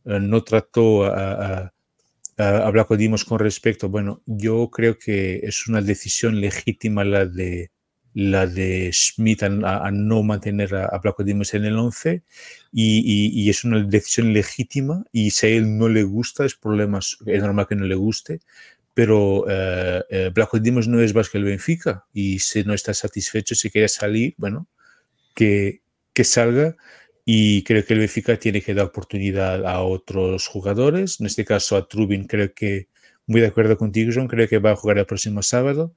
uh, 0.05 0.19
no 0.19 0.43
trató 0.43 1.03
a, 1.03 1.73
a, 2.37 2.69
uh, 2.69 2.71
Blacodimos 2.71 3.25
con 3.25 3.39
respecto, 3.39 3.89
bueno, 3.89 4.21
yo 4.25 4.69
creo 4.69 4.97
que 4.97 5.41
es 5.43 5.67
una 5.67 5.81
decisión 5.81 6.39
legítima 6.39 7.03
la 7.03 7.25
de 7.25 7.71
la 8.13 8.45
de 8.45 8.91
Schmidt 8.91 9.43
a, 9.43 9.91
no 9.91 10.23
mantener 10.23 10.75
a, 10.75 10.85
a 10.85 10.99
Blacodimos 10.99 11.53
en 11.53 11.65
el 11.65 11.77
11 11.77 12.23
y, 12.71 13.49
es 13.49 13.63
una 13.63 13.83
decisión 13.83 14.33
legítima 14.33 15.03
y 15.11 15.31
si 15.31 15.47
a 15.47 15.49
él 15.49 15.77
no 15.77 15.89
le 15.89 16.03
gusta 16.03 16.45
es 16.45 16.55
problema, 16.55 16.99
es 16.99 17.41
normal 17.41 17.67
que 17.67 17.75
no 17.75 17.85
le 17.85 17.95
guste, 17.95 18.39
pero 18.93 19.41
uh, 19.41 19.47
uh, 19.47 20.31
Blacodimos 20.33 20.87
no 20.87 21.01
es 21.01 21.15
más 21.15 21.29
que 21.29 21.39
el 21.39 21.45
Benfica 21.45 22.05
y 22.13 22.39
si 22.39 22.63
no 22.63 22.73
está 22.73 22.93
satisfecho, 22.93 23.55
si 23.55 23.71
quiere 23.71 23.87
salir, 23.87 24.35
bueno, 24.37 24.67
que, 25.35 25.81
que 26.13 26.23
salga 26.23 26.75
y 27.25 27.63
creo 27.63 27.85
que 27.85 27.93
el 27.93 27.99
Benfica 27.99 28.37
tiene 28.37 28.61
que 28.61 28.73
dar 28.73 28.85
oportunidad 28.85 29.65
a 29.65 29.81
otros 29.81 30.47
jugadores, 30.47 31.19
en 31.19 31.25
este 31.25 31.45
caso 31.45 31.77
a 31.77 31.87
Trubin 31.87 32.27
creo 32.27 32.53
que, 32.53 32.89
muy 33.25 33.41
de 33.41 33.47
acuerdo 33.47 33.77
contigo 33.77 34.11
John, 34.13 34.27
creo 34.27 34.47
que 34.47 34.59
va 34.59 34.71
a 34.71 34.75
jugar 34.75 34.97
el 34.97 35.05
próximo 35.05 35.41
sábado. 35.41 35.95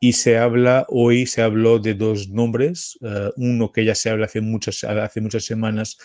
Y 0.00 0.12
se 0.12 0.38
habla, 0.38 0.86
hoy 0.88 1.26
se 1.26 1.42
habló 1.42 1.78
de 1.78 1.94
dos 1.94 2.28
nombres, 2.28 2.98
uh, 3.00 3.30
uno 3.36 3.72
que 3.72 3.84
ya 3.84 3.94
se 3.94 4.10
habla 4.10 4.26
hace 4.26 4.40
muchas, 4.40 4.84
hace 4.84 5.20
muchas 5.20 5.44
semanas, 5.44 5.98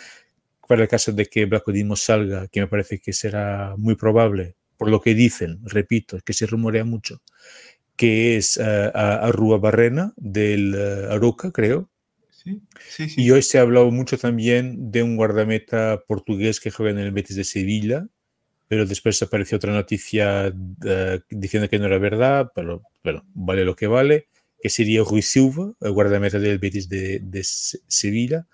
para 0.67 0.83
el 0.83 0.87
caso 0.87 1.11
de 1.11 1.25
que 1.25 1.45
Blanco 1.45 1.71
Dimos 1.71 2.01
salga, 2.01 2.47
que 2.47 2.61
me 2.61 2.67
parece 2.67 2.99
que 2.99 3.13
será 3.13 3.75
muy 3.77 3.95
probable, 3.95 4.55
por 4.77 4.89
lo 4.89 5.01
que 5.01 5.13
dicen, 5.13 5.59
repito, 5.63 6.19
que 6.25 6.33
se 6.33 6.47
rumorea 6.47 6.85
mucho, 6.85 7.21
que 7.95 8.37
es 8.37 8.57
uh, 8.57 8.91
a, 8.93 9.27
a 9.27 9.31
Rúa 9.31 9.59
Barrena 9.59 10.13
del 10.15 10.73
uh, 10.73 11.11
Aroca, 11.13 11.51
creo, 11.51 11.89
y 13.17 13.29
hoy 13.31 13.43
se 13.43 13.59
ha 13.59 13.61
hablado 13.61 13.91
mucho 13.91 14.17
también 14.17 14.91
de 14.91 15.03
un 15.03 15.15
guardameta 15.15 16.01
portugués 16.07 16.59
que 16.59 16.71
juega 16.71 16.91
en 16.91 16.97
el 16.97 17.11
Betis 17.11 17.35
de 17.35 17.43
Sevilla, 17.43 18.07
pero 18.71 18.85
después 18.85 19.21
apareció 19.21 19.57
otra 19.57 19.73
noticia 19.73 20.47
uh, 20.47 21.19
diciendo 21.29 21.67
que 21.67 21.77
no 21.77 21.87
era 21.87 21.97
verdad, 21.97 22.53
pero 22.55 22.83
bueno, 23.03 23.25
vale 23.33 23.65
lo 23.65 23.75
que 23.75 23.87
vale, 23.87 24.29
que 24.61 24.69
sería 24.69 25.03
Rui 25.03 25.21
Silva, 25.21 25.73
el 25.81 25.91
guardameta 25.91 26.39
del 26.39 26.57
Betis 26.57 26.87
de, 26.87 27.19
de 27.19 27.43
Sevilla. 27.43 28.47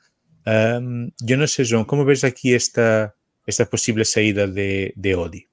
Um, 0.44 1.12
yo 1.20 1.38
no 1.38 1.46
sé, 1.46 1.66
John, 1.70 1.86
¿cómo 1.86 2.04
ves 2.04 2.24
aquí 2.24 2.56
esta, 2.56 3.14
esta 3.46 3.68
posible 3.68 4.06
salida 4.06 4.48
de, 4.48 4.92
de 4.96 5.14
Odi? 5.14 5.48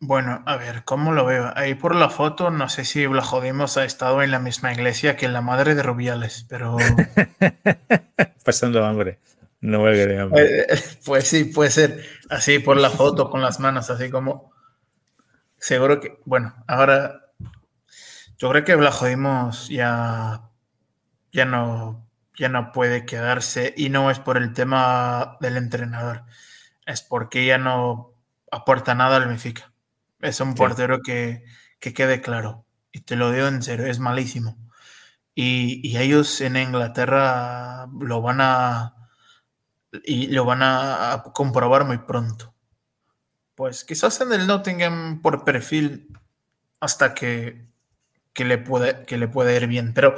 Bueno, 0.00 0.42
a 0.44 0.58
ver, 0.58 0.84
¿cómo 0.84 1.12
lo 1.12 1.24
veo? 1.24 1.50
Ahí 1.56 1.74
por 1.74 1.96
la 1.96 2.10
foto, 2.10 2.50
no 2.50 2.68
sé 2.68 2.84
si 2.84 3.06
Blajodimos 3.06 3.78
ha 3.78 3.86
estado 3.86 4.22
en 4.22 4.32
la 4.32 4.38
misma 4.38 4.70
iglesia 4.70 5.16
que 5.16 5.28
la 5.28 5.40
madre 5.40 5.74
de 5.74 5.82
Rubiales, 5.82 6.44
pero. 6.46 6.76
Pasando 8.44 8.84
hambre. 8.84 9.18
No 9.60 9.86
hambre. 9.86 10.26
Pues, 10.30 10.98
pues, 11.04 11.28
sí, 11.28 11.44
puede 11.44 11.70
ser. 11.70 12.04
Así 12.30 12.58
por 12.58 12.76
la 12.78 12.90
foto, 12.90 13.28
con 13.30 13.42
las 13.42 13.60
manos, 13.60 13.90
así 13.90 14.10
como. 14.10 14.52
Seguro 15.58 16.00
que. 16.00 16.18
Bueno, 16.24 16.54
ahora. 16.66 17.26
Yo 18.38 18.48
creo 18.50 18.64
que 18.64 18.74
Blajodimos 18.74 19.68
ya. 19.68 20.42
Ya 21.32 21.44
no. 21.44 22.06
Ya 22.38 22.48
no 22.48 22.72
puede 22.72 23.04
quedarse. 23.04 23.74
Y 23.76 23.90
no 23.90 24.10
es 24.10 24.18
por 24.18 24.38
el 24.38 24.54
tema 24.54 25.36
del 25.40 25.58
entrenador. 25.58 26.24
Es 26.86 27.02
porque 27.02 27.44
ya 27.44 27.58
no 27.58 28.14
aporta 28.50 28.94
nada 28.94 29.16
al 29.16 29.28
Benfica. 29.28 29.72
Es 30.20 30.40
un 30.40 30.54
portero 30.54 31.00
que, 31.02 31.44
que, 31.78 31.92
quede 31.92 32.20
claro. 32.22 32.64
Y 32.92 33.00
te 33.00 33.16
lo 33.16 33.30
digo 33.30 33.46
en 33.46 33.62
serio, 33.62 33.86
es 33.86 33.98
malísimo. 34.00 34.56
Y, 35.34 35.80
y, 35.88 35.98
ellos 35.98 36.40
en 36.40 36.56
Inglaterra 36.56 37.86
lo 38.00 38.20
van 38.20 38.40
a 38.40 38.99
y 40.04 40.28
lo 40.28 40.44
van 40.44 40.60
a 40.62 41.22
comprobar 41.34 41.84
muy 41.84 41.98
pronto. 41.98 42.54
Pues 43.54 43.84
quizás 43.84 44.20
en 44.22 44.32
el 44.32 44.46
Nottingham 44.46 45.20
por 45.20 45.44
perfil 45.44 46.18
hasta 46.80 47.12
que, 47.12 47.66
que, 48.32 48.44
le 48.46 48.58
puede, 48.58 49.04
que 49.04 49.18
le 49.18 49.28
puede 49.28 49.54
ir 49.54 49.66
bien, 49.66 49.92
pero 49.94 50.14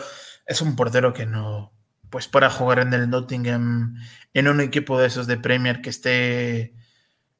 es 0.46 0.60
un 0.62 0.76
portero 0.76 1.12
que 1.12 1.26
no, 1.26 1.72
pues 2.08 2.28
para 2.28 2.50
jugar 2.50 2.78
en 2.78 2.94
el 2.94 3.10
Nottingham, 3.10 3.96
en 4.32 4.48
un 4.48 4.60
equipo 4.60 4.98
de 4.98 5.08
esos 5.08 5.26
de 5.26 5.38
Premier 5.38 5.82
que 5.82 5.90
esté 5.90 6.74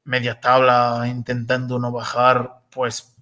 media 0.03 0.41
tabla 0.41 1.07
intentando 1.07 1.79
no 1.79 1.91
bajar, 1.91 2.63
pues 2.69 3.15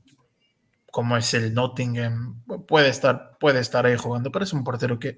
como 0.91 1.15
es 1.17 1.33
el 1.35 1.53
Nottingham, 1.53 2.43
puede 2.67 2.89
estar, 2.89 3.37
puede 3.39 3.59
estar 3.59 3.85
ahí 3.85 3.95
jugando, 3.95 4.31
pero 4.31 4.43
es 4.43 4.53
un 4.53 4.63
portero 4.63 4.97
que, 4.97 5.17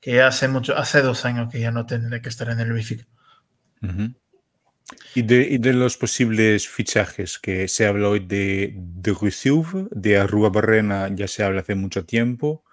que 0.00 0.22
hace 0.22 0.48
mucho, 0.48 0.76
hace 0.76 1.02
dos 1.02 1.24
años 1.26 1.52
que 1.52 1.60
ya 1.60 1.70
no 1.70 1.86
tendría 1.86 2.22
que 2.22 2.30
estar 2.30 2.48
en 2.48 2.60
el 2.60 2.72
Benfica. 2.72 3.06
¿Y, 5.14 5.22
de, 5.22 5.42
y 5.42 5.58
de, 5.58 5.72
los 5.72 5.96
posibles 5.96 6.68
fichajes 6.68 7.38
que 7.38 7.68
se 7.68 7.86
habla 7.86 8.08
hoy 8.08 8.20
de, 8.20 8.74
de 8.76 9.12
Ruisiuf, 9.12 9.74
de 9.90 10.18
Arrua 10.18 10.50
Barrena 10.50 11.08
ya 11.12 11.26
se 11.26 11.42
habla 11.42 11.60
hace 11.60 11.74
mucho 11.74 12.04
tiempo. 12.04 12.64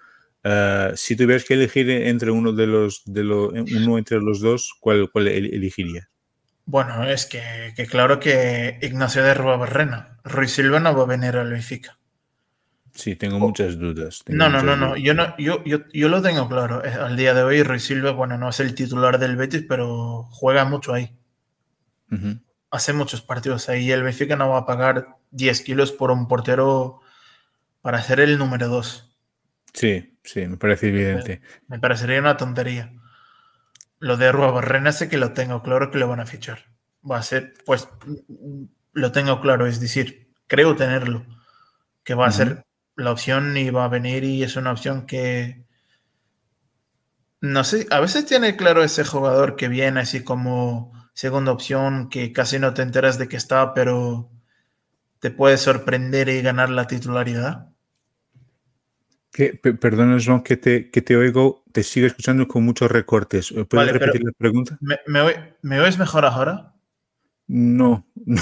Uh, 0.43 0.95
si 0.95 1.15
tuvieras 1.15 1.45
que 1.45 1.53
elegir 1.53 1.89
entre 1.89 2.29
uno 2.29 2.51
de 2.51 2.67
los, 2.67 3.03
de 3.05 3.21
uno 3.23 3.97
entre 3.97 4.19
los 4.19 4.41
dos, 4.41 4.73
¿cuál, 4.79 5.09
cuál 5.09 5.29
elegirías? 5.29 6.07
Bueno, 6.65 7.03
es 7.05 7.25
que, 7.25 7.73
que, 7.75 7.85
claro 7.87 8.19
que 8.19 8.77
Ignacio 8.81 9.23
de 9.23 9.33
Barrena, 9.33 10.17
Ruiz 10.23 10.51
Silva 10.51 10.79
no 10.79 10.95
va 10.95 11.03
a 11.03 11.07
venir 11.07 11.35
al 11.35 11.49
Benfica. 11.51 11.97
Sí, 12.93 13.15
tengo 13.15 13.39
muchas 13.39 13.77
dudas. 13.79 14.21
Tengo 14.23 14.37
no, 14.37 14.49
muchas 14.49 14.63
no, 14.63 14.75
no, 14.75 14.85
dudas. 14.87 14.89
no, 14.91 14.97
yo 14.97 15.13
no, 15.15 15.35
yo, 15.37 15.63
yo, 15.63 15.79
yo 15.91 16.09
lo 16.09 16.21
tengo 16.21 16.47
claro. 16.47 16.85
Eh, 16.85 16.93
Al 16.93 17.17
día 17.17 17.33
de 17.33 17.43
hoy, 17.43 17.63
Ruiz 17.63 17.83
Silva, 17.83 18.11
bueno, 18.11 18.37
no 18.37 18.49
es 18.49 18.59
el 18.59 18.75
titular 18.75 19.17
del 19.17 19.35
Betis, 19.35 19.65
pero 19.67 20.23
juega 20.29 20.63
mucho 20.65 20.93
ahí. 20.93 21.15
Uh 22.11 22.15
-huh. 22.15 22.41
Hace 22.69 22.93
muchos 22.93 23.21
partidos 23.21 23.67
ahí. 23.69 23.91
El 23.91 24.03
Benfica 24.03 24.35
no 24.35 24.49
va 24.49 24.59
a 24.59 24.65
pagar 24.65 25.17
10 25.31 25.61
kilos 25.61 25.91
por 25.91 26.11
un 26.11 26.27
portero 26.27 27.01
para 27.81 28.01
ser 28.01 28.19
el 28.19 28.37
número 28.37 28.67
2. 28.67 29.11
Sí, 29.73 30.19
sí, 30.23 30.47
me 30.47 30.57
parece 30.57 30.89
evidente. 30.89 31.41
Me, 31.67 31.77
me 31.77 31.79
parecería 31.79 32.19
una 32.19 32.37
tontería. 32.37 32.93
Lo 33.99 34.17
de 34.17 34.31
Rua 34.31 34.51
Barrena 34.51 34.91
sé 34.91 35.09
que 35.09 35.17
lo 35.17 35.33
tengo 35.33 35.63
claro 35.63 35.89
que 35.89 35.97
lo 35.97 36.07
van 36.07 36.19
a 36.19 36.25
fichar. 36.27 36.59
Va 37.09 37.17
a 37.17 37.23
ser, 37.23 37.53
pues, 37.65 37.87
lo 38.93 39.11
tengo 39.11 39.41
claro, 39.41 39.65
es 39.65 39.79
decir, 39.79 40.31
creo 40.47 40.75
tenerlo. 40.75 41.25
Que 42.03 42.13
va 42.13 42.25
a 42.25 42.29
uh 42.29 42.31
-huh. 42.31 42.35
ser 42.35 42.65
la 42.95 43.11
opción 43.11 43.53
va 43.75 43.85
a 43.85 43.89
venir 43.89 44.23
y 44.23 44.43
es 44.43 44.55
una 44.55 44.71
opción 44.71 45.05
que 45.05 45.63
no 47.43 47.65
sé, 47.65 47.87
a 47.91 47.99
veces 47.99 48.25
tiene 48.25 48.55
claro 48.55 48.85
ese 48.85 49.03
jugador 49.03 49.57
que 49.57 49.67
viene 49.67 49.99
así 49.99 50.23
como 50.23 50.93
segunda 51.13 51.51
opción 51.51 52.07
que 52.07 52.31
casi 52.31 52.57
no 52.57 52.73
te 52.73 52.83
enteras 52.83 53.17
de 53.17 53.27
que 53.27 53.35
está, 53.35 53.73
pero 53.73 54.31
te 55.19 55.29
puede 55.29 55.57
sorprender 55.57 56.29
y 56.29 56.41
ganar 56.41 56.69
la 56.69 56.87
titularidad. 56.87 57.69
Que, 59.29 59.55
perdona, 59.55 60.19
Joan, 60.23 60.41
que 60.41 60.55
te, 60.55 60.89
que 60.89 61.01
te 61.01 61.17
oigo, 61.17 61.65
te 61.73 61.83
sigo 61.83 62.07
escuchando 62.07 62.47
con 62.47 62.63
muchos 62.63 62.89
recortes. 62.89 63.51
¿Puedes 63.51 63.69
vale, 63.71 63.91
repetir 63.91 64.23
la 64.23 64.31
pregunta? 64.31 64.77
¿Me, 64.79 64.99
me, 65.07 65.55
¿Me 65.63 65.81
oyes 65.81 65.97
mejor 65.97 66.23
ahora? 66.23 66.73
No, 67.47 68.07
no. 68.25 68.41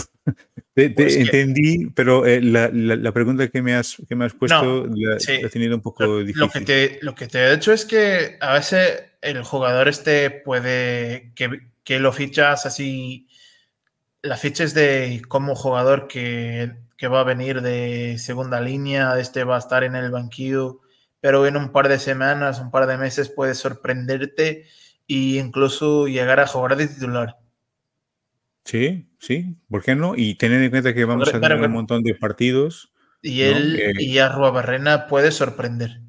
Te, 0.73 0.89
te 0.89 1.03
pues 1.03 1.15
entendí, 1.17 1.85
que... 1.85 1.91
pero 1.93 2.25
eh, 2.25 2.41
la, 2.41 2.69
la, 2.71 2.95
la, 2.95 3.11
pregunta 3.11 3.47
que 3.49 3.61
me 3.61 3.73
has, 3.75 3.97
que 4.07 4.15
me 4.15 4.25
has 4.25 4.33
puesto 4.33 4.87
no, 4.87 4.95
la, 4.95 5.19
sí. 5.19 5.41
la, 5.41 5.47
he 5.47 5.49
tenido 5.49 5.75
un 5.75 5.81
poco 5.81 6.03
lo, 6.03 6.19
difícil. 6.19 6.41
Lo 6.41 6.49
que, 6.49 6.61
te, 6.61 6.99
lo 7.01 7.15
que 7.15 7.27
te 7.27 7.39
he 7.39 7.53
hecho 7.53 7.73
es 7.73 7.85
que 7.85 8.37
a 8.39 8.53
veces 8.53 9.03
el 9.21 9.43
jugador 9.43 9.89
este 9.89 10.31
puede 10.31 11.33
que, 11.35 11.71
que 11.83 11.99
lo 11.99 12.13
fichas 12.13 12.65
así, 12.65 13.27
la 14.21 14.37
fiches 14.37 14.73
de 14.73 15.21
como 15.27 15.55
jugador 15.55 16.07
que, 16.07 16.71
que, 16.97 17.07
va 17.07 17.21
a 17.21 17.25
venir 17.25 17.61
de 17.61 18.17
segunda 18.17 18.61
línea, 18.61 19.19
este 19.19 19.43
va 19.43 19.57
a 19.57 19.59
estar 19.59 19.83
en 19.83 19.95
el 19.95 20.09
banquillo, 20.09 20.79
pero 21.19 21.45
en 21.47 21.57
un 21.57 21.71
par 21.71 21.89
de 21.89 21.99
semanas, 21.99 22.59
un 22.59 22.71
par 22.71 22.87
de 22.87 22.97
meses 22.97 23.29
puede 23.29 23.55
sorprenderte 23.55 24.67
e 25.07 25.37
incluso 25.37 26.07
llegar 26.07 26.39
a 26.39 26.47
jugar 26.47 26.77
de 26.77 26.87
titular. 26.87 27.40
Sí, 28.63 29.09
sí, 29.19 29.57
¿por 29.69 29.83
qué 29.83 29.95
no? 29.95 30.13
Y 30.15 30.35
tener 30.35 30.61
en 30.61 30.69
cuenta 30.69 30.93
que 30.93 31.05
vamos 31.05 31.33
a 31.33 31.39
tener 31.39 31.61
un 31.61 31.71
montón 31.71 32.03
de 32.03 32.15
partidos. 32.15 32.91
Y 33.21 33.41
él 33.41 33.73
¿no? 33.73 33.77
que... 33.77 34.03
y 34.03 34.19
a 34.19 34.29
Barrena 34.29 35.07
puede 35.07 35.31
sorprender. 35.31 36.01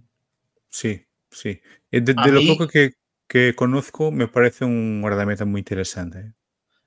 Sí, 0.68 1.06
sí. 1.30 1.60
De, 1.90 2.00
de 2.00 2.32
lo 2.32 2.40
poco 2.46 2.68
que, 2.68 2.92
que, 3.26 3.54
conozco, 3.54 4.10
me 4.10 4.28
parece 4.28 4.64
un 4.64 5.00
guardameta 5.02 5.44
muy 5.44 5.60
interesante. 5.60 6.18
¿eh? 6.18 6.32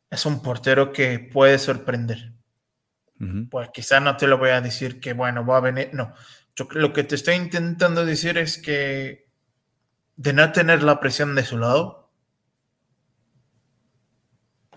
Es 0.10 0.26
un 0.26 0.42
portero 0.42 0.92
que 0.92 1.20
puede 1.20 1.60
sorprender. 1.60 2.34
Uh 3.20 3.24
-huh. 3.24 3.50
Pues 3.50 3.70
quizá 3.74 4.00
no 4.00 4.18
te 4.18 4.28
lo 4.28 4.38
voy 4.38 4.50
a 4.50 4.62
decir 4.62 5.00
que, 5.00 5.14
bueno, 5.14 5.46
va 5.46 5.58
a 5.58 5.62
venir. 5.62 5.90
No, 5.94 6.14
yo 6.56 6.68
lo 6.72 6.94
que 6.94 7.04
te 7.04 7.16
estoy 7.16 7.36
intentando 7.36 8.06
decir 8.06 8.38
es 8.38 8.58
que 8.58 9.30
de 10.16 10.34
no 10.34 10.52
tener 10.52 10.84
la 10.84 11.00
presión 11.00 11.36
de 11.36 11.44
su 11.44 11.58
lado, 11.58 12.05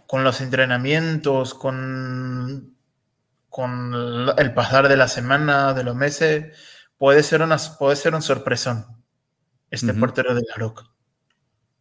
con 0.09 0.25
los 0.25 0.41
entrenamientos, 0.41 1.53
con, 1.53 2.75
con 3.51 3.93
el 4.39 4.55
pasar 4.55 4.89
de 4.89 4.97
la 4.97 5.07
semana, 5.07 5.75
de 5.75 5.85
los 5.85 5.95
meses, 5.95 6.57
puede 6.97 7.23
ser, 7.23 7.43
una, 7.43 7.59
puede 7.79 7.95
ser 7.95 8.15
un 8.15 8.23
sorpresón 8.23 8.87
este 9.71 9.89
uh 9.89 9.91
-huh. 9.91 10.01
portero 10.01 10.35
de 10.35 10.41
la 10.49 10.55
Roca. 10.57 10.85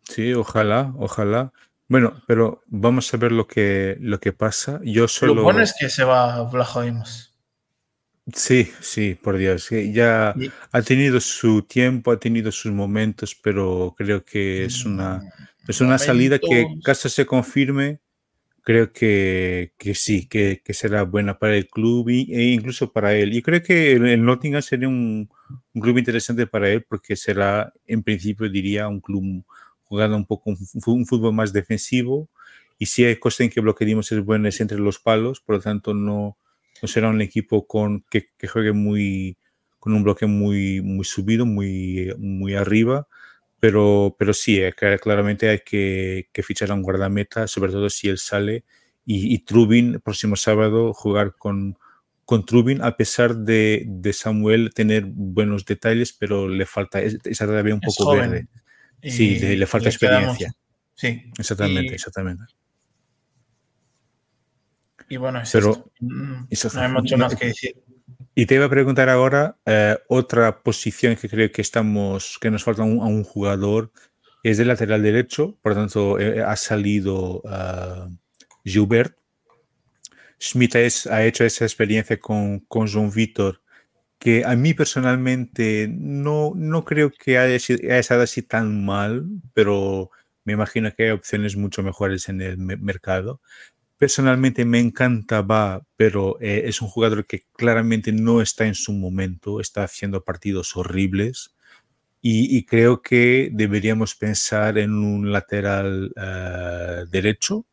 Sí, 0.04 0.34
ojalá, 0.34 0.94
ojalá. 0.98 1.54
Bueno, 1.88 2.22
pero 2.28 2.64
vamos 2.68 3.14
a 3.14 3.18
ver 3.18 3.32
lo 3.32 3.48
que, 3.48 3.96
lo 4.02 4.20
que 4.20 4.34
pasa. 4.34 4.82
Yo 4.84 5.08
solo... 5.08 5.34
Lo 5.34 5.44
bueno 5.44 5.62
es 5.62 5.74
que 5.80 5.90
se 5.90 6.04
va 6.04 6.44
Vlajovimos. 6.44 7.34
Sí, 8.34 8.70
sí, 8.82 9.16
por 9.16 9.38
Dios. 9.38 9.70
Ya 9.70 10.36
sí. 10.38 10.52
ha 10.74 10.82
tenido 10.82 11.22
su 11.22 11.62
tiempo, 11.62 12.12
ha 12.12 12.20
tenido 12.20 12.52
sus 12.52 12.74
momentos, 12.74 13.34
pero 13.42 13.96
creo 13.98 14.26
que 14.26 14.66
es 14.66 14.84
una, 14.84 15.22
es 15.66 15.80
una 15.80 15.98
salida 15.98 16.40
que 16.40 16.68
casi 16.84 17.08
se 17.08 17.26
confirme 17.26 18.02
creo 18.68 18.92
que, 18.92 19.72
que 19.78 19.96
sí, 19.96 20.28
que, 20.28 20.62
que, 20.62 20.74
será 20.74 21.04
buena 21.04 21.40
para 21.40 21.56
el 21.56 21.70
club 21.70 22.10
e 22.10 22.52
incluso 22.52 22.92
para 22.92 23.16
él. 23.16 23.34
Y 23.34 23.42
creo 23.42 23.64
que 23.64 23.94
el, 23.94 24.26
Nottingham 24.26 24.62
sería 24.62 24.90
un, 24.90 25.30
un, 25.74 25.82
club 25.82 25.98
interesante 25.98 26.48
para 26.48 26.70
él 26.70 26.84
porque 26.84 27.16
será, 27.16 27.72
en 27.86 28.04
principio, 28.04 28.50
diría, 28.50 28.90
un 28.90 29.00
club 29.00 29.46
jugando 29.86 30.18
un 30.18 30.26
poco 30.26 30.50
un, 30.50 31.06
fútbol 31.06 31.34
más 31.34 31.54
defensivo. 31.54 32.28
Y 32.78 32.88
si 32.88 33.06
hay 33.06 33.16
cosas 33.16 33.40
en 33.42 33.52
que 33.52 33.62
bloqueamos 33.62 34.12
es 34.12 34.22
bueno 34.26 34.50
es 34.50 34.60
entre 34.60 34.80
los 34.80 35.00
palos, 35.00 35.40
por 35.40 35.56
lo 35.56 35.62
tanto 35.62 35.94
no, 35.94 36.38
no 36.82 36.88
será 36.90 37.08
un 37.08 37.22
equipo 37.22 37.66
con, 37.68 38.04
que, 38.10 38.32
que 38.38 38.50
juegue 38.50 38.74
muy, 38.74 39.38
con 39.80 39.94
un 39.94 40.04
bloque 40.04 40.26
muy, 40.26 40.82
muy 40.82 41.06
subido, 41.06 41.46
muy, 41.46 42.14
muy 42.18 42.56
arriba, 42.56 43.08
pero, 43.60 44.16
pero 44.18 44.34
sí, 44.34 44.60
eh, 44.60 44.74
claramente 44.74 45.50
hay 45.50 45.60
que, 45.60 46.30
que, 46.32 46.44
fichar 46.44 46.72
a 46.72 46.74
un 46.74 46.84
guardameta, 46.84 47.48
sobre 47.48 47.72
todo 47.72 47.90
si 47.90 48.08
él 48.10 48.18
sale. 48.18 48.64
Y, 49.06 49.34
y 49.34 49.40
Trubin, 49.40 50.00
próximo 50.02 50.36
sábado, 50.36 50.94
jugar 50.94 51.36
con, 51.38 51.78
con 52.26 52.46
Trubin, 52.46 52.84
a 52.84 52.98
pesar 52.98 53.36
de, 53.36 53.84
de, 53.88 54.14
Samuel 54.14 54.74
tener 54.74 55.06
buenos 55.06 55.66
detalles, 55.66 56.14
pero 56.14 56.48
le 56.48 56.66
falta, 56.66 57.02
es, 57.02 57.18
es 57.24 57.38
todavía 57.38 57.74
un 57.74 57.82
poco 57.82 58.16
verde. 58.16 58.48
Sí, 59.02 59.40
le, 59.40 59.58
le 59.58 59.66
falta 59.66 59.90
experiencia. 59.90 60.54
Sí. 60.94 61.32
Exactamente, 61.38 61.94
y, 61.94 61.96
exactamente. 61.96 62.44
Y 65.10 65.18
bueno, 65.18 65.42
es 65.42 65.52
pero, 65.52 65.92
esto. 66.50 66.70
no 66.74 66.82
hay 66.82 66.92
mucho 66.92 67.18
más 67.18 67.36
que 67.36 67.48
decir. 67.48 67.76
Y 68.40 68.46
te 68.46 68.54
iba 68.54 68.66
a 68.66 68.70
preguntar 68.70 69.10
ahora 69.10 69.58
eh, 69.66 69.98
otra 70.10 70.62
posición 70.62 71.16
que 71.16 71.28
creo 71.28 71.52
que 71.52 71.64
estamos, 71.64 72.38
que 72.40 72.52
nos 72.52 72.64
falta 72.64 72.84
un, 72.84 73.02
a 73.02 73.06
un 73.06 73.24
jugador, 73.24 73.92
es 74.44 74.60
de 74.60 74.66
lateral 74.66 75.02
derecho, 75.02 75.58
por 75.64 75.72
lo 75.72 75.80
tanto 75.80 76.20
eh, 76.20 76.44
ha 76.44 76.56
salido 76.56 77.42
uh, 77.42 78.16
Gilbert. 78.64 79.18
Schmidt 80.40 80.76
es, 80.76 81.08
ha 81.08 81.26
hecho 81.26 81.46
esa 81.46 81.66
experiencia 81.66 82.20
con, 82.20 82.60
con 82.60 82.88
John 82.88 83.10
Víctor, 83.10 83.64
que 84.20 84.46
a 84.46 84.56
mí 84.56 84.76
personalmente 84.76 85.88
no, 85.90 86.54
no 86.56 86.86
creo 86.86 87.10
que 87.10 87.40
haya, 87.40 87.56
haya 87.56 87.98
estado 87.98 88.22
así 88.22 88.44
tan 88.44 88.86
mal, 88.86 89.26
pero 89.56 90.12
me 90.44 90.54
imagino 90.54 90.94
que 90.94 91.06
hay 91.06 91.10
opciones 91.10 91.58
mucho 91.58 91.82
mejores 91.82 92.30
en 92.30 92.42
el 92.42 92.60
mercado. 92.60 93.42
Personalmente 93.98 94.64
me 94.64 94.80
encanta 94.80 95.42
Va, 95.42 95.84
pero 95.96 96.38
eh, 96.40 96.64
es 96.66 96.82
un 96.82 96.88
jugador 96.88 97.26
que 97.26 97.44
claramente 97.56 98.12
no 98.12 98.42
está 98.42 98.66
en 98.66 98.76
su 98.76 98.94
momento, 98.94 99.60
está 99.60 99.84
haciendo 99.84 100.24
partidos 100.24 100.76
horribles 100.76 101.56
y, 102.22 102.56
y 102.56 102.66
creo 102.66 103.02
que 103.02 103.50
deberíamos 103.52 104.16
pensar 104.16 104.78
en 104.78 104.94
un 104.94 105.32
lateral 105.32 106.12
uh, 106.16 107.10
derecho. 107.10 107.66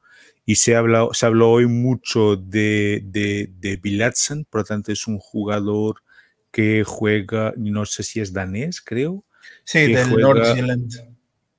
Y 0.47 0.57
se, 0.57 0.77
habla, 0.77 1.09
se 1.13 1.25
habló 1.25 1.51
hoy 1.51 1.67
mucho 1.67 2.37
de, 2.37 3.03
de, 3.05 3.51
de 3.59 3.77
Bilatsen, 3.77 4.45
por 4.45 4.61
lo 4.61 4.65
tanto 4.65 4.93
es 4.93 5.07
un 5.07 5.19
jugador 5.19 6.03
que 6.51 6.85
juega, 6.85 7.55
no 7.57 7.87
sé 7.87 8.03
si 8.03 8.21
es 8.21 8.33
danés, 8.33 8.83
creo. 8.83 9.25
Sí, 9.65 9.93
del 9.93 10.07
juega, 10.07 10.29
North 10.29 10.45
Zealand. 10.55 11.14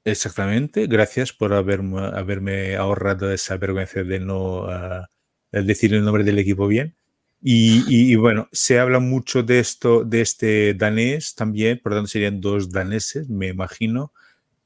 Exactamente, 0.06 0.86
gracias 0.86 1.34
por 1.34 1.54
haberme, 1.54 2.00
haberme 2.00 2.76
ahorrado 2.76 3.32
esa 3.32 3.58
vergüenza 3.58 4.04
de 4.04 4.20
no 4.20 4.66
uh, 4.66 5.06
decir 5.52 5.96
el 5.96 6.06
nombre 6.06 6.24
del 6.24 6.38
equipo 6.40 6.68
bien. 6.68 6.96
Y, 7.42 7.84
y, 7.88 8.14
y, 8.14 8.16
bueno, 8.16 8.48
se 8.52 8.80
habla 8.80 9.00
mucho 9.00 9.44
de 9.44 9.60
esto, 9.60 10.04
de 10.04 10.22
este 10.22 10.74
danés 10.74 11.36
también, 11.36 11.80
por 11.82 11.92
lo 11.92 11.98
tanto 11.98 12.10
serían 12.10 12.40
dos 12.40 12.72
daneses, 12.72 13.30
me 13.30 13.48
imagino, 13.48 14.14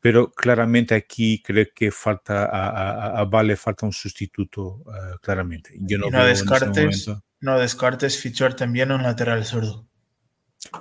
pero 0.02 0.32
claramente 0.32 0.96
aquí 0.96 1.42
creo 1.42 1.68
que 1.74 1.92
falta, 1.92 2.46
a, 2.46 2.70
a, 2.70 3.20
a 3.20 3.26
Vale 3.26 3.56
falta 3.56 3.86
un 3.86 3.92
sustituto, 3.92 4.84
uh, 4.86 5.18
claramente. 5.22 5.72
Yo 5.80 5.98
no, 5.98 6.08
y 6.08 6.12
no 6.12 6.26
descartes, 6.26 7.12
no 7.42 7.60
descartes 7.60 8.18
fichar 8.18 8.56
también 8.56 8.92
un 8.92 9.04
lateral 9.04 9.44
zurdo. 9.46 9.89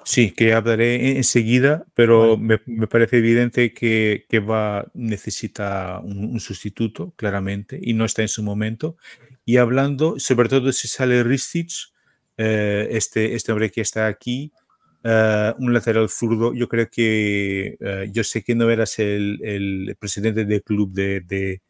Sí, 0.05 0.33
que 0.33 0.53
hablaré 0.55 1.16
enseguida, 1.16 1.87
pero 1.95 2.37
bueno. 2.37 2.45
me, 2.45 2.61
me, 2.66 2.87
parece 2.89 3.18
evidente 3.18 3.72
que, 3.72 4.26
que 4.29 4.41
va 4.41 4.91
necesita 4.93 6.01
un, 6.01 6.24
un, 6.33 6.41
sustituto, 6.41 7.12
claramente, 7.16 7.79
y 7.81 7.95
no 7.95 8.05
está 8.05 8.22
en 8.22 8.29
su 8.29 8.43
momento. 8.43 8.97
Y 9.45 9.57
hablando, 9.59 10.18
sobre 10.18 10.49
todo 10.49 10.72
si 10.72 10.89
sale 10.89 11.22
Ristich, 11.22 11.93
eh, 12.37 12.89
este, 12.93 13.35
este 13.35 13.53
hombre 13.53 13.70
que 13.70 13.81
está 13.81 14.07
aquí, 14.07 14.53
uh, 15.05 15.55
un 15.59 15.72
lateral 15.72 16.09
zurdo, 16.09 16.55
yo 16.55 16.68
creo 16.68 16.89
que, 16.91 17.76
uh, 17.81 18.11
yo 18.12 18.24
sé 18.24 18.43
que 18.43 18.55
no 18.55 18.70
eras 18.70 18.99
el, 18.99 19.41
el 19.43 19.97
presidente 19.99 20.45
del 20.45 20.62
club 20.62 20.93
de, 20.93 21.20
de, 21.20 21.62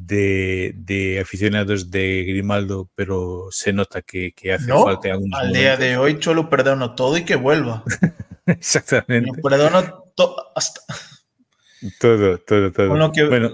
de, 0.00 0.74
de, 0.76 1.20
aficionados 1.20 1.90
de 1.90 2.24
Grimaldo, 2.24 2.88
pero 2.94 3.48
se 3.50 3.72
nota 3.72 4.02
que, 4.02 4.32
que 4.32 4.52
hace 4.52 4.68
no, 4.68 4.84
falta 4.84 5.10
algún 5.10 5.34
Al 5.34 5.52
día 5.52 5.76
de 5.76 5.96
hoy 5.96 6.18
yo 6.20 6.34
lo 6.34 6.48
perdono 6.48 6.94
todo 6.94 7.16
y 7.16 7.24
que 7.24 7.34
vuelva. 7.34 7.82
Exactamente. 8.46 9.32
Lo 9.34 9.42
perdono 9.42 10.12
to 10.14 10.36
hasta... 10.54 10.80
todo, 11.98 12.38
todo, 12.38 12.70
todo. 12.72 12.94
Lo 12.94 13.10
que, 13.10 13.24
bueno. 13.24 13.50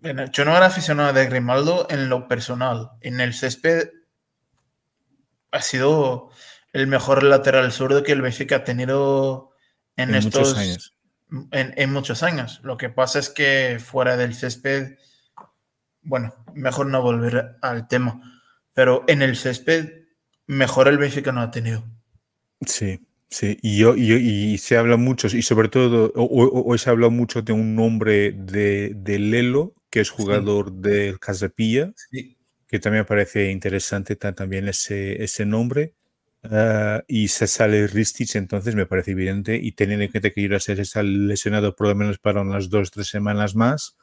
bueno, 0.00 0.30
yo 0.30 0.44
no 0.44 0.56
era 0.56 0.66
aficionado 0.66 1.12
de 1.12 1.26
Grimaldo 1.26 1.88
en 1.90 2.08
lo 2.08 2.28
personal. 2.28 2.90
En 3.00 3.20
el 3.20 3.34
césped 3.34 3.90
ha 5.50 5.60
sido 5.60 6.30
el 6.72 6.86
mejor 6.86 7.24
lateral 7.24 7.72
zurdo 7.72 8.04
que 8.04 8.12
el 8.12 8.22
Benfica 8.22 8.56
ha 8.56 8.64
tenido 8.64 9.50
en, 9.96 10.10
en 10.10 10.14
estos 10.14 10.50
muchos 10.50 10.58
años. 10.58 10.94
En, 11.50 11.74
en 11.76 11.92
muchos 11.92 12.22
años. 12.22 12.60
Lo 12.62 12.76
que 12.76 12.90
pasa 12.90 13.18
es 13.18 13.28
que 13.28 13.80
fuera 13.84 14.16
del 14.16 14.34
césped 14.34 14.98
bueno, 16.08 16.34
mejor 16.54 16.86
no 16.86 17.02
volver 17.02 17.58
al 17.62 17.86
tema, 17.86 18.42
pero 18.74 19.04
en 19.06 19.22
el 19.22 19.36
césped 19.36 20.06
mejor 20.46 20.88
el 20.88 20.98
Benfica 20.98 21.30
no 21.30 21.42
ha 21.42 21.50
tenido. 21.50 21.84
Sí, 22.66 23.06
sí, 23.28 23.58
y, 23.62 23.78
yo, 23.78 23.94
y, 23.94 24.12
y 24.12 24.58
se 24.58 24.76
habla 24.76 24.96
mucho, 24.96 25.28
y 25.28 25.42
sobre 25.42 25.68
todo, 25.68 26.10
hoy 26.16 26.78
se 26.78 26.90
habla 26.90 27.10
mucho 27.10 27.42
de 27.42 27.52
un 27.52 27.76
nombre 27.76 28.32
de, 28.32 28.92
de 28.96 29.18
Lelo, 29.18 29.74
que 29.90 30.00
es 30.00 30.10
jugador 30.10 30.70
sí. 30.70 30.74
del 30.80 31.20
Casapilla, 31.20 31.92
sí. 32.10 32.36
que 32.66 32.78
también 32.78 33.04
parece 33.04 33.50
interesante 33.50 34.16
también 34.16 34.66
ese, 34.68 35.22
ese 35.22 35.46
nombre. 35.46 35.94
Uh, 36.44 37.02
y 37.08 37.28
se 37.28 37.48
sale 37.48 37.88
Ristich, 37.88 38.36
entonces 38.36 38.76
me 38.76 38.86
parece 38.86 39.10
evidente, 39.10 39.56
y 39.60 39.72
teniendo 39.72 40.04
en 40.04 40.10
cuenta 40.12 40.30
que 40.30 40.40
Jurasek 40.40 40.78
está 40.78 41.02
lesionado 41.02 41.74
por 41.74 41.88
lo 41.88 41.96
menos 41.96 42.18
para 42.18 42.42
unas 42.42 42.70
dos, 42.70 42.92
tres 42.92 43.08
semanas 43.08 43.56
más, 43.56 43.96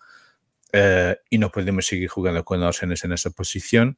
Uh, 0.75 1.15
y 1.29 1.37
no 1.37 1.51
podemos 1.51 1.85
seguir 1.85 2.09
jugando 2.09 2.43
con 2.43 2.61
Arsenes 2.61 3.05
en 3.05 3.13
esa 3.13 3.29
posición. 3.29 3.97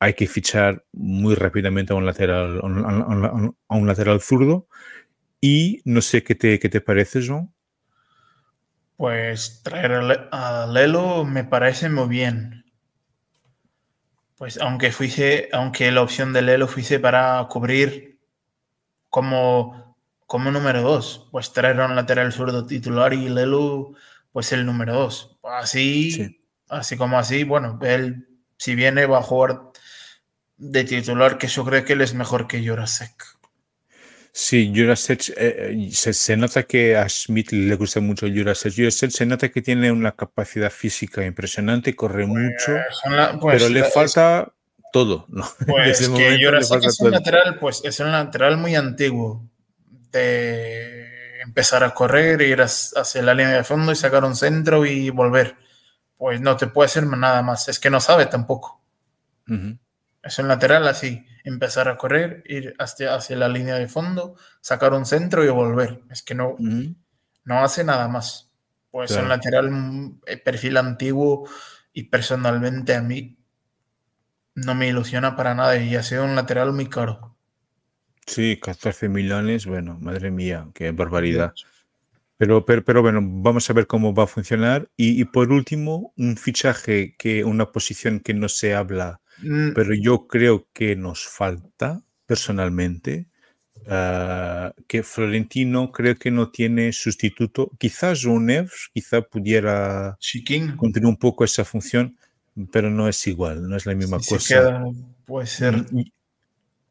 Hay 0.00 0.14
que 0.14 0.26
fichar 0.26 0.82
muy 0.92 1.34
rápidamente 1.34 1.92
a 1.92 1.96
un 1.96 2.06
lateral, 2.06 2.60
a 2.62 2.66
un, 2.66 3.56
a 3.68 3.74
un 3.76 3.86
lateral 3.86 4.22
zurdo. 4.22 4.66
Y 5.38 5.82
no 5.84 6.00
sé 6.00 6.22
qué 6.22 6.34
te, 6.34 6.58
qué 6.58 6.70
te 6.70 6.80
parece, 6.80 7.20
John. 7.26 7.52
Pues 8.96 9.60
traer 9.62 10.28
a 10.30 10.66
Lelo 10.66 11.24
me 11.26 11.44
parece 11.44 11.90
muy 11.90 12.08
bien. 12.08 12.64
Pues 14.38 14.58
aunque 14.58 14.92
fuese, 14.92 15.50
aunque 15.52 15.92
la 15.92 16.00
opción 16.00 16.32
de 16.32 16.40
Lelo 16.40 16.68
fuese 16.68 17.00
para 17.00 17.46
cubrir 17.50 18.18
como, 19.10 19.98
como 20.26 20.50
número 20.50 20.80
dos, 20.80 21.28
pues 21.30 21.52
traer 21.52 21.80
a 21.80 21.86
un 21.86 21.96
lateral 21.96 22.32
zurdo 22.32 22.64
titular 22.64 23.12
y 23.12 23.28
Lelo 23.28 23.94
pues 24.34 24.50
el 24.50 24.66
número 24.66 24.94
dos. 24.94 25.38
Así, 25.44 26.10
sí. 26.10 26.40
así 26.68 26.96
como 26.96 27.20
así, 27.20 27.44
bueno, 27.44 27.78
él 27.82 28.26
si 28.56 28.74
viene 28.74 29.06
va 29.06 29.18
a 29.18 29.22
jugar 29.22 29.60
de 30.56 30.82
titular, 30.82 31.38
que 31.38 31.46
yo 31.46 31.64
creo 31.64 31.84
que 31.84 31.92
él 31.92 32.00
es 32.00 32.14
mejor 32.14 32.48
que 32.48 32.66
Jurasek. 32.66 33.14
Sí, 34.32 34.72
Jurasek, 34.74 35.34
eh, 35.36 35.88
se, 35.92 36.12
se, 36.12 36.36
nota 36.36 36.64
que 36.64 36.96
a 36.96 37.08
Smith 37.08 37.52
le 37.52 37.76
gusta 37.76 38.00
mucho 38.00 38.26
Jurasek. 38.26 38.74
Jurasek 38.74 39.12
se 39.12 39.24
nota 39.24 39.48
que 39.50 39.62
tiene 39.62 39.92
una 39.92 40.10
capacidad 40.10 40.70
física 40.70 41.24
impresionante, 41.24 41.94
corre 41.94 42.26
pues, 42.26 42.42
mucho, 42.42 42.76
la, 43.08 43.38
pues, 43.38 43.62
pero 43.62 43.72
le 43.72 43.86
es, 43.86 43.94
falta 43.94 44.52
todo. 44.92 45.26
¿no? 45.28 45.48
Pues 45.64 46.08
que 46.08 46.44
Jurasek 46.44 46.84
es 46.84 46.98
un 46.98 47.10
todo. 47.10 47.18
lateral, 47.18 47.56
pues 47.60 47.82
es 47.84 48.00
un 48.00 48.10
lateral 48.10 48.56
muy 48.56 48.74
antiguo. 48.74 49.48
De 50.10 51.13
empezar 51.44 51.84
a 51.84 51.92
correr, 51.92 52.40
ir 52.42 52.62
hacia 52.62 53.22
la 53.22 53.34
línea 53.34 53.56
de 53.56 53.64
fondo 53.64 53.92
y 53.92 53.96
sacar 53.96 54.24
un 54.24 54.34
centro 54.34 54.84
y 54.86 55.10
volver. 55.10 55.56
Pues 56.16 56.40
no 56.40 56.56
te 56.56 56.66
puede 56.66 56.86
hacer 56.86 57.06
nada 57.06 57.42
más. 57.42 57.68
Es 57.68 57.78
que 57.78 57.90
no 57.90 58.00
sabe 58.00 58.26
tampoco. 58.26 58.82
Uh 59.46 59.52
-huh. 59.52 59.78
Es 60.22 60.38
un 60.38 60.48
lateral 60.48 60.88
así. 60.88 61.26
Empezar 61.44 61.88
a 61.88 61.98
correr, 61.98 62.42
ir 62.46 62.74
hacia, 62.78 63.14
hacia, 63.14 63.36
la 63.36 63.48
línea 63.48 63.74
de 63.74 63.88
fondo, 63.88 64.36
sacar 64.60 64.94
un 64.94 65.04
centro 65.04 65.44
y 65.44 65.48
volver. 65.48 66.02
Es 66.10 66.22
que 66.22 66.34
no, 66.34 66.50
uh 66.50 66.58
-huh. 66.58 66.96
no 67.44 67.62
hace 67.62 67.84
nada 67.84 68.08
más. 68.08 68.50
Pues 68.90 69.10
claro. 69.10 69.24
un 69.24 69.28
lateral 69.28 69.70
eh, 70.26 70.36
perfil 70.38 70.76
antiguo 70.78 71.48
y 71.92 72.04
personalmente 72.04 72.94
a 72.94 73.02
mí 73.02 73.36
no 74.54 74.74
me 74.74 74.88
ilusiona 74.88 75.36
para 75.36 75.54
nada 75.54 75.76
y 75.76 75.96
ha 75.96 76.02
sido 76.02 76.24
un 76.24 76.36
lateral 76.36 76.72
muy 76.72 76.88
caro. 76.88 77.36
Sí, 78.26 78.58
14 78.60 79.08
millones, 79.08 79.66
bueno, 79.66 79.98
madre 80.00 80.30
mía, 80.30 80.68
qué 80.74 80.90
barbaridad. 80.92 81.52
Pero, 82.36 82.64
pero, 82.64 82.84
pero 82.84 83.02
bueno, 83.02 83.20
vamos 83.22 83.68
a 83.70 83.72
ver 83.72 83.86
cómo 83.86 84.14
va 84.14 84.24
a 84.24 84.26
funcionar. 84.26 84.88
Y, 84.96 85.20
y, 85.20 85.24
por 85.24 85.52
último, 85.52 86.12
un 86.16 86.36
fichaje, 86.36 87.14
que 87.16 87.44
una 87.44 87.70
posición 87.70 88.20
que 88.20 88.34
no 88.34 88.48
se 88.48 88.74
habla, 88.74 89.20
mm. 89.38 89.70
pero 89.74 89.94
yo 89.94 90.26
creo 90.26 90.66
que 90.72 90.96
nos 90.96 91.26
falta 91.26 92.02
personalmente, 92.26 93.26
ah, 93.88 94.72
que 94.88 95.02
Florentino 95.02 95.92
creo 95.92 96.16
que 96.16 96.30
no 96.30 96.50
tiene 96.50 96.92
sustituto. 96.92 97.70
Quizás 97.78 98.26
Neves, 98.26 98.90
quizá 98.92 99.22
pudiera 99.22 100.16
Chiquín. 100.18 100.76
continuar 100.76 101.10
un 101.10 101.18
poco 101.18 101.44
esa 101.44 101.64
función, 101.64 102.16
pero 102.72 102.90
no 102.90 103.08
es 103.08 103.26
igual, 103.26 103.68
no 103.68 103.76
es 103.76 103.86
la 103.86 103.94
misma 103.94 104.18
Si 104.18 104.24
se 104.24 104.34
cosa. 104.36 104.54
queda, 104.54 104.84
puede 105.26 105.46
ser. 105.46 105.86
Y- 105.92 106.12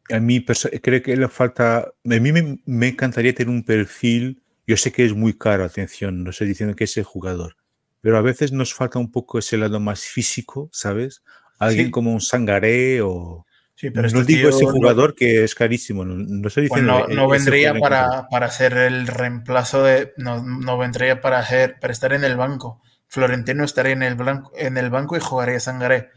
A 0.09 0.19
mí 0.19 0.43
creo 0.43 1.01
que 1.01 1.15
le 1.15 1.27
falta, 1.29 1.79
a 1.79 1.91
mí 2.03 2.31
me, 2.31 2.59
me 2.65 2.87
encantaría 2.89 3.33
tener 3.33 3.49
un 3.49 3.63
perfil, 3.63 4.41
yo 4.67 4.75
sé 4.77 4.91
que 4.91 5.05
es 5.05 5.13
muy 5.13 5.37
caro, 5.37 5.63
atención, 5.63 6.23
no 6.23 6.31
estoy 6.31 6.47
diciendo 6.47 6.75
que 6.75 6.83
es 6.83 6.97
el 6.97 7.03
jugador, 7.05 7.55
pero 8.01 8.17
a 8.17 8.21
veces 8.21 8.51
nos 8.51 8.73
falta 8.73 8.99
un 8.99 9.11
poco 9.11 9.39
ese 9.39 9.57
lado 9.57 9.79
más 9.79 10.01
físico, 10.01 10.69
¿sabes? 10.73 11.23
Alguien 11.57 11.87
Sí. 11.87 11.91
como 11.91 12.11
un 12.13 12.21
Sangaré 12.21 13.01
o... 13.01 13.45
Sí, 13.75 13.89
pero 13.89 14.07
no 14.09 14.19
este 14.19 14.33
digo 14.33 14.49
ese 14.49 14.65
no- 14.65 14.71
jugador 14.71 15.15
que 15.15 15.43
es 15.43 15.55
carísimo, 15.55 16.03
no, 16.05 16.15
no 16.15 16.47
estoy 16.47 16.67
Pues 16.67 16.81
diciendo... 16.83 17.07
no, 17.07 17.09
e- 17.09 17.15
no 17.15 17.33
ese 17.33 17.49
vendría 17.49 17.73
para, 17.79 18.27
para 18.29 18.49
ser 18.51 18.73
el 18.77 19.07
reemplazo 19.07 19.83
de. 19.83 20.13
No, 20.17 20.43
no 20.43 20.77
vendría 20.77 21.21
para, 21.21 21.39
hacer, 21.39 21.79
para 21.79 21.91
estar 21.91 22.13
en 22.13 22.23
el 22.23 22.37
banco. 22.37 22.81
Florentino 23.07 23.63
estaría 23.63 23.93
en 23.93 24.03
el, 24.03 24.15
blanco, 24.15 24.51
en 24.55 24.77
el 24.77 24.89
banco 24.89 25.17
y 25.17 25.19
jugaría 25.21 25.59
Sangaré. 25.59 26.09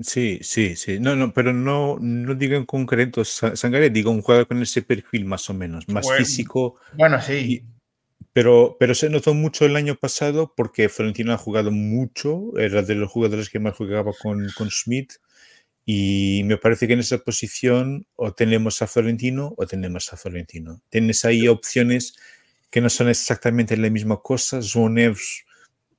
Sí, 0.00 0.38
sí, 0.42 0.76
sí. 0.76 1.00
No, 1.00 1.16
no, 1.16 1.32
pero 1.32 1.52
no, 1.52 1.98
no 2.00 2.34
digo 2.36 2.56
en 2.56 2.66
concreto 2.66 3.24
Sa- 3.24 3.56
Sangaré, 3.56 3.90
digo 3.90 4.10
un 4.12 4.22
jugador 4.22 4.46
con 4.46 4.62
ese 4.62 4.82
perfil 4.82 5.24
más 5.24 5.50
o 5.50 5.54
menos, 5.54 5.88
más 5.88 6.06
Bueno, 6.06 6.18
físico, 6.18 6.76
Bueno, 6.92 7.20
sí. 7.20 7.64
Pero, 8.32 8.76
pero 8.78 8.94
se 8.94 9.10
notó 9.10 9.34
mucho 9.34 9.64
el 9.66 9.76
año 9.76 9.96
pasado 9.96 10.52
porque 10.56 10.88
Florentino 10.88 11.32
ha 11.32 11.38
jugado 11.38 11.70
mucho, 11.72 12.56
era 12.58 12.82
de 12.82 12.94
los 12.94 13.10
jugadores 13.10 13.48
que 13.50 13.58
más 13.58 13.74
jugaba 13.76 14.12
con, 14.22 14.46
con 14.56 14.70
Schmidt 14.70 15.14
y 15.86 16.42
me 16.44 16.58
parece 16.58 16.86
que 16.86 16.94
en 16.94 17.00
esa 17.00 17.18
posición 17.18 18.06
o 18.16 18.32
tenemos 18.34 18.82
a 18.82 18.86
Florentino 18.86 19.54
o 19.56 19.66
tenemos 19.66 20.12
a 20.12 20.16
Florentino. 20.18 20.82
Tienes 20.90 21.24
ahí 21.24 21.48
opciones 21.48 22.16
que 22.70 22.80
no 22.82 22.90
son 22.90 23.08
exactamente 23.08 23.76
la 23.76 23.90
misma 23.90 24.20
cosa. 24.22 24.60
Neves 24.90 25.44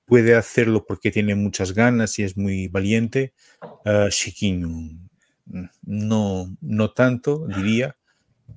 puede 0.09 0.35
hacerlo 0.35 0.85
porque 0.87 1.11
tiene 1.11 1.35
muchas 1.35 1.73
ganas 1.73 2.19
y 2.19 2.23
es 2.23 2.37
muy 2.37 2.67
valiente. 2.67 3.33
Uh, 3.85 4.09
no, 5.83 6.55
no 6.61 6.91
tanto, 6.91 7.47
diría. 7.47 7.95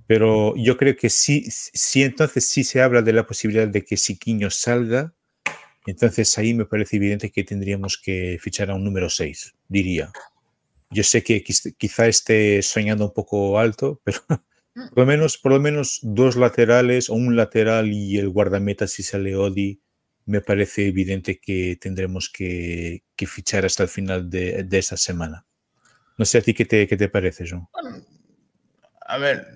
Pero 0.07 0.55
yo 0.57 0.77
creo 0.77 0.97
que 0.97 1.11
sí, 1.11 1.45
sí, 1.51 2.03
entonces 2.03 2.47
sí 2.49 2.65
se 2.65 2.83
habla 2.83 3.03
de 3.03 3.13
la 3.15 3.27
posibilidad 3.27 3.69
de 3.69 3.85
que 3.85 3.97
Siquiño 3.97 4.51
salga, 4.51 5.15
entonces 5.87 6.37
ahí 6.39 6.55
me 6.55 6.67
parece 6.67 6.97
evidente 6.97 7.31
que 7.33 7.45
tendríamos 7.45 7.99
que 7.99 8.39
fichar 8.41 8.71
a 8.71 8.75
un 8.77 8.85
número 8.85 9.11
6, 9.11 9.55
diría. 9.69 10.13
Yo 10.91 11.05
sé 11.05 11.23
que 11.25 11.45
quiz- 11.45 11.75
quizá 11.79 12.09
esté 12.09 12.63
soñando 12.63 13.07
un 13.07 13.15
poco 13.15 13.59
alto, 13.59 14.01
pero 14.05 14.21
por 14.75 14.99
lo 14.99 15.07
menos, 15.07 15.39
por 15.39 15.53
lo 15.53 15.61
menos 15.61 16.01
dos 16.03 16.37
laterales 16.37 17.11
o 17.11 17.15
un 17.15 17.37
lateral 17.37 17.93
y 17.93 18.19
el 18.19 18.29
guardameta 18.31 18.87
si 18.87 19.03
sale 19.03 19.37
Odi, 19.37 19.81
me 20.27 20.41
parece 20.41 20.87
evidente 20.87 21.39
que 21.39 21.77
tendremos 21.81 22.31
que, 22.31 23.05
fichar 23.27 23.65
hasta 23.65 23.85
el 23.85 23.89
final 23.89 24.29
de, 24.29 24.65
de 24.65 24.79
esa 24.79 24.97
semana. 24.97 25.47
No 26.19 26.25
sé 26.25 26.39
a 26.39 26.43
ti 26.43 26.55
qué 26.55 26.65
te, 26.65 26.87
qué 26.87 26.97
te 26.97 27.09
parece, 27.09 27.45
John. 27.49 27.69
A 29.07 29.19
ver, 29.19 29.47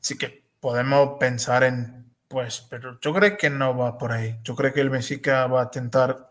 sí 0.00 0.16
que 0.16 0.44
podemos 0.60 1.18
pensar 1.18 1.64
en, 1.64 2.12
pues, 2.28 2.66
pero 2.70 2.98
yo 3.00 3.12
creo 3.12 3.36
que 3.36 3.50
no 3.50 3.76
va 3.76 3.98
por 3.98 4.12
ahí. 4.12 4.38
Yo 4.44 4.54
creo 4.54 4.72
que 4.72 4.80
el 4.80 4.90
Benfica 4.90 5.46
va 5.46 5.62
a 5.62 5.70
tentar 5.70 6.30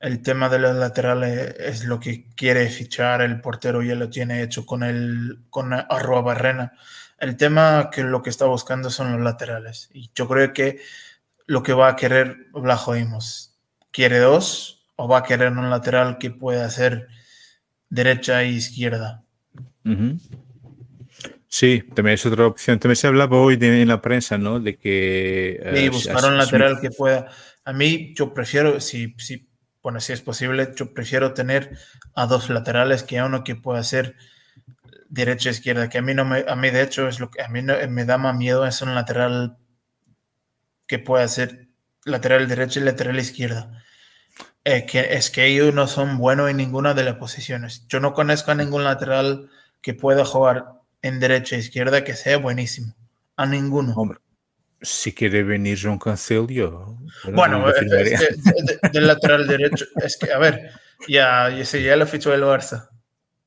el 0.00 0.22
tema 0.22 0.48
de 0.48 0.58
los 0.58 0.76
laterales, 0.76 1.54
es 1.58 1.84
lo 1.84 1.98
que 1.98 2.28
quiere 2.34 2.68
fichar 2.68 3.22
el 3.22 3.40
portero, 3.40 3.82
ya 3.82 3.94
lo 3.94 4.10
tiene 4.10 4.42
hecho 4.42 4.66
con 4.66 4.82
el 4.82 5.44
con 5.50 5.72
Arroa 5.72 6.20
Barrena. 6.20 6.72
El 7.18 7.36
tema 7.36 7.88
que 7.90 8.02
lo 8.02 8.22
que 8.22 8.30
está 8.30 8.44
buscando 8.46 8.90
son 8.90 9.12
los 9.12 9.20
laterales. 9.22 9.88
Y 9.94 10.10
yo 10.14 10.28
creo 10.28 10.52
que 10.52 10.80
lo 11.46 11.62
que 11.62 11.72
va 11.72 11.88
a 11.88 11.96
querer 11.96 12.46
Blajoimos, 12.52 13.56
¿quiere 13.90 14.18
dos 14.18 14.86
o 14.96 15.08
va 15.08 15.18
a 15.18 15.22
querer 15.22 15.52
un 15.52 15.70
lateral 15.70 16.18
que 16.18 16.30
pueda 16.30 16.64
hacer 16.66 17.08
derecha 17.88 18.42
e 18.42 18.48
izquierda? 18.50 19.22
Sí, 21.48 21.84
también 21.94 22.14
es 22.14 22.26
otra 22.26 22.46
opción. 22.46 22.78
También 22.80 22.96
se 22.96 23.06
hablaba 23.06 23.36
hoy 23.38 23.56
de- 23.56 23.82
en 23.82 23.88
la 23.88 24.00
prensa, 24.00 24.38
¿no? 24.38 24.58
De 24.58 24.76
que... 24.76 25.60
Sí, 25.72 25.86
eh, 25.86 25.88
buscar 25.90 26.18
Smith- 26.20 26.30
un 26.32 26.38
lateral 26.38 26.80
que 26.80 26.90
pueda. 26.90 27.28
A 27.64 27.72
mí, 27.72 28.12
yo 28.14 28.34
prefiero, 28.34 28.80
si, 28.80 29.14
si, 29.18 29.48
bueno, 29.82 30.00
si 30.00 30.12
es 30.12 30.20
posible, 30.20 30.72
yo 30.74 30.92
prefiero 30.92 31.32
tener 31.32 31.76
a 32.14 32.26
dos 32.26 32.50
laterales 32.50 33.02
que 33.04 33.18
a 33.18 33.26
uno 33.26 33.44
que 33.44 33.54
pueda 33.54 33.82
ser 33.84 34.16
derecha 35.08 35.50
e 35.50 35.52
izquierda. 35.52 35.88
Que 35.88 35.98
a 35.98 36.02
mí 36.02 36.12
no 36.14 36.24
me, 36.24 36.44
a 36.48 36.56
mí 36.56 36.70
de 36.70 36.82
hecho 36.82 37.06
es 37.06 37.20
lo 37.20 37.30
que 37.30 37.42
a 37.42 37.48
mí 37.48 37.62
no- 37.62 37.74
me 37.88 38.04
da 38.04 38.18
más 38.18 38.36
miedo 38.36 38.66
es 38.66 38.82
un 38.82 38.94
lateral 38.94 39.56
que 40.86 40.98
pueda 40.98 41.26
ser 41.28 41.68
lateral 42.04 42.48
derecha 42.48 42.80
y 42.80 42.84
lateral 42.84 43.18
izquierda. 43.18 43.82
Eh, 44.64 44.86
que 44.86 45.14
es 45.14 45.30
que 45.30 45.46
ellos 45.46 45.74
no 45.74 45.86
son 45.86 46.16
buenos 46.18 46.50
en 46.50 46.56
ninguna 46.56 46.94
de 46.94 47.04
las 47.04 47.16
posiciones. 47.16 47.86
Yo 47.88 48.00
no 48.00 48.14
conozco 48.14 48.50
a 48.50 48.54
ningún 48.54 48.82
lateral 48.84 49.50
que 49.82 49.92
pueda 49.94 50.24
jugar 50.24 50.64
en 51.02 51.20
derecha 51.20 51.56
e 51.56 51.58
izquierda 51.58 52.02
que 52.04 52.14
sea 52.14 52.38
buenísimo. 52.38 52.94
A 53.36 53.44
ninguno. 53.46 53.92
Hombre, 53.94 54.18
si 54.80 55.12
quiere 55.12 55.42
venir 55.42 55.78
John 55.82 55.98
Cancel, 55.98 56.46
yo... 56.48 56.96
Bueno, 57.32 57.68
eh, 57.68 57.74
firmaría. 57.78 58.14
es 58.16 58.20
que 58.20 58.34
de- 58.36 58.62
de- 58.82 58.88
del 58.90 59.06
lateral 59.06 59.46
derecho, 59.46 59.84
es 59.96 60.16
que, 60.16 60.32
a 60.32 60.38
ver, 60.38 60.70
ya, 61.08 61.50
ya, 61.50 61.78
ya 61.78 61.96
lo 61.96 62.06
fichó 62.06 62.32
el 62.32 62.42
Barça. 62.42 62.88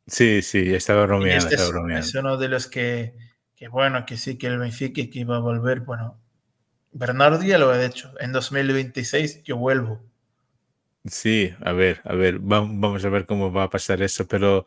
Sí, 0.06 0.42
sí, 0.42 0.74
estaba 0.74 1.06
bromeando, 1.06 1.38
este 1.38 1.56
es, 1.56 1.62
estaba 1.62 1.80
bromeando. 1.80 2.06
es 2.08 2.16
uno 2.16 2.38
de 2.38 2.48
los 2.48 2.68
que, 2.68 3.16
que, 3.56 3.68
bueno, 3.68 4.06
que 4.06 4.18
sí, 4.18 4.38
que 4.38 4.48
el 4.48 4.60
Benfica 4.60 5.02
que 5.12 5.20
iba 5.20 5.36
a 5.38 5.40
volver. 5.40 5.80
Bueno, 5.82 6.22
Bernardo 6.98 7.44
ya 7.44 7.58
lo 7.58 7.70
ha 7.70 7.78
dicho. 7.78 8.12
En 8.20 8.32
2026 8.32 9.44
yo 9.44 9.56
vuelvo. 9.58 10.02
Sí, 11.06 11.54
a 11.64 11.72
ver, 11.72 12.02
a 12.04 12.16
ver, 12.16 12.40
va- 12.40 12.60
vamos 12.62 13.06
a 13.06 13.10
ver 13.10 13.26
cómo 13.26 13.52
va 13.52 13.64
a 13.64 13.70
pasar 13.70 14.02
eso, 14.02 14.28
pero, 14.28 14.66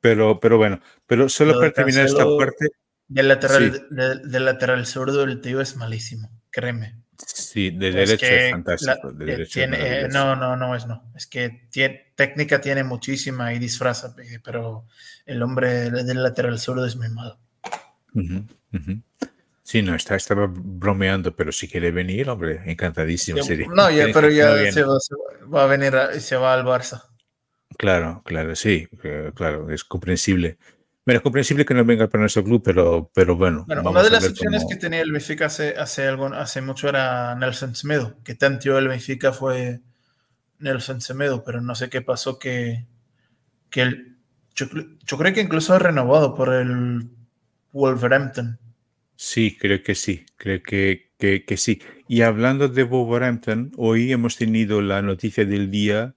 pero, 0.00 0.40
pero 0.40 0.56
bueno, 0.56 0.80
pero 1.06 1.28
solo 1.28 1.54
para 1.58 1.72
terminar 1.72 2.06
esta 2.06 2.24
parte, 2.38 2.68
Del 3.08 3.28
lateral, 3.28 3.72
Sí. 3.74 3.80
de- 3.90 4.18
del 4.20 4.44
lateral 4.46 4.86
zurdo, 4.86 5.24
el 5.24 5.40
tío 5.42 5.60
es 5.60 5.76
malísimo, 5.76 6.30
créeme. 6.50 6.96
sí, 7.26 7.70
de 7.70 7.88
Es 7.88 7.94
derecho 7.94 8.26
es 8.26 8.50
fantástico, 8.52 9.08
la- 9.08 9.12
de 9.12 9.24
eh, 9.24 9.26
derecho 9.36 9.42
es 9.42 9.52
tiene- 9.52 9.76
eh, 9.76 9.80
maravilloso. 10.08 10.18
no, 10.24 10.36
no, 10.36 10.56
no 10.56 10.74
es 10.76 10.86
no. 10.86 11.12
Es 11.14 11.26
que 11.26 11.68
tiene, 11.70 12.12
técnica 12.14 12.60
tiene 12.60 12.84
muchísima 12.84 13.52
y 13.52 13.58
disfraza, 13.58 14.16
pe- 14.16 14.40
pero 14.42 14.86
el 15.26 15.42
hombre 15.42 15.90
del 15.90 16.22
lateral 16.22 16.58
zurdo 16.58 16.86
es 16.86 16.96
muy 16.96 17.10
malo. 17.10 17.38
Ujú, 18.14 18.44
ujú. 18.72 19.00
Sí, 19.72 19.80
no, 19.80 19.94
está, 19.94 20.16
estaba 20.16 20.46
bromeando, 20.54 21.34
pero 21.34 21.50
si 21.50 21.66
quiere 21.66 21.90
venir, 21.90 22.28
hombre, 22.28 22.60
encantadísimo 22.66 23.42
sería. 23.42 23.68
No, 23.68 23.90
ya, 23.90 24.08
pero 24.12 24.28
ya 24.28 24.50
no 24.50 24.70
se 24.70 24.82
va, 24.82 25.00
se 25.00 25.14
va- 25.14 25.46
va 25.48 25.64
a 25.64 25.66
venir 25.66 25.96
a- 25.96 26.20
se 26.20 26.36
va 26.36 26.52
al 26.52 26.62
Barça. 26.62 27.04
Claro, 27.78 28.20
claro, 28.22 28.54
sí, 28.54 28.86
eh, 29.02 29.32
claro, 29.34 29.70
es 29.70 29.82
comprensible. 29.82 30.58
Bueno, 31.06 31.16
es 31.16 31.22
comprensible 31.22 31.64
que 31.64 31.72
no 31.72 31.86
venga 31.86 32.06
para 32.06 32.20
nuestro 32.20 32.44
club, 32.44 32.60
pero, 32.62 33.10
pero 33.14 33.34
bueno, 33.34 33.64
Bueno, 33.66 33.88
una 33.88 34.02
de 34.02 34.10
las 34.10 34.28
opciones 34.28 34.60
cómo- 34.60 34.68
que 34.68 34.76
tenía 34.76 35.00
el 35.00 35.10
Benfica 35.10 35.46
hace, 35.46 35.74
hace, 35.78 36.06
algo, 36.06 36.26
hace 36.26 36.60
mucho 36.60 36.90
era 36.90 37.34
Nelson 37.34 37.74
Semedo, 37.74 38.18
que 38.24 38.34
tanteó 38.34 38.76
el 38.76 38.88
Benfica 38.88 39.32
fue 39.32 39.80
Nelson 40.58 41.00
Semedo, 41.00 41.44
pero 41.44 41.62
no 41.62 41.74
sé 41.74 41.88
qué 41.88 42.02
pasó 42.02 42.38
que, 42.38 42.84
que 43.70 43.80
él, 43.80 44.18
yo, 44.54 44.66
yo 45.06 45.16
creo 45.16 45.32
que 45.32 45.40
incluso 45.40 45.72
ha 45.72 45.78
renovado 45.78 46.34
por 46.34 46.52
el 46.52 47.08
Wolverhampton. 47.72 48.58
Sí, 49.24 49.56
creo 49.56 49.84
que 49.84 49.94
sí, 49.94 50.26
creo 50.36 50.60
que, 50.64 51.12
que, 51.16 51.44
que 51.44 51.56
sí. 51.56 51.80
Y 52.08 52.22
hablando 52.22 52.68
de 52.68 52.82
Wolverhampton, 52.82 53.70
hoy 53.76 54.10
hemos 54.10 54.36
tenido 54.36 54.82
la 54.82 55.00
noticia 55.00 55.44
del 55.44 55.70
día 55.70 56.16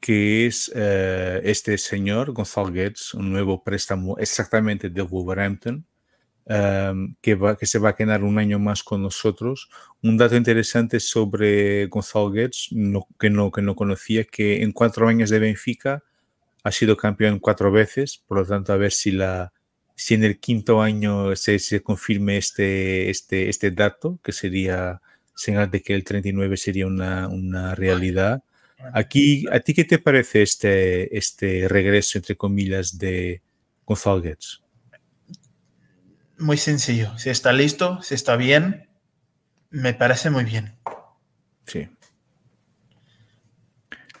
que 0.00 0.46
es 0.46 0.72
eh, 0.74 1.42
este 1.44 1.76
señor, 1.76 2.32
Gonzalo 2.32 2.72
Guedes, 2.72 3.12
un 3.12 3.32
nuevo 3.32 3.62
préstamo 3.62 4.16
exactamente 4.18 4.88
de 4.88 5.02
Wolverhampton, 5.02 5.84
um, 6.46 7.14
que, 7.20 7.34
va, 7.34 7.54
que 7.56 7.66
se 7.66 7.78
va 7.78 7.90
a 7.90 7.96
quedar 7.96 8.24
un 8.24 8.38
año 8.38 8.58
más 8.58 8.82
con 8.82 9.02
nosotros. 9.02 9.68
Un 10.02 10.16
dato 10.16 10.34
interesante 10.36 11.00
sobre 11.00 11.86
Gonzalo 11.88 12.30
Guedes, 12.30 12.70
que, 13.18 13.28
no, 13.30 13.52
que 13.52 13.62
no 13.62 13.76
conocía, 13.76 14.24
que 14.24 14.62
en 14.62 14.72
cuatro 14.72 15.06
años 15.08 15.28
de 15.28 15.38
Benfica 15.38 16.02
ha 16.64 16.72
sido 16.72 16.96
campeón 16.96 17.40
cuatro 17.40 17.70
veces, 17.70 18.24
por 18.26 18.38
lo 18.38 18.46
tanto, 18.46 18.72
a 18.72 18.78
ver 18.78 18.92
si 18.92 19.10
la, 19.10 19.52
si 19.98 20.14
en 20.14 20.22
el 20.22 20.38
quinto 20.38 20.80
año 20.80 21.34
se, 21.34 21.58
se 21.58 21.82
confirme 21.82 22.36
este, 22.36 23.10
este, 23.10 23.48
este 23.48 23.72
dato, 23.72 24.20
que 24.22 24.30
sería 24.30 25.02
señal 25.34 25.72
de 25.72 25.82
que 25.82 25.92
el 25.92 26.04
39 26.04 26.56
sería 26.56 26.86
una, 26.86 27.26
una 27.26 27.74
realidad. 27.74 28.44
Aquí, 28.94 29.44
¿a 29.50 29.58
ti 29.58 29.74
qué 29.74 29.84
te 29.84 29.98
parece 29.98 30.42
este, 30.42 31.18
este 31.18 31.66
regreso, 31.66 32.16
entre 32.16 32.36
comillas, 32.36 32.96
de 32.96 33.42
Gonzalo 33.84 34.22
Guedes? 34.22 34.62
Muy 36.38 36.58
sencillo. 36.58 37.18
Si 37.18 37.30
está 37.30 37.52
listo, 37.52 38.00
si 38.00 38.14
está 38.14 38.36
bien, 38.36 38.88
me 39.70 39.94
parece 39.94 40.30
muy 40.30 40.44
bien. 40.44 40.74
Sí. 41.66 41.88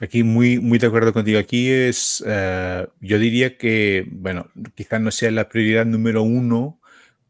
Aquí 0.00 0.22
muy, 0.22 0.60
muy 0.60 0.78
de 0.78 0.86
acuerdo 0.86 1.12
contigo. 1.12 1.38
Aquí 1.38 1.68
es, 1.70 2.20
uh, 2.20 2.88
yo 3.00 3.18
diría 3.18 3.56
que, 3.56 4.06
bueno, 4.10 4.50
quizás 4.74 5.00
no 5.00 5.10
sea 5.10 5.30
la 5.30 5.48
prioridad 5.48 5.86
número 5.86 6.22
uno, 6.22 6.80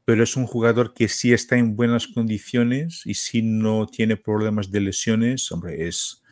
pero 0.04 0.22
es 0.22 0.36
un 0.36 0.46
jugador 0.46 0.94
que 0.94 1.08
sí 1.08 1.32
está 1.32 1.56
en 1.56 1.76
buenas 1.76 2.06
condiciones 2.06 3.02
y 3.04 3.14
si 3.14 3.42
no 3.42 3.86
tiene 3.86 4.16
problemas 4.16 4.70
de 4.70 4.80
lesiones, 4.80 5.50
hombre, 5.52 5.86
es, 5.86 6.22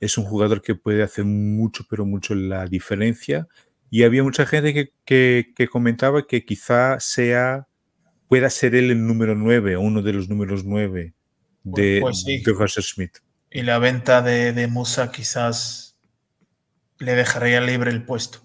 es 0.00 0.16
un 0.16 0.24
jugador 0.24 0.62
que 0.62 0.74
puede 0.74 1.02
hacer 1.02 1.24
mucho, 1.24 1.84
pero 1.88 2.04
mucho 2.04 2.34
la 2.34 2.66
diferencia. 2.66 3.48
Y 3.88 4.04
había 4.04 4.22
mucha 4.22 4.46
gente 4.46 4.72
que, 5.04 5.52
que, 5.54 5.68
comentaba 5.68 6.26
que 6.26 6.44
quizá 6.44 7.00
sea, 7.00 7.66
pueda 8.28 8.48
ser 8.48 8.76
él 8.76 8.92
el 8.92 9.06
número 9.06 9.34
9 9.34 9.76
o 9.76 9.80
uno 9.80 10.02
de 10.02 10.12
los 10.12 10.28
números 10.28 10.64
9 10.64 11.14
de, 11.64 11.98
pues 12.00 12.24
de 12.24 12.42
Smith. 12.82 13.18
Y 13.50 13.62
la 13.62 13.78
venta 13.78 14.22
de, 14.22 14.52
de 14.52 14.68
Musa 14.68 15.10
quizás 15.10 15.90
le 17.00 17.14
dejaría 17.14 17.60
libre 17.60 17.90
el 17.90 18.04
puesto. 18.04 18.40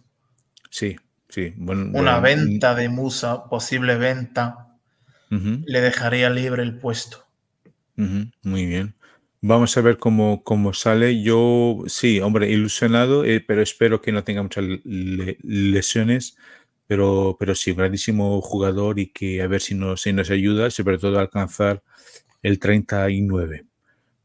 Sí, 0.71 0.95
sí. 1.29 1.53
Una 1.57 2.19
venta 2.19 2.73
de 2.73 2.89
Musa, 2.89 3.45
posible 3.45 3.97
venta, 3.97 4.77
le 5.29 5.81
dejaría 5.81 6.29
libre 6.29 6.63
el 6.63 6.79
puesto. 6.79 7.27
Muy 7.95 8.65
bien. 8.65 8.95
Vamos 9.41 9.77
a 9.77 9.81
ver 9.81 9.97
cómo, 9.97 10.43
cómo 10.43 10.73
sale. 10.73 11.21
Yo, 11.21 11.83
sí, 11.87 12.19
hombre, 12.19 12.49
ilusionado, 12.49 13.25
eh, 13.25 13.41
pero 13.45 13.61
espero 13.61 14.01
que 14.01 14.11
no 14.11 14.23
tenga 14.23 14.41
muchas 14.41 14.65
lesiones. 14.83 16.37
Pero, 16.87 17.35
pero 17.39 17.55
sí, 17.55 17.73
grandísimo 17.73 18.41
jugador 18.41 18.99
y 18.99 19.07
que 19.07 19.41
a 19.41 19.47
ver 19.47 19.59
si 19.61 19.75
nos, 19.75 20.01
si 20.01 20.13
nos 20.13 20.29
ayuda, 20.29 20.69
sobre 20.69 20.97
todo 20.97 21.17
a 21.17 21.21
alcanzar 21.21 21.83
el 22.41 22.59
39. 22.59 23.65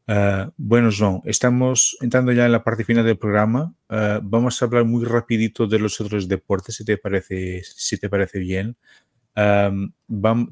Ah, 0.07 0.51
bueno, 0.57 0.89
estamos 1.25 1.97
entrando 2.01 2.31
ya 2.31 2.45
en 2.45 2.51
la 2.51 2.63
parte 2.63 2.83
final 2.83 3.05
del 3.05 3.17
programa. 3.17 3.73
Ah, 3.89 4.19
vamos 4.21 4.61
a 4.61 4.65
hablar 4.65 4.85
muy 4.85 5.05
rapidito 5.05 5.67
de 5.67 5.79
los 5.79 6.01
otros 6.01 6.27
deportes, 6.27 6.75
si 6.75 6.85
te 6.85 6.97
parece, 6.97 7.61
si 7.63 7.97
te 7.97 8.09
parece 8.09 8.39
bien 8.39 8.77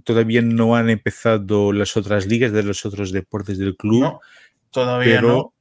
todavía 0.03 0.41
no 0.41 0.75
han 0.75 0.89
empezado 0.89 1.73
las 1.73 1.97
otras 1.97 2.27
ligas 2.27 2.51
de 2.51 2.63
los 2.63 2.85
otros 2.85 3.11
deportes 3.11 3.57
del 3.57 3.75
club. 3.75 4.19
todavía 4.71 5.15
pero, 5.15 5.27
no. 5.27 5.53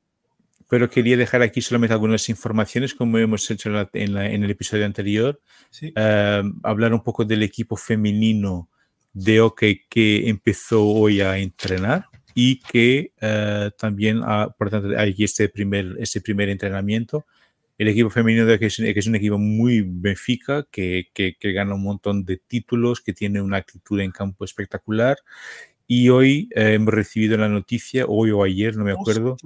Pero 0.69 0.91
quería 0.91 1.17
dejar 1.17 1.43
aquí 1.43 1.63
solamente 1.63 1.95
algunas 1.95 2.29
informaciones, 2.29 2.95
como 2.95 3.19
hemos 3.19 3.51
hecho 3.51 3.71
en, 3.93 4.17
el 4.17 4.51
episodio 4.51 4.85
anterior. 4.85 5.41
hablar 6.63 6.93
un 6.93 7.03
poco 7.03 7.25
del 7.25 7.43
equipo 7.43 7.77
femenino 7.77 8.69
de 9.13 9.41
hockey 9.41 9.87
que 9.89 10.29
empezó 10.29 10.87
hoy 10.87 11.23
a 11.23 11.39
entrenar 11.39 12.07
y 12.41 12.61
que 12.61 13.11
eh, 13.21 13.71
también, 13.77 14.21
por 14.57 14.71
tanto, 14.71 14.97
hay 14.97 15.13
este 15.19 15.49
primer, 15.49 15.97
este 15.99 16.21
primer 16.21 16.49
entrenamiento 16.49 17.27
el 17.79 17.89
equipo 17.89 18.11
femenino 18.11 18.47
de 18.47 18.61
que 18.61 18.67
es, 18.67 18.77
que 18.77 18.95
es 18.97 19.07
un 19.09 19.17
equipo 19.17 19.39
muy 19.39 19.83
Benfica, 19.85 20.65
que, 20.71 21.09
que, 21.13 21.53
gana 21.53 21.75
un 21.75 21.83
montón 21.83 22.25
de 22.25 22.37
títulos, 22.37 23.01
que 23.01 23.13
tiene 23.13 23.43
una 23.43 23.57
actitud 23.57 23.99
en 24.01 24.13
campo 24.13 24.45
espectacular. 24.45 25.17
Y 25.89 26.11
hoy 26.11 26.49
eh, 26.55 26.75
hemos 26.75 26.95
recibido 26.95 27.37
la 27.39 27.49
noticia, 27.49 28.05
hoy 28.07 28.31
o 28.31 28.45
ayer, 28.45 28.77
no 28.77 28.85
me 28.85 28.93
acuerdo, 28.93 29.37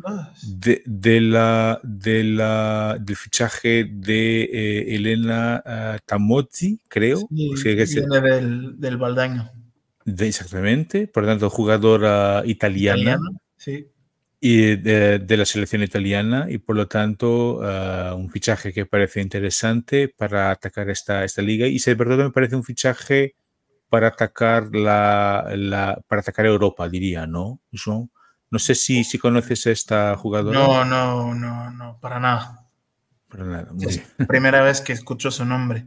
de, 0.47 0.82
de, 0.84 1.20
la, 1.22 1.80
de 1.82 2.24
la, 2.24 2.99
del 3.01 3.16
fichaje 3.16 3.84
de 3.84 4.43
eh, 4.43 4.97
Elena 4.97 5.62
uh, 5.64 5.99
Tamozzi, 6.05 6.78
creo. 6.88 7.26
Sí, 7.30 7.55
que 7.62 7.84
viene 7.86 8.20
del, 8.20 8.78
del 8.78 8.97
Baldaño. 8.99 9.51
De, 10.05 10.28
exactamente, 10.28 11.07
por 11.07 11.22
lo 11.24 11.30
tanto, 11.30 11.50
jugadora 11.50 12.42
italiana. 12.44 13.00
italiana 13.00 13.30
sí. 13.57 13.88
Y 14.44 14.74
de, 14.74 15.36
la 15.36 15.44
selección 15.44 15.84
italiana 15.84 16.46
y 16.48 16.59
por 16.59 16.74
lo 16.74 16.88
tanto 16.88 17.61
ah, 17.62 18.14
un 18.16 18.28
fichaje 18.28 18.72
que 18.72 18.86
parece 18.86 19.20
interesante 19.20 20.09
para 20.09 20.50
atacar 20.50 20.90
esta, 20.90 21.22
esta 21.22 21.42
liga. 21.42 21.68
Y 21.68 21.78
sobre 21.78 22.11
todo 22.11 22.24
me 22.24 22.30
parece 22.30 22.57
un 22.57 22.64
fichaje 22.64 23.36
para 23.88 24.09
atacar 24.09 24.74
la, 24.74 25.53
la 25.55 26.03
para 26.09 26.22
atacar 26.22 26.46
Europa 26.46 26.88
diría 26.88 27.26
no 27.26 27.61
no 28.50 28.59
sé 28.59 28.74
si, 28.74 29.05
si 29.05 29.18
conoces 29.18 29.66
a 29.66 29.70
esta 29.70 30.16
jugadora. 30.16 30.59
No 30.59 30.84
no 30.84 31.34
no 31.34 31.70
no 31.70 31.98
para 32.00 32.18
nada. 32.18 32.68
Para 33.28 33.44
nada 33.44 33.72
es 33.80 33.98
primera 34.26 34.62
vez 34.62 34.80
que 34.80 34.92
escucho 34.92 35.30
su 35.30 35.44
nombre 35.44 35.86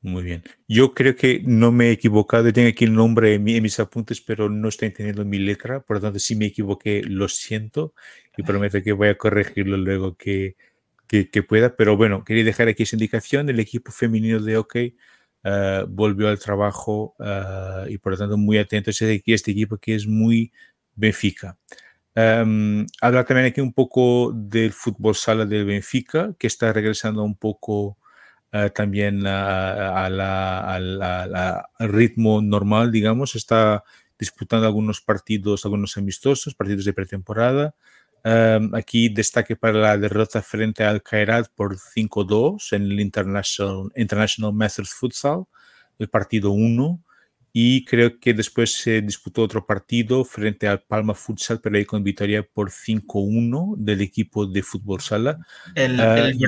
muy 0.00 0.22
bien. 0.22 0.44
Yo 0.68 0.94
creo 0.94 1.16
que 1.16 1.42
no 1.44 1.72
me 1.72 1.88
he 1.88 1.90
equivocado. 1.92 2.52
Tengo 2.52 2.68
aquí 2.68 2.84
el 2.84 2.94
nombre 2.94 3.34
en, 3.34 3.42
mis 3.44 3.80
apuntes, 3.80 4.20
pero 4.20 4.48
no 4.48 4.68
estoy 4.68 4.88
entendiendo 4.88 5.24
mi 5.24 5.38
letra. 5.38 5.80
Por 5.80 5.96
lo 5.96 6.02
tanto, 6.02 6.18
si 6.20 6.36
me 6.36 6.46
equivoqué, 6.46 7.02
lo 7.02 7.28
siento 7.28 7.94
y 8.36 8.44
prometo 8.44 8.80
que 8.82 8.92
voy 8.92 9.08
a 9.08 9.18
corregirlo 9.18 9.76
luego 9.76 10.16
que, 10.16 10.56
que, 11.08 11.42
pueda. 11.42 11.74
Pero 11.76 11.96
bueno, 11.96 12.24
quería 12.24 12.44
dejar 12.44 12.68
aquí 12.68 12.84
esa 12.84 12.96
indicación. 12.96 13.48
El 13.48 13.58
equipo 13.58 13.90
femenino 13.90 14.40
de 14.40 14.56
OK 14.56 14.76
uh, 15.44 15.86
volvió 15.88 16.28
al 16.28 16.38
trabajo 16.38 17.16
uh, 17.18 17.88
y 17.88 17.98
por 17.98 18.12
lo 18.12 18.18
tanto 18.18 18.36
muy 18.36 18.58
atentos 18.58 19.02
a 19.02 19.06
este 19.06 19.50
equipo 19.50 19.78
que 19.78 19.96
es 19.96 20.06
muy 20.06 20.52
Benfica. 20.94 21.58
Um, 22.14 22.86
hablar 23.00 23.24
también 23.26 23.46
aquí 23.46 23.60
un 23.60 23.72
poco 23.72 24.32
del 24.34 24.72
fútbol 24.72 25.14
sala 25.14 25.44
del 25.46 25.64
Benfica, 25.64 26.34
que 26.38 26.48
está 26.48 26.72
regresando 26.72 27.22
un 27.22 27.36
poco 27.36 27.97
eh, 28.52 28.70
también 28.74 29.26
al 29.26 30.20
ritmo 31.78 32.40
normal, 32.40 32.90
digamos, 32.90 33.34
está 33.36 33.84
disputando 34.18 34.66
algunos 34.66 35.00
partidos, 35.00 35.64
algunos 35.64 35.96
amistosos, 35.96 36.54
partidos 36.54 36.84
de 36.84 36.92
pretemporada. 36.92 37.74
Em, 38.24 38.74
aquí 38.74 39.08
destaque 39.08 39.54
para 39.54 39.78
la 39.78 39.96
derrota 39.96 40.42
frente 40.42 40.84
al 40.84 41.02
Kairat 41.02 41.48
por 41.54 41.78
5-2 41.78 42.72
en 42.72 42.82
el 42.82 43.00
International, 43.00 43.92
International 43.94 44.52
Masters 44.52 44.92
Futsal, 44.92 45.44
el 45.98 46.08
partido 46.08 46.50
1 46.50 47.00
y 47.52 47.84
creo 47.84 48.18
que 48.18 48.34
después 48.34 48.72
se 48.72 49.00
disputó 49.00 49.42
otro 49.42 49.66
partido 49.66 50.24
frente 50.24 50.68
al 50.68 50.82
Palma 50.82 51.14
Futsal, 51.14 51.60
pero 51.60 51.76
ahí 51.76 51.84
con 51.84 52.04
victoria 52.04 52.42
por 52.42 52.70
5-1 52.70 53.76
del 53.76 54.00
equipo 54.00 54.46
de 54.46 54.62
fútbol 54.62 55.00
sala. 55.00 55.38
El, 55.74 56.00
ah, 56.00 56.18
el, 56.18 56.38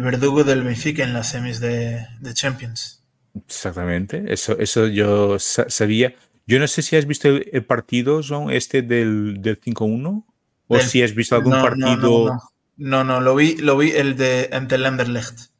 verdugo, 0.00 0.44
del 0.44 0.62
Benfica 0.62 1.02
en 1.02 1.12
las 1.12 1.30
semis 1.30 1.60
de, 1.60 2.06
de, 2.20 2.34
Champions. 2.34 3.04
Exactamente, 3.46 4.24
eso, 4.28 4.58
eso 4.58 4.86
yo 4.86 5.38
sabía. 5.38 6.14
Yo 6.46 6.58
no 6.58 6.68
sé 6.68 6.82
si 6.82 6.96
has 6.96 7.06
visto 7.06 7.28
el, 7.28 7.64
partido, 7.64 8.20
John, 8.26 8.50
este 8.50 8.82
del, 8.82 9.40
del 9.40 9.60
5-1, 9.60 10.24
o 10.66 10.78
si 10.78 11.02
has 11.02 11.14
visto 11.14 11.36
algún 11.36 11.52
partido. 11.52 12.26
No 12.26 12.54
no, 12.76 13.04
no, 13.04 13.20
lo 13.20 13.34
vi, 13.36 13.56
lo 13.56 13.76
vi 13.76 13.92
el 13.92 14.16
de 14.16 14.50
ante 14.52 14.74
el 14.74 14.86
Anderlecht. 14.86 15.50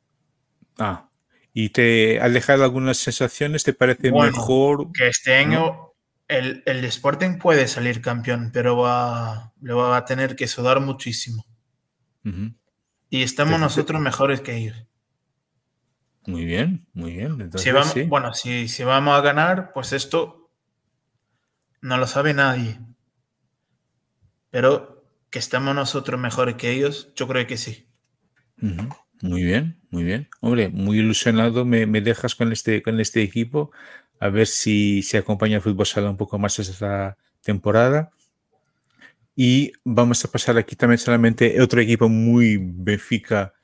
Ah, 0.79 1.09
y 1.57 1.69
te 1.69 2.21
ha 2.21 2.29
dejado 2.29 2.65
algunas 2.65 2.99
sensaciones, 2.99 3.63
¿te 3.63 3.73
parece 3.73 4.11
mejor? 4.11 4.91
Que 4.93 5.07
este 5.07 5.37
año 5.37 5.93
el, 6.27 6.65
el, 6.67 6.85
Sporting 6.85 7.39
puede 7.39 7.69
salir 7.69 8.03
campeón, 8.03 8.51
pero 8.53 8.77
va, 8.77 9.53
le 9.61 9.73
va 9.73 9.97
a 9.97 10.05
tener 10.05 10.35
que 10.35 10.49
sudar 10.49 10.81
muchísimo. 10.81 11.47
Y 13.09 13.23
estamos 13.23 13.61
nosotros 13.61 14.01
mejores 14.01 14.41
que 14.41 14.57
ellos. 14.57 14.85
Muy 16.27 16.45
bien, 16.45 16.89
muy 16.93 17.13
bien. 17.13 17.51
si 17.57 17.71
vamos, 17.71 17.95
Bueno, 18.09 18.35
si, 18.35 18.67
si, 18.67 18.83
vamos 18.83 19.17
a 19.17 19.21
ganar, 19.21 19.73
pues 19.73 19.93
esto 19.93 20.51
no 21.83 21.99
lo 21.99 22.07
sabe 22.09 22.35
nadie. 22.35 22.81
Pero 24.51 25.07
que 25.31 25.39
estamos 25.39 25.75
nosotros 25.75 26.19
mejores 26.19 26.57
que 26.57 26.71
ellos, 26.71 27.13
yo 27.15 27.29
creo 27.29 27.47
que 27.47 27.59
sí. 27.59 27.89
Muy 29.23 29.45
bien, 29.45 29.79
muy 29.91 30.05
bien. 30.05 30.29
Hombre, 30.41 30.69
muy 30.69 30.99
ilusionado 30.99 31.65
me, 31.65 31.87
dejas 31.87 32.35
con 32.35 32.53
este, 32.53 32.83
con 32.83 33.01
este 33.01 33.23
equipo. 33.23 33.71
A 34.21 34.29
ver 34.29 34.47
si 34.47 35.03
se 35.03 35.19
acompaña 35.19 35.57
el 35.57 35.63
fútbol 35.63 35.87
sala 35.87 36.11
un 36.11 36.17
poco 36.17 36.39
más 36.39 36.59
esta 36.59 37.17
temporada. 37.43 38.11
Y 39.37 39.73
vamos 39.85 40.25
a 40.25 40.31
pasar 40.31 40.59
aquí 40.59 40.77
también 40.77 40.99
solamente 40.99 41.61
otro 41.61 41.81
equipo 41.81 42.09
muy 42.09 42.59
Benfica, 42.61 43.55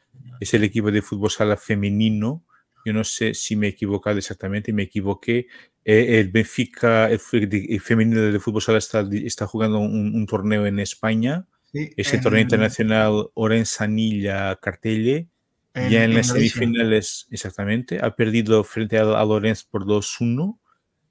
es 0.40 0.52
el 0.54 0.64
equipo 0.64 0.90
de 0.90 1.02
fútbol 1.02 1.30
sala 1.30 1.56
femenino. 1.56 2.44
Yo 2.84 2.92
no 2.92 3.04
sé 3.04 3.34
si 3.34 3.56
me 3.56 3.66
he 3.66 3.70
equivocado 3.70 4.18
exactamente, 4.18 4.72
me 4.72 4.84
equivoqué. 4.84 5.46
Eh, 5.84 6.18
el 6.20 6.28
Benfica, 6.30 7.08
el, 7.10 7.20
femenino 7.80 8.20
de 8.20 8.40
fútbol 8.40 8.62
sala 8.62 8.78
está, 8.78 9.06
está 9.12 9.46
jugando 9.46 9.78
un, 9.78 10.26
torneo 10.26 10.66
en 10.66 10.78
España. 10.78 11.46
Ese 11.72 12.18
torneo 12.18 12.40
internacional 12.40 13.30
Orense-Anilla 13.34 14.56
Cartelle 14.56 15.28
ya 15.74 16.04
en, 16.04 16.14
las 16.14 16.28
semifinales, 16.28 17.26
exactamente, 17.30 18.00
ha 18.02 18.14
perdido 18.16 18.64
frente 18.64 18.98
a, 18.98 19.04
Lorenz 19.24 19.62
por 19.64 19.84
2-1 19.84 20.58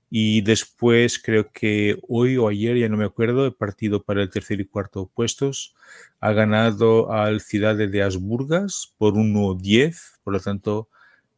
y 0.10 0.42
después 0.42 1.20
creo 1.20 1.52
que 1.52 1.98
hoy 2.08 2.38
o 2.38 2.48
ayer, 2.48 2.78
ya 2.78 2.90
no 2.90 2.98
me 2.98 3.06
acuerdo, 3.06 3.46
el 3.46 3.54
partido 3.54 4.04
para 4.04 4.22
el 4.22 4.30
tercer 4.30 4.60
y 4.60 4.66
cuarto 4.66 5.10
puestos. 5.14 5.76
Ha 6.20 6.34
ganado 6.34 7.12
al 7.12 7.42
Ciudad 7.42 7.76
de 7.76 8.04
Asburgas 8.04 8.94
por 8.98 9.14
1-10, 9.14 10.20
por 10.24 10.34
lo 10.34 10.40
tanto 10.40 10.90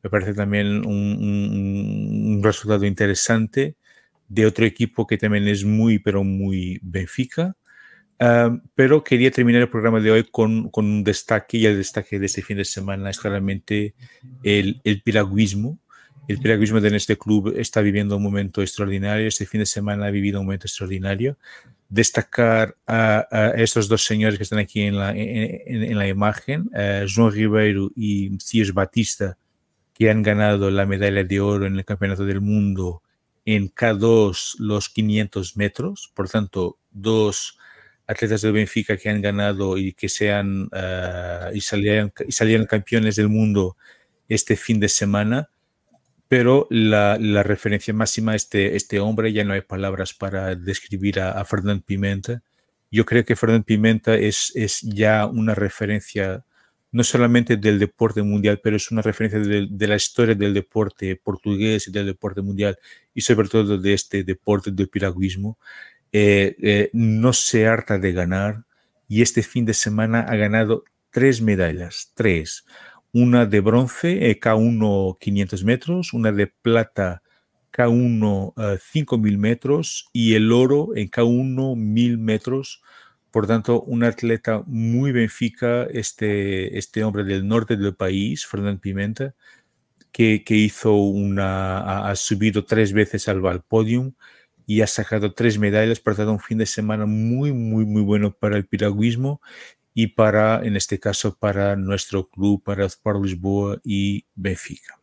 me 0.04 0.10
parece 0.10 0.34
también 0.34 0.86
un, 0.86 2.38
un, 2.38 2.44
resultado 2.44 2.86
interesante 2.86 3.76
de 4.30 4.46
otro 4.46 4.66
equipo 4.66 5.06
que 5.06 5.18
también 5.18 5.48
es 5.48 5.64
muy, 5.64 6.00
pero 6.00 6.24
muy 6.24 6.80
Benfica 6.82 7.56
pero 8.76 9.04
quería 9.04 9.32
terminar 9.32 9.64
el 9.64 9.70
programa 9.70 10.00
de 10.00 10.12
hoy 10.12 10.24
con, 10.24 10.70
con, 10.70 10.86
un 10.86 11.04
destaque, 11.04 11.58
y 11.58 11.66
el 11.66 11.78
destaque 11.78 12.20
de 12.20 12.28
este 12.28 12.42
fin 12.44 12.58
de 12.58 12.66
semana 12.66 13.10
es 13.10 13.20
claramente 13.20 13.96
el, 14.44 14.80
el 14.84 15.02
piragüismo. 15.02 15.80
El 16.28 16.38
piragüismo 16.40 16.78
en 16.78 16.94
este 16.94 17.18
club 17.18 17.56
está 17.58 17.82
viviendo 17.82 18.18
un 18.18 18.24
momento 18.24 18.62
extraordinario. 18.62 19.28
Este 19.28 19.48
fin 19.48 19.62
de 19.62 19.66
semana 19.66 20.06
ha 20.06 20.12
vivido 20.12 20.40
un 20.40 20.46
momento 20.46 20.68
extraordinario. 20.68 21.38
Destacar 21.90 22.78
a, 22.86 23.54
estos 23.58 23.88
dos 23.88 24.06
señores 24.06 24.38
que 24.38 24.44
están 24.44 24.60
aquí 24.60 24.82
en 24.82 24.98
la, 24.98 25.14
en, 25.16 25.98
la 25.98 26.08
imagen, 26.08 26.70
uh, 26.74 27.06
João 27.06 27.32
Ribeiro 27.32 27.90
y 27.96 28.30
Messias 28.30 28.72
Batista, 28.72 29.38
que 29.94 30.12
han 30.12 30.22
ganado 30.22 30.70
la 30.70 30.86
medalla 30.86 31.24
de 31.24 31.40
oro 31.40 31.66
en 31.66 31.76
el 31.76 31.86
Campeonato 31.86 32.24
del 32.24 32.40
Mundo 32.40 33.02
en 33.46 33.74
K2 33.74 34.60
los 34.60 34.90
500 34.90 35.58
metros. 35.58 36.12
Por 36.14 36.30
tanto, 36.30 36.78
dos 36.92 37.58
atletas 38.12 38.42
del 38.42 38.54
Benfica 38.54 38.98
que 38.98 39.10
han 39.10 39.22
ganado 39.22 39.78
y 39.78 39.94
que 39.94 40.10
sean 40.10 40.64
uh, 40.66 41.54
y, 41.54 41.62
salieron, 41.62 42.12
y 42.28 42.32
salieron 42.32 42.66
campeones 42.66 43.16
del 43.16 43.30
mundo 43.30 43.78
este 44.28 44.56
fin 44.56 44.80
de 44.80 44.90
semana 44.90 45.50
pero 46.32 46.66
la, 46.70 47.18
referencia 47.44 47.94
máxima 47.94 48.32
a 48.32 48.36
este, 48.36 48.78
este 48.78 49.02
hombre, 49.02 49.34
ya 49.34 49.44
no 49.44 49.52
hay 49.52 49.60
palabras 49.60 50.14
para 50.14 50.56
describir 50.56 51.20
a, 51.20 51.32
a 51.32 51.44
Fernand 51.44 51.84
Pimenta. 51.84 52.42
Yo 52.90 53.04
creo 53.04 53.26
que 53.26 53.36
Fernand 53.36 53.66
Pimenta 53.66 54.16
es, 54.16 54.54
es 54.56 54.80
ya 54.80 55.26
una 55.26 55.56
referencia 55.56 56.46
no 56.90 57.04
solamente 57.04 57.58
del 57.58 57.80
deporte 57.80 58.22
mundial, 58.24 58.62
pero 58.64 58.78
es 58.78 58.90
una 58.92 59.02
referencia 59.02 59.42
de, 59.42 59.68
de, 59.70 59.88
la 59.88 59.98
historia 59.98 60.34
del 60.34 60.54
deporte 60.54 61.18
portugués 61.18 61.90
y 61.90 61.92
del 61.92 62.06
deporte 62.06 62.42
mundial 62.42 62.80
y 63.14 63.20
sobre 63.20 63.50
todo 63.50 63.78
de 63.78 63.94
este 63.94 64.24
deporte 64.24 64.72
del 64.72 64.88
piragüismo. 64.88 65.58
Eh, 66.14 66.56
eh, 66.62 66.90
no 66.94 67.32
se 67.32 67.68
harta 67.68 67.98
de 67.98 68.12
ganar 68.12 68.66
y 69.08 69.22
este 69.22 69.44
fin 69.44 69.66
de 69.66 69.74
semana 69.74 70.22
ha 70.22 70.36
ganado 70.36 70.84
tres 71.10 71.42
medallas, 71.42 72.12
tres 72.16 72.66
una 73.14 73.46
de 73.46 73.60
bronce 73.60 74.30
eh, 74.30 74.40
K1 74.40 75.18
500 75.20 75.64
metros, 75.64 76.14
una 76.14 76.32
de 76.32 76.48
plata 76.48 77.22
K1 77.74 78.80
5000 78.80 79.38
metros 79.38 80.10
y 80.14 80.34
el 80.34 80.52
oro 80.52 80.90
en 80.96 81.10
K1 81.10 81.76
1000 81.76 82.18
metros. 82.18 82.82
Por 83.32 83.48
tanto, 83.48 83.82
un 83.84 84.04
atleta 84.04 84.64
muy 84.66 85.14
benfica, 85.14 85.84
este, 85.84 86.78
este 86.78 87.04
hombre 87.04 87.24
del 87.24 87.48
norte 87.48 87.78
del 87.78 87.96
país, 87.96 88.46
Fernando 88.46 88.82
Pimenta, 88.82 89.34
que, 90.12 90.44
que 90.44 90.56
hizo 90.56 90.94
una, 90.96 92.10
ha, 92.10 92.16
subido 92.18 92.66
tres 92.66 92.92
veces 92.92 93.30
al, 93.30 93.46
al 93.48 93.62
podium 93.64 94.14
y 94.66 94.82
ha 94.82 94.88
sacado 94.88 95.34
tres 95.34 95.58
medallas, 95.58 96.00
por 96.00 96.16
tanto, 96.16 96.32
un 96.32 96.40
fin 96.40 96.58
de 96.58 96.66
semana 96.66 97.06
muy, 97.06 97.54
muy, 97.54 97.86
muy 97.86 98.02
bueno 98.02 98.32
para 98.32 98.58
el 98.58 98.66
piragüismo 98.66 99.42
y 99.94 100.08
para, 100.08 100.62
en 100.64 100.76
este 100.76 101.00
caso, 101.00 101.38
para 101.38 101.76
nuestro 101.76 102.30
club, 102.30 102.64
para 102.64 102.86
Sport 102.86 103.24
Lisboa 103.24 103.80
y 103.84 104.26
Benfica. 104.36 105.00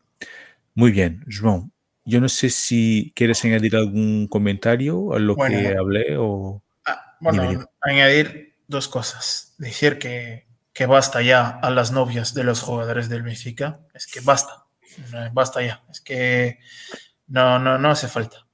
Muy 0.74 0.92
bien, 0.92 1.24
João. 1.28 1.70
Yo 2.04 2.20
no 2.20 2.28
sé 2.28 2.48
si 2.48 3.12
quieres 3.14 3.44
añadir 3.44 3.76
algún 3.76 4.28
comentario 4.28 5.12
a 5.12 5.18
lo 5.18 5.36
que 5.36 5.76
hablé 5.76 6.16
o... 6.16 6.62
Ah, 6.86 7.16
bueno, 7.20 7.68
añadir 7.82 8.56
dos 8.66 8.88
cosas. 8.88 9.54
Decir 9.58 9.98
que, 9.98 10.46
que 10.72 10.86
basta 10.86 11.20
ya 11.20 11.48
a 11.48 11.70
las 11.70 11.92
novias 11.92 12.32
de 12.32 12.44
los 12.44 12.62
jugadores 12.62 13.10
del 13.10 13.22
Benfica. 13.22 13.80
Es 13.92 14.06
que 14.06 14.20
basta. 14.20 14.64
Basta 15.32 15.60
ya. 15.60 15.84
Es 15.90 16.00
que 16.00 16.60
no, 17.26 17.58
no, 17.58 17.76
no 17.78 17.90
hace 17.90 18.08
falta. 18.08 18.47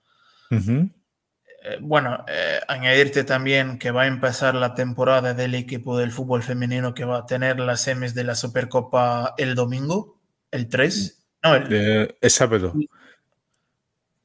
Eh, 1.66 1.78
bueno, 1.80 2.24
eh, 2.28 2.60
añadirte 2.68 3.24
también 3.24 3.78
que 3.78 3.90
va 3.90 4.02
a 4.02 4.06
empezar 4.06 4.54
la 4.54 4.74
temporada 4.74 5.32
del 5.32 5.54
equipo 5.54 5.96
del 5.96 6.12
fútbol 6.12 6.42
femenino 6.42 6.92
que 6.92 7.06
va 7.06 7.18
a 7.18 7.26
tener 7.26 7.58
las 7.58 7.80
semis 7.80 8.14
de 8.14 8.24
la 8.24 8.34
Supercopa 8.34 9.34
el 9.38 9.54
domingo, 9.54 10.20
el 10.50 10.68
3. 10.68 11.26
No, 11.42 11.54
el, 11.54 11.66
eh, 11.70 12.16
el 12.20 12.30
sábado. 12.30 12.74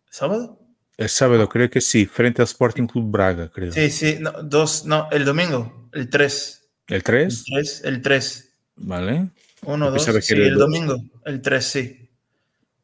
¿Sábado? 0.09 0.59
El 0.97 1.07
sábado, 1.07 1.47
creo 1.47 1.69
que 1.69 1.79
sí, 1.79 2.05
frente 2.05 2.41
al 2.41 2.47
Sporting 2.47 2.87
Club 2.87 3.09
Braga, 3.09 3.49
creo. 3.49 3.71
Sí, 3.71 3.89
sí, 3.89 4.17
no, 4.19 4.31
dos, 4.43 4.85
no, 4.85 5.07
el 5.09 5.23
domingo, 5.23 5.87
el 5.93 6.09
3. 6.09 6.69
¿El 6.87 7.03
3? 7.03 7.43
El 7.47 7.53
3, 7.53 7.81
el 7.85 8.01
3. 8.01 8.53
Vale. 8.75 9.29
Uno, 9.63 9.91
dos, 9.91 10.03
sí, 10.03 10.33
el 10.33 10.55
dos. 10.55 10.59
domingo, 10.59 10.97
el 11.23 11.41
3, 11.41 11.65
sí. 11.65 12.09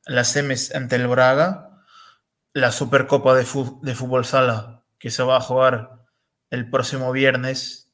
Las 0.06 0.32
semis 0.32 0.74
ante 0.74 0.96
el 0.96 1.08
Braga 1.08 1.75
la 2.56 2.72
Supercopa 2.72 3.36
de, 3.36 3.46
de 3.82 3.96
Fútbol 3.96 4.24
Sala 4.24 4.82
que 4.98 5.12
se 5.12 5.24
va 5.24 5.36
a 5.36 5.42
jugar 5.42 6.06
el 6.50 6.70
próximo 6.70 7.12
viernes. 7.12 7.92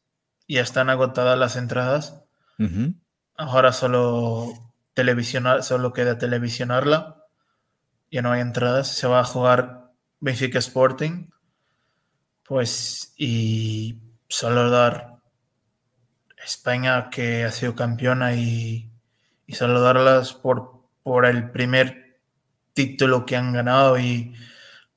Ya 0.47 0.61
están 0.61 0.91
agotadas 0.91 1.37
las 1.37 1.55
entradas. 1.55 2.23
Uh 2.59 2.63
-huh. 2.65 2.95
Ahora 3.37 3.73
solo 3.73 4.53
televisionar, 4.93 5.63
solo 5.63 5.93
queda 5.93 6.19
televisionarla. 6.19 7.25
Ya 8.11 8.21
no 8.21 8.31
hay 8.31 8.41
entradas. 8.41 8.87
Se 8.87 9.07
va 9.07 9.21
a 9.21 9.23
jugar 9.23 9.91
Benfica 10.19 10.59
Sporting. 10.59 11.31
Pues, 12.43 13.15
y 13.17 13.97
saludar 14.29 15.15
España 16.45 17.09
que 17.09 17.45
ha 17.45 17.51
sido 17.51 17.73
campeona 17.75 18.35
y, 18.35 18.91
y 19.47 19.53
saludarlas 19.53 20.33
por, 20.33 20.83
por 21.01 21.25
el 21.25 21.49
primer 21.49 22.10
título 22.73 23.25
que 23.25 23.35
han 23.35 23.53
ganado 23.53 23.99
y 23.99 24.33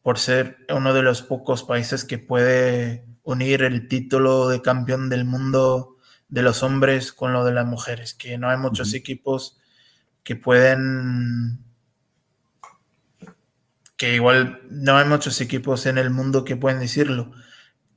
por 0.02 0.18
ser 0.18 0.58
uno 0.68 0.92
de 0.92 1.02
los 1.02 1.22
pocos 1.22 1.62
países 1.62 2.04
que 2.04 2.18
puede 2.18 3.06
unir 3.22 3.62
el 3.62 3.88
título 3.88 4.48
de 4.48 4.60
campeón 4.62 5.08
del 5.08 5.24
mundo 5.24 5.96
de 6.28 6.42
los 6.42 6.62
hombres 6.62 7.12
con 7.12 7.32
lo 7.32 7.44
de 7.44 7.52
las 7.52 7.66
mujeres, 7.66 8.14
que 8.14 8.38
no 8.38 8.50
hay 8.50 8.56
muchos 8.58 8.88
uh 8.88 8.92
-huh. 8.92 8.98
equipos 8.98 9.58
que 10.22 10.36
pueden 10.36 11.64
que 13.96 14.14
igual 14.14 14.60
no 14.70 14.96
hay 14.98 15.06
muchos 15.06 15.40
equipos 15.40 15.86
en 15.86 15.98
el 15.98 16.10
mundo 16.10 16.44
que 16.44 16.56
pueden 16.56 16.80
decirlo, 16.80 17.32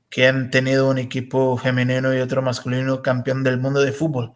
que 0.09 0.27
han 0.27 0.51
tenido 0.51 0.89
un 0.89 0.97
equipo 0.99 1.57
femenino 1.57 2.13
y 2.13 2.19
otro 2.19 2.41
masculino 2.41 3.01
campeón 3.01 3.43
del 3.43 3.57
mundo 3.59 3.81
de 3.81 3.91
fútbol. 3.91 4.35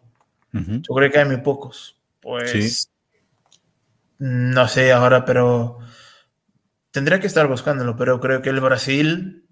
Uh 0.52 0.58
-huh. 0.58 0.82
Yo 0.82 0.94
creo 0.94 1.10
que 1.10 1.18
hay 1.18 1.24
muy 1.26 1.38
pocos. 1.38 1.98
Pues 2.20 2.50
sí. 2.50 2.91
No 4.22 4.68
sé 4.68 4.92
ahora, 4.92 5.24
pero 5.24 5.78
Tendría 6.92 7.20
que 7.20 7.26
estar 7.26 7.48
buscándolo, 7.48 7.96
pero 7.96 8.20
creo 8.20 8.42
que 8.42 8.50
el 8.50 8.60
Brasil. 8.60 9.46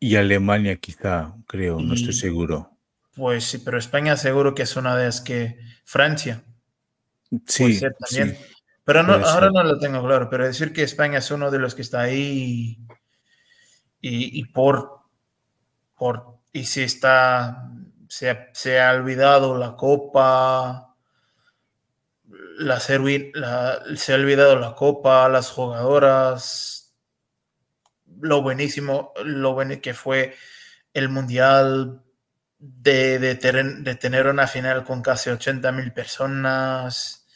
Y 0.00 0.16
Alemania, 0.16 0.76
quizá, 0.76 1.36
creo, 1.46 1.78
y, 1.78 1.84
no 1.84 1.94
estoy 1.94 2.12
seguro. 2.12 2.76
Pues 3.14 3.44
sí, 3.44 3.58
pero 3.58 3.78
España 3.78 4.16
seguro 4.16 4.56
que 4.56 4.62
es 4.62 4.76
una 4.76 4.96
de 4.96 5.06
las 5.06 5.20
que. 5.20 5.58
Francia. 5.84 6.42
Sí. 7.46 7.74
Ser 7.74 7.94
también. 7.94 8.36
Sí, 8.36 8.44
pero 8.84 9.04
no, 9.04 9.12
ahora 9.14 9.50
no 9.52 9.62
lo 9.62 9.78
tengo 9.78 10.04
claro, 10.04 10.28
pero 10.28 10.44
decir 10.44 10.72
que 10.72 10.82
España 10.82 11.18
es 11.18 11.30
uno 11.30 11.48
de 11.52 11.60
los 11.60 11.76
que 11.76 11.82
está 11.82 12.00
ahí 12.00 12.84
y, 14.00 14.40
y 14.40 14.44
por, 14.46 15.02
por. 15.94 16.40
Y 16.52 16.64
si 16.64 16.82
está. 16.82 17.70
Se, 18.08 18.48
se 18.52 18.80
ha 18.80 18.94
olvidado 18.94 19.56
la 19.56 19.76
Copa. 19.76 20.89
Se 22.76 24.12
ha 24.12 24.16
olvidado 24.16 24.58
la 24.58 24.74
Copa, 24.74 25.28
las 25.28 25.50
jugadoras 25.50 26.80
lo 28.20 28.42
buenísimo, 28.42 29.12
lo 29.24 29.54
bueno 29.54 29.80
que 29.80 29.94
fue 29.94 30.34
el 30.94 31.08
Mundial, 31.08 32.02
de, 32.58 33.18
de, 33.18 33.34
tener 33.94 34.26
una 34.26 34.46
final 34.46 34.84
con 34.84 35.02
casi 35.02 35.30
80 35.30 35.72
mil 35.72 35.92
personas, 35.92 37.26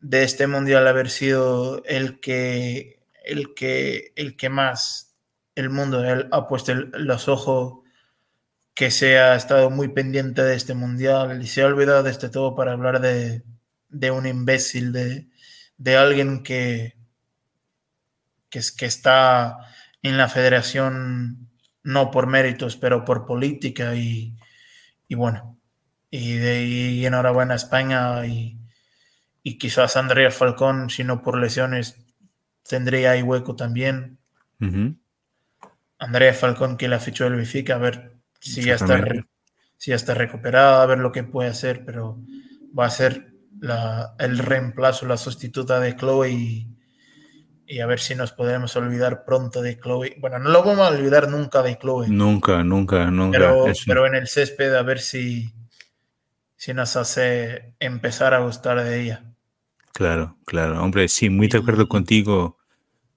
de 0.00 0.22
este 0.22 0.46
Mundial 0.46 0.86
haber 0.88 1.10
sido 1.10 1.82
el 1.84 2.20
que, 2.20 3.00
el 3.24 3.54
que, 3.54 4.12
el 4.16 4.36
que 4.36 4.48
más 4.48 5.16
el 5.54 5.70
mundo 5.70 6.02
ha 6.30 6.46
puesto 6.46 6.74
los 6.74 7.28
ojos, 7.28 7.80
que 8.74 8.90
se 8.90 9.18
ha 9.18 9.34
estado 9.34 9.70
muy 9.70 9.88
pendiente 9.88 10.42
de 10.42 10.54
este 10.54 10.74
Mundial 10.74 11.42
y 11.42 11.46
se 11.48 11.62
ha 11.62 11.66
olvidado 11.66 12.02
de 12.04 12.10
este 12.10 12.28
todo 12.28 12.54
para 12.54 12.72
hablar 12.72 13.00
de, 13.00 13.42
de 13.88 14.10
un 14.10 14.26
imbécil, 14.26 14.92
de, 14.92 15.28
de 15.76 15.96
alguien 15.96 16.42
que, 16.42 16.96
que, 18.50 18.60
que 18.76 18.86
está 18.86 19.58
en 20.02 20.16
la 20.16 20.28
federación, 20.28 21.48
no 21.82 22.10
por 22.10 22.26
méritos, 22.26 22.76
pero 22.76 23.04
por 23.04 23.26
política 23.26 23.94
y, 23.94 24.34
y 25.08 25.14
bueno, 25.14 25.58
y 26.10 26.34
de 26.34 26.64
y 26.64 27.06
enhorabuena 27.06 27.54
a 27.54 27.56
España 27.56 28.26
y, 28.26 28.58
y, 29.42 29.58
quizás 29.58 29.96
Andrea 29.96 30.30
Falcón, 30.30 30.90
si 30.90 31.04
no 31.04 31.22
por 31.22 31.38
lesiones, 31.38 31.96
tendría 32.66 33.12
ahí 33.12 33.22
hueco 33.22 33.56
también. 33.56 34.18
Uh 34.60 34.64
-huh. 34.66 34.98
Andrea 35.98 36.32
Falcón 36.32 36.76
que 36.76 36.88
la 36.88 37.00
fichó 37.00 37.26
el 37.26 37.36
Benfica, 37.36 37.74
a 37.74 37.78
ver 37.78 38.12
si 38.40 38.62
ya, 38.62 38.74
está, 38.74 39.02
si 39.76 39.90
ya 39.90 39.96
está 39.96 40.14
recuperada, 40.14 40.82
a 40.82 40.86
ver 40.86 40.98
lo 40.98 41.10
que 41.10 41.24
puede 41.24 41.50
hacer, 41.50 41.84
pero 41.84 42.20
va 42.78 42.86
a 42.86 42.90
ser 42.90 43.32
la, 43.60 44.14
el 44.18 44.38
reemplazo, 44.38 45.06
la 45.06 45.16
sustituta 45.16 45.80
de 45.80 45.96
Chloe 45.96 46.30
y, 46.30 46.68
y 47.66 47.80
a 47.80 47.86
ver 47.86 48.00
si 48.00 48.14
nos 48.14 48.32
podemos 48.32 48.74
olvidar 48.76 49.24
pronto 49.24 49.60
de 49.60 49.78
Chloe. 49.78 50.16
Bueno, 50.20 50.38
no 50.38 50.50
lo 50.50 50.62
vamos 50.62 50.86
a 50.86 50.90
olvidar 50.90 51.28
nunca 51.28 51.62
de 51.62 51.76
Chloe. 51.76 52.08
Nunca, 52.08 52.64
nunca, 52.64 53.10
nunca. 53.10 53.38
Pero, 53.38 53.66
pero 53.86 54.06
en 54.06 54.14
el 54.14 54.26
césped 54.26 54.74
a 54.74 54.82
ver 54.82 55.00
si, 55.00 55.52
si 56.56 56.72
nos 56.72 56.96
hace 56.96 57.74
empezar 57.78 58.32
a 58.32 58.40
gustar 58.40 58.82
de 58.82 59.00
ella. 59.02 59.24
Claro, 59.92 60.38
claro. 60.46 60.82
Hombre, 60.82 61.08
sí, 61.08 61.28
muy 61.28 61.48
de 61.48 61.58
acuerdo 61.58 61.88
contigo. 61.88 62.58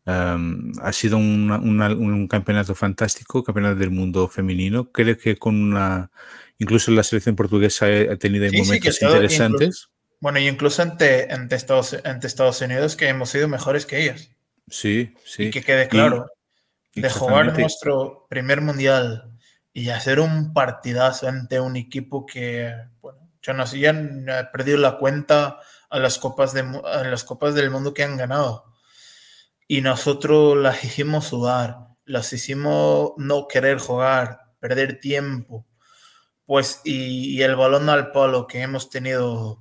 ha 0.05 0.91
sido 0.91 1.17
un 1.17 2.27
campeonato 2.29 2.75
fantástico, 2.75 3.43
campeonato 3.43 3.75
del 3.75 3.91
mundo 3.91 4.27
femenino. 4.27 4.91
Creo 4.91 5.17
que 5.17 5.37
con 5.37 5.55
una, 5.55 6.11
incluso 6.57 6.91
la 6.91 7.03
selección 7.03 7.35
portuguesa 7.35 7.85
ha 7.85 8.17
tenido 8.17 8.51
momentos 8.51 9.01
interesantes. 9.01 9.89
Bueno, 10.21 10.39
y 10.39 10.47
incluso 10.47 10.81
ante, 10.81 11.27
Estados, 11.53 11.93
Estados 11.93 12.61
Unidos 12.61 12.95
que 12.95 13.09
hemos 13.09 13.29
sido 13.29 13.49
mejores 13.49 13.85
que 13.85 14.03
ellos. 14.03 14.31
Sí, 14.69 15.13
sí. 15.25 15.45
Y 15.45 15.51
que 15.51 15.63
quede 15.63 15.89
claro, 15.89 16.31
de 16.95 17.09
jugar 17.09 17.57
nuestro 17.57 18.27
primer 18.29 18.61
mundial 18.61 19.31
y 19.73 19.89
hacer 19.89 20.19
un 20.19 20.53
partidazo 20.53 21.27
ante 21.27 21.59
un 21.59 21.75
equipo 21.75 22.25
que, 22.25 22.73
bueno, 23.01 23.29
yo 23.41 23.53
no 23.53 23.65
sé, 23.65 23.79
ya 23.79 23.89
he 23.89 24.45
perdido 24.45 24.77
la 24.77 24.97
cuenta 24.97 25.59
a 25.89 25.99
las 25.99 26.17
copas, 26.19 26.53
de, 26.53 26.61
a 26.85 27.03
las 27.03 27.23
copas 27.23 27.53
del 27.53 27.69
mundo 27.69 27.93
que 27.93 28.03
han 28.03 28.15
ganado. 28.15 28.65
Y 29.67 29.81
nosotros 29.81 30.57
las 30.57 30.83
hicimos 30.83 31.25
sudar, 31.25 31.77
las 32.05 32.31
hicimos 32.31 33.13
no 33.17 33.47
querer 33.47 33.79
jugar, 33.79 34.41
perder 34.59 34.99
tiempo. 34.99 35.65
Pues, 36.45 36.81
y, 36.83 37.41
el 37.41 37.55
balón 37.55 37.89
al 37.89 38.11
palo 38.11 38.45
que 38.45 38.61
hemos 38.61 38.89
tenido 38.89 39.60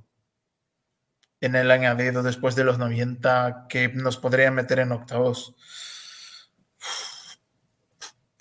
en 1.41 1.55
el 1.55 1.71
añadido 1.71 2.23
después 2.23 2.55
de 2.55 2.63
los 2.63 2.77
90, 2.77 3.65
que 3.67 3.89
nos 3.89 4.17
podría 4.17 4.51
meter 4.51 4.79
en 4.79 4.91
octavos. 4.91 5.55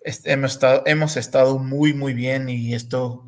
Hemos 0.05 1.17
estado, 1.17 1.59
muy, 1.59 1.95
muy 1.95 2.15
bien 2.15 2.49
y 2.49 2.75
esto 2.75 3.27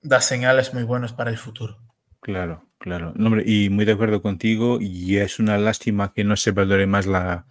da 0.00 0.20
señales 0.20 0.72
muy 0.72 0.84
buenas 0.84 1.12
para 1.12 1.30
el 1.30 1.38
futuro. 1.38 1.78
Claro, 2.20 2.68
claro. 2.78 3.12
y 3.44 3.68
muy 3.68 3.84
de 3.84 3.92
acuerdo 3.92 4.22
contigo. 4.22 4.78
Y 4.80 5.16
es 5.18 5.38
una 5.40 5.58
lástima 5.58 6.12
que 6.14 6.24
no 6.24 6.36
se 6.36 6.52
valore 6.52 6.86
más 6.86 7.06
la, 7.06 7.46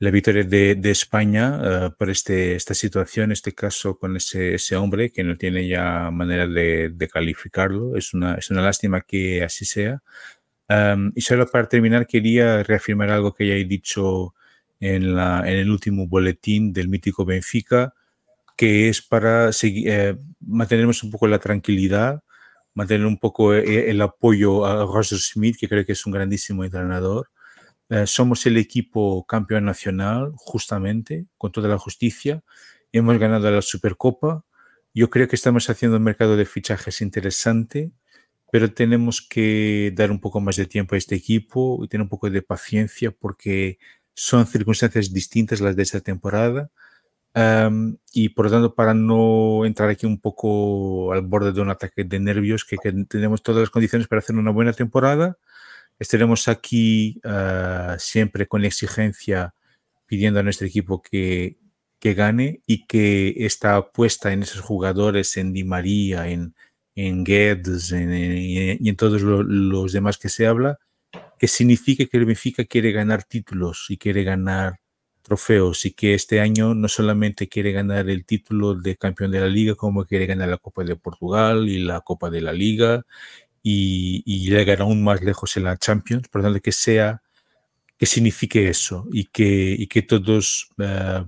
la 0.00 0.10
victoria 0.10 0.44
de, 0.44 0.78
España 0.84 1.60
eh, 1.62 1.90
por 1.96 2.08
este, 2.10 2.54
esta 2.54 2.74
situación, 2.74 3.32
este 3.32 3.52
caso 3.52 3.98
con 3.98 4.16
ese, 4.16 4.54
ese 4.54 4.76
hombre 4.76 5.10
que 5.10 5.24
no 5.24 5.36
tiene 5.36 5.66
ya 5.66 6.10
manera 6.10 6.46
de, 6.46 7.08
calificarlo. 7.12 7.96
Es 7.96 8.14
una, 8.14 8.34
es 8.34 8.50
una 8.50 8.62
lástima 8.62 9.00
que 9.00 9.42
así 9.42 9.64
sea. 9.64 10.02
Y 11.14 11.20
solo 11.22 11.46
para 11.46 11.68
terminar, 11.68 12.06
quería 12.06 12.62
reafirmar 12.62 13.10
algo 13.10 13.32
que 13.32 13.46
ya 13.46 13.54
he 13.54 13.64
dicho 13.64 14.34
en, 14.80 15.14
la, 15.14 15.40
en 15.46 15.58
el 15.58 15.70
último 15.70 16.06
boletín 16.06 16.72
del 16.72 16.88
mítico 16.88 17.24
Benfica, 17.24 17.94
que 18.56 18.88
es 18.88 19.02
para 19.02 19.52
seguir, 19.52 19.88
eh, 19.88 20.18
mantenernos 20.40 21.02
un 21.04 21.10
poco 21.10 21.28
la 21.28 21.38
tranquilidad, 21.38 22.22
mantener 22.74 23.06
un 23.06 23.18
poco 23.18 23.54
eh, 23.54 23.90
el, 23.90 24.00
apoyo 24.02 24.66
a 24.66 24.84
Roger 24.84 25.18
Smith, 25.18 25.56
que 25.58 25.68
creo 25.68 25.84
que 25.84 25.92
es 25.92 26.06
un 26.06 26.12
grandísimo 26.12 26.64
entrenador. 26.64 27.30
Eh, 27.88 28.06
somos 28.06 28.44
el 28.46 28.56
equipo 28.56 29.24
campeón 29.26 29.64
nacional, 29.64 30.32
justamente, 30.36 31.26
con 31.38 31.52
toda 31.52 31.68
la 31.68 31.78
justicia. 31.78 32.42
Hemos 32.92 33.18
ganado 33.18 33.50
la 33.50 33.62
Supercopa. 33.62 34.44
Yo 34.94 35.10
creo 35.10 35.28
que 35.28 35.36
estamos 35.36 35.70
haciendo 35.70 35.96
un 35.96 36.02
mercado 36.02 36.36
de 36.36 36.44
fichajes 36.44 37.00
interesante, 37.00 37.92
pero 38.50 38.72
tenemos 38.72 39.20
que 39.22 39.92
dar 39.94 40.10
un 40.10 40.20
poco 40.20 40.40
más 40.40 40.56
de 40.56 40.66
tiempo 40.66 40.94
a 40.94 40.98
este 40.98 41.14
equipo 41.14 41.80
y 41.84 41.88
tener 41.88 42.02
un 42.02 42.08
poco 42.08 42.30
de 42.30 42.42
paciencia 42.42 43.10
porque 43.10 43.78
son 44.14 44.46
circunstancias 44.46 45.12
distintas 45.12 45.60
las 45.60 45.76
de 45.76 45.82
esta 45.82 46.00
temporada. 46.00 46.70
y 48.12 48.30
por 48.30 48.46
lo 48.46 48.50
tanto, 48.50 48.74
para 48.74 48.94
no 48.94 49.64
entrar 49.64 49.90
aquí 49.90 50.06
un 50.06 50.20
poco 50.20 51.12
al 51.12 51.22
borde 51.22 51.52
de 51.52 51.60
un 51.60 51.70
ataque 51.70 52.04
de 52.04 52.18
nervios, 52.20 52.64
que, 52.64 52.76
tenemos 53.08 53.42
todas 53.42 53.60
las 53.62 53.70
condiciones 53.70 54.08
para 54.08 54.20
hacer 54.20 54.36
una 54.36 54.50
buena 54.50 54.72
temporada, 54.72 55.38
estaremos 55.98 56.48
aquí 56.48 57.20
ah, 57.24 57.96
siempre 57.98 58.48
con 58.48 58.64
exigencia 58.64 59.54
pidiendo 60.06 60.40
a 60.40 60.42
nuestro 60.42 60.66
equipo 60.66 61.02
que, 61.02 61.58
que, 62.00 62.14
gane 62.14 62.62
y 62.66 62.86
que 62.86 63.34
esta 63.46 63.76
apuesta 63.76 64.32
en 64.32 64.42
esos 64.42 64.60
jugadores, 64.62 65.36
en 65.36 65.52
Di 65.52 65.64
María, 65.64 66.28
en, 66.28 66.54
en 67.06 67.24
Guedes 67.24 67.92
y 67.92 68.88
en 68.88 68.96
todos 68.96 69.22
los 69.22 69.92
demás 69.92 70.18
que 70.18 70.28
se 70.28 70.46
habla, 70.46 70.78
que 71.38 71.46
significa 71.46 72.04
que 72.06 72.16
el 72.16 72.26
Benfica 72.26 72.64
quiere 72.64 72.92
ganar 72.92 73.24
títulos 73.24 73.86
y 73.88 73.96
quiere 73.96 74.24
ganar 74.24 74.80
trofeos 75.22 75.84
y 75.86 75.92
que 75.92 76.14
este 76.14 76.40
año 76.40 76.74
no 76.74 76.88
solamente 76.88 77.48
quiere 77.48 77.70
ganar 77.72 78.10
el 78.10 78.24
título 78.24 78.74
de 78.74 78.96
campeón 78.96 79.30
de 79.30 79.40
la 79.40 79.46
liga, 79.46 79.74
como 79.76 80.04
quiere 80.04 80.26
ganar 80.26 80.48
la 80.48 80.56
Copa 80.56 80.82
de 80.82 80.96
Portugal 80.96 81.68
y 81.68 81.78
la 81.78 82.00
Copa 82.00 82.30
de 82.30 82.40
la 82.40 82.52
Liga 82.52 83.04
y, 83.62 84.22
llegar 84.48 84.80
aún 84.80 85.04
más 85.04 85.22
lejos 85.22 85.56
en 85.56 85.64
la 85.64 85.76
Champions, 85.76 86.28
por 86.28 86.40
lo 86.40 86.48
tanto 86.48 86.62
que 86.62 86.72
sea, 86.72 87.22
que 87.96 88.06
signifique 88.06 88.68
eso 88.68 89.06
y 89.12 89.26
que, 89.26 89.76
y 89.78 89.86
que 89.86 90.02
todos 90.02 90.70
eh, 90.78 91.24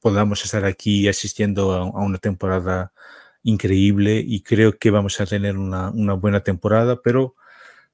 podamos 0.00 0.44
estar 0.44 0.64
aquí 0.64 1.08
asistiendo 1.08 1.72
a, 1.72 1.84
una 2.04 2.18
temporada 2.18 2.92
increíble 3.42 4.22
y 4.24 4.42
creo 4.42 4.78
que 4.78 4.90
vamos 4.90 5.20
a 5.20 5.26
tener 5.26 5.56
una, 5.56 5.90
buena 6.14 6.42
temporada, 6.42 7.00
pero 7.02 7.34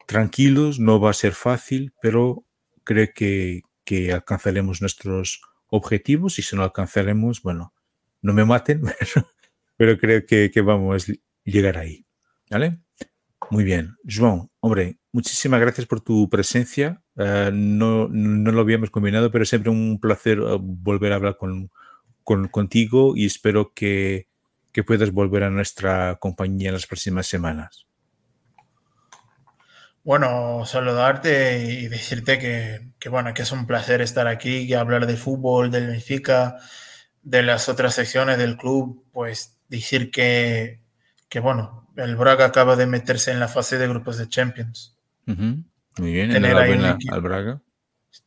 tranquilos, 0.07 0.78
no 0.78 1.01
va 1.01 1.11
a 1.11 1.14
ser 1.14 1.32
fácil, 1.32 1.92
pero 2.01 2.44
creo 2.84 3.09
que, 3.14 3.62
alcanzaremos 4.12 4.82
nuestros 4.82 5.40
objetivos 5.68 6.38
y 6.38 6.42
si 6.42 6.55
no 6.55 6.62
alcanzaremos, 6.62 7.42
bueno, 7.42 7.72
no 8.20 8.34
me 8.34 8.44
maten, 8.44 8.82
pero, 9.76 9.99
creo 9.99 10.26
que, 10.26 10.61
vamos 10.61 11.09
a 11.09 11.12
llegar 11.44 11.78
ahí. 11.78 12.05
¿Vale? 12.51 12.80
Muy 13.51 13.64
bien. 13.64 13.96
João, 14.05 14.51
hombre, 14.61 14.99
muchísimas 15.12 15.61
gracias 15.61 15.86
por 15.86 16.01
tu 16.01 16.28
presencia. 16.28 17.03
Uh, 17.14 17.51
no, 17.53 18.09
no, 18.09 18.53
lo 18.53 18.61
habíamos 18.61 18.90
combinado, 18.90 19.30
pero 19.30 19.44
siempre 19.44 19.70
un 19.70 19.99
placer 20.01 20.40
uh, 20.40 20.59
volver 20.59 21.12
a 21.12 21.16
hablar 21.16 21.36
con, 21.38 21.70
contigo 22.51 23.14
y 23.16 23.24
espero 23.24 23.72
que, 23.74 24.28
que 24.73 24.85
puedas 24.85 25.12
volver 25.12 25.45
a 25.45 25.51
nuestra 25.51 26.16
compañía 26.16 26.69
en 26.69 26.75
las 26.75 26.87
próximas 26.87 27.27
semanas. 27.27 27.89
Bueno, 30.05 30.64
saludarte 30.64 31.64
y 31.64 31.89
decirte 31.89 32.39
que, 32.39 33.09
bueno, 33.11 33.35
que 33.35 33.43
es 33.43 33.53
un 33.53 33.66
placer 33.66 34.01
estar 34.01 34.27
aquí 34.27 34.61
y 34.61 34.73
hablar 34.73 35.07
de 35.07 35.16
fútbol, 35.16 35.71
del 35.71 35.89
Benfica, 35.89 36.57
de 37.23 37.43
las 37.43 37.69
otras 37.69 37.95
secciones 37.95 38.39
del 38.39 38.57
club, 38.57 39.05
pues 39.12 39.59
decir 39.69 40.11
que, 40.11 40.81
que 41.29 41.41
bueno, 41.41 41.91
el 41.97 42.16
Braga 42.16 42.47
acaba 42.47 42.75
de 42.75 42.87
meterse 42.87 43.33
en 43.33 43.41
la 43.41 43.49
fase 43.49 43.77
de 43.77 43.87
grupos 43.87 44.16
de 44.16 44.29
Champions. 44.29 44.97
Muy 45.27 46.12
bien, 46.12 46.31
tener 46.31 46.57
ahí 46.57 46.73
un 46.73 46.87
equipo, 46.87 47.14
al 47.14 47.21
Braga. 47.21 47.61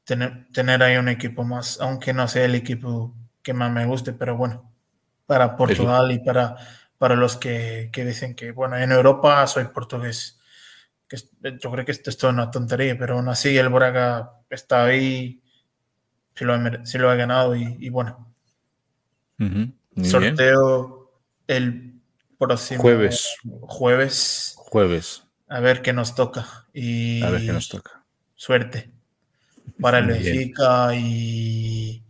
Tener, 0.03 0.47
tener, 0.53 0.83
ahí 0.83 0.97
un 0.97 1.09
equipo 1.09 1.43
más, 1.43 1.79
aunque 1.81 2.13
no 2.13 2.27
sea 2.27 2.45
el 2.45 2.53
equipo 2.53 3.15
que 3.41 3.53
más 3.53 3.71
me 3.71 3.87
guste, 3.87 4.13
pero 4.13 4.37
bueno, 4.37 4.70
para 5.31 5.55
Portugal 5.55 6.11
y 6.11 6.19
para, 6.19 6.57
para 6.97 7.15
los 7.15 7.37
que, 7.37 7.89
que 7.93 8.03
dicen 8.03 8.35
que, 8.35 8.51
bueno, 8.51 8.77
en 8.77 8.91
Europa 8.91 9.47
soy 9.47 9.63
portugués 9.69 10.41
yo 11.41 11.71
creo 11.71 11.85
que 11.85 11.91
esto 11.91 12.09
es 12.09 12.17
toda 12.17 12.33
una 12.33 12.51
tontería, 12.51 12.97
pero 12.97 13.15
aún 13.15 13.29
así 13.29 13.57
el 13.57 13.69
Braga 13.69 14.33
está 14.49 14.85
ahí, 14.85 15.41
si 16.35 16.45
lo 16.45 17.09
ha, 17.09 17.15
ganado 17.15 17.55
y, 17.55 17.89
bueno. 17.89 18.33
Sorteo 20.03 21.11
el 21.47 21.93
próximo 22.37 22.81
jueves. 22.81 23.37
Jueves. 23.61 24.53
Jueves. 24.57 25.23
A 25.47 25.59
ver 25.59 25.81
qué 25.81 25.93
nos 25.93 26.15
toca. 26.15 26.67
Y 26.73 27.23
a 27.23 27.29
ver 27.29 27.41
qué 27.45 27.53
nos 27.53 27.69
toca. 27.69 28.03
Suerte 28.35 28.91
para 29.79 29.99
el 29.99 30.07
Benfica 30.07 30.95
y, 30.95 32.03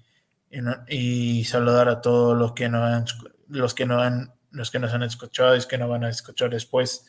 y, 0.88 1.44
saludar 1.46 1.90
a 1.90 2.02
todos 2.02 2.38
los 2.38 2.54
que 2.54 2.70
no 2.70 2.84
han, 2.84 3.06
los 3.48 3.74
que 3.74 3.86
no 3.86 4.02
han, 4.02 4.34
los 4.52 4.72
que 4.72 4.80
nos 4.80 4.94
han 4.94 5.04
escuchado 5.04 5.56
y 5.56 5.62
que 5.68 5.78
no 5.78 5.88
van 5.88 6.04
a 6.04 6.10
escuchar 6.10 6.50
después 6.50 7.06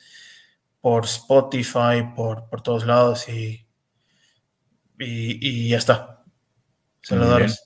por 0.81 1.05
Spotify, 1.05 2.03
por, 2.15 2.49
por 2.49 2.63
todos 2.63 2.87
lados 2.87 3.29
y, 3.29 3.67
y, 4.99 5.69
ya 5.69 5.79
está. 5.79 6.25
Saludos 7.03 7.63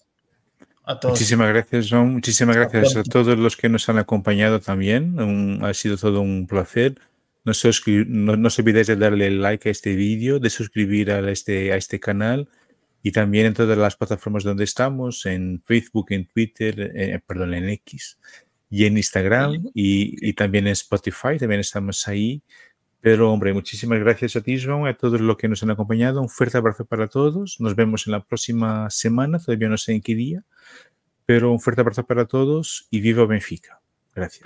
a 0.84 0.98
todos. 0.98 1.14
Muchísimas 1.14 1.48
gracias, 1.48 1.88
John. 1.90 2.12
Muchísimas 2.12 2.56
gracias 2.56 2.96
a 2.96 3.02
todos 3.02 3.38
los 3.38 3.56
que 3.56 3.68
nos 3.68 3.88
han 3.88 3.98
acompañado 3.98 4.60
también. 4.60 5.62
ha 5.62 5.74
sido 5.74 5.96
todo 5.96 6.20
un 6.20 6.46
placer. 6.46 6.98
No, 7.44 7.52
no, 8.06 8.36
no, 8.36 8.48
os 8.48 8.58
olvidéis 8.58 8.88
de 8.88 8.96
darle 8.96 9.30
like 9.30 9.68
a 9.68 9.72
este 9.72 9.94
vídeo, 9.94 10.40
de 10.40 10.50
suscribir 10.50 11.12
a 11.12 11.30
este, 11.30 11.72
a 11.72 11.76
este 11.76 12.00
canal 12.00 12.48
y 13.06 13.12
también 13.12 13.46
en 13.46 13.54
todas 13.54 13.78
las 13.78 13.94
plataformas 13.94 14.42
donde 14.42 14.64
estamos, 14.64 15.26
en 15.26 15.62
Facebook, 15.64 16.06
en 16.10 16.26
Twitter, 16.26 16.90
eh, 16.92 17.20
perdón, 17.24 17.54
en 17.54 17.68
X 17.68 18.18
y 18.68 18.84
en 18.84 18.96
Instagram 18.96 19.70
y, 19.74 20.28
y, 20.28 20.32
también 20.32 20.66
en 20.66 20.72
Spotify, 20.72 21.38
también 21.38 21.60
estamos 21.60 22.08
ahí. 22.08 22.42
Pero, 23.00 23.32
hombre, 23.32 23.52
muchísimas 23.52 24.00
gracias 24.00 24.34
a 24.34 24.40
ti, 24.40 24.60
Joan, 24.60 24.88
a 24.88 24.96
todos 24.96 25.20
los 25.20 25.36
que 25.36 25.46
nos 25.46 25.62
han 25.62 25.70
acompañado. 25.70 26.20
Un 26.20 26.28
fuerte 26.28 26.58
abrazo 26.58 26.84
para 26.84 27.06
todos. 27.06 27.60
Nos 27.60 27.76
vemos 27.76 28.08
en 28.08 28.12
la 28.14 28.24
próxima 28.24 28.90
semana, 28.90 29.38
todavía 29.38 29.68
no 29.68 29.76
sé 29.76 29.92
en 29.92 30.00
qué 30.00 30.16
día, 30.16 30.42
pero 31.26 31.52
un 31.52 31.60
fuerte 31.60 31.82
abrazo 31.82 32.04
para 32.04 32.24
todos 32.24 32.88
y 32.90 33.00
viva 33.00 33.24
Benfica. 33.24 33.80
Gracias. 34.16 34.42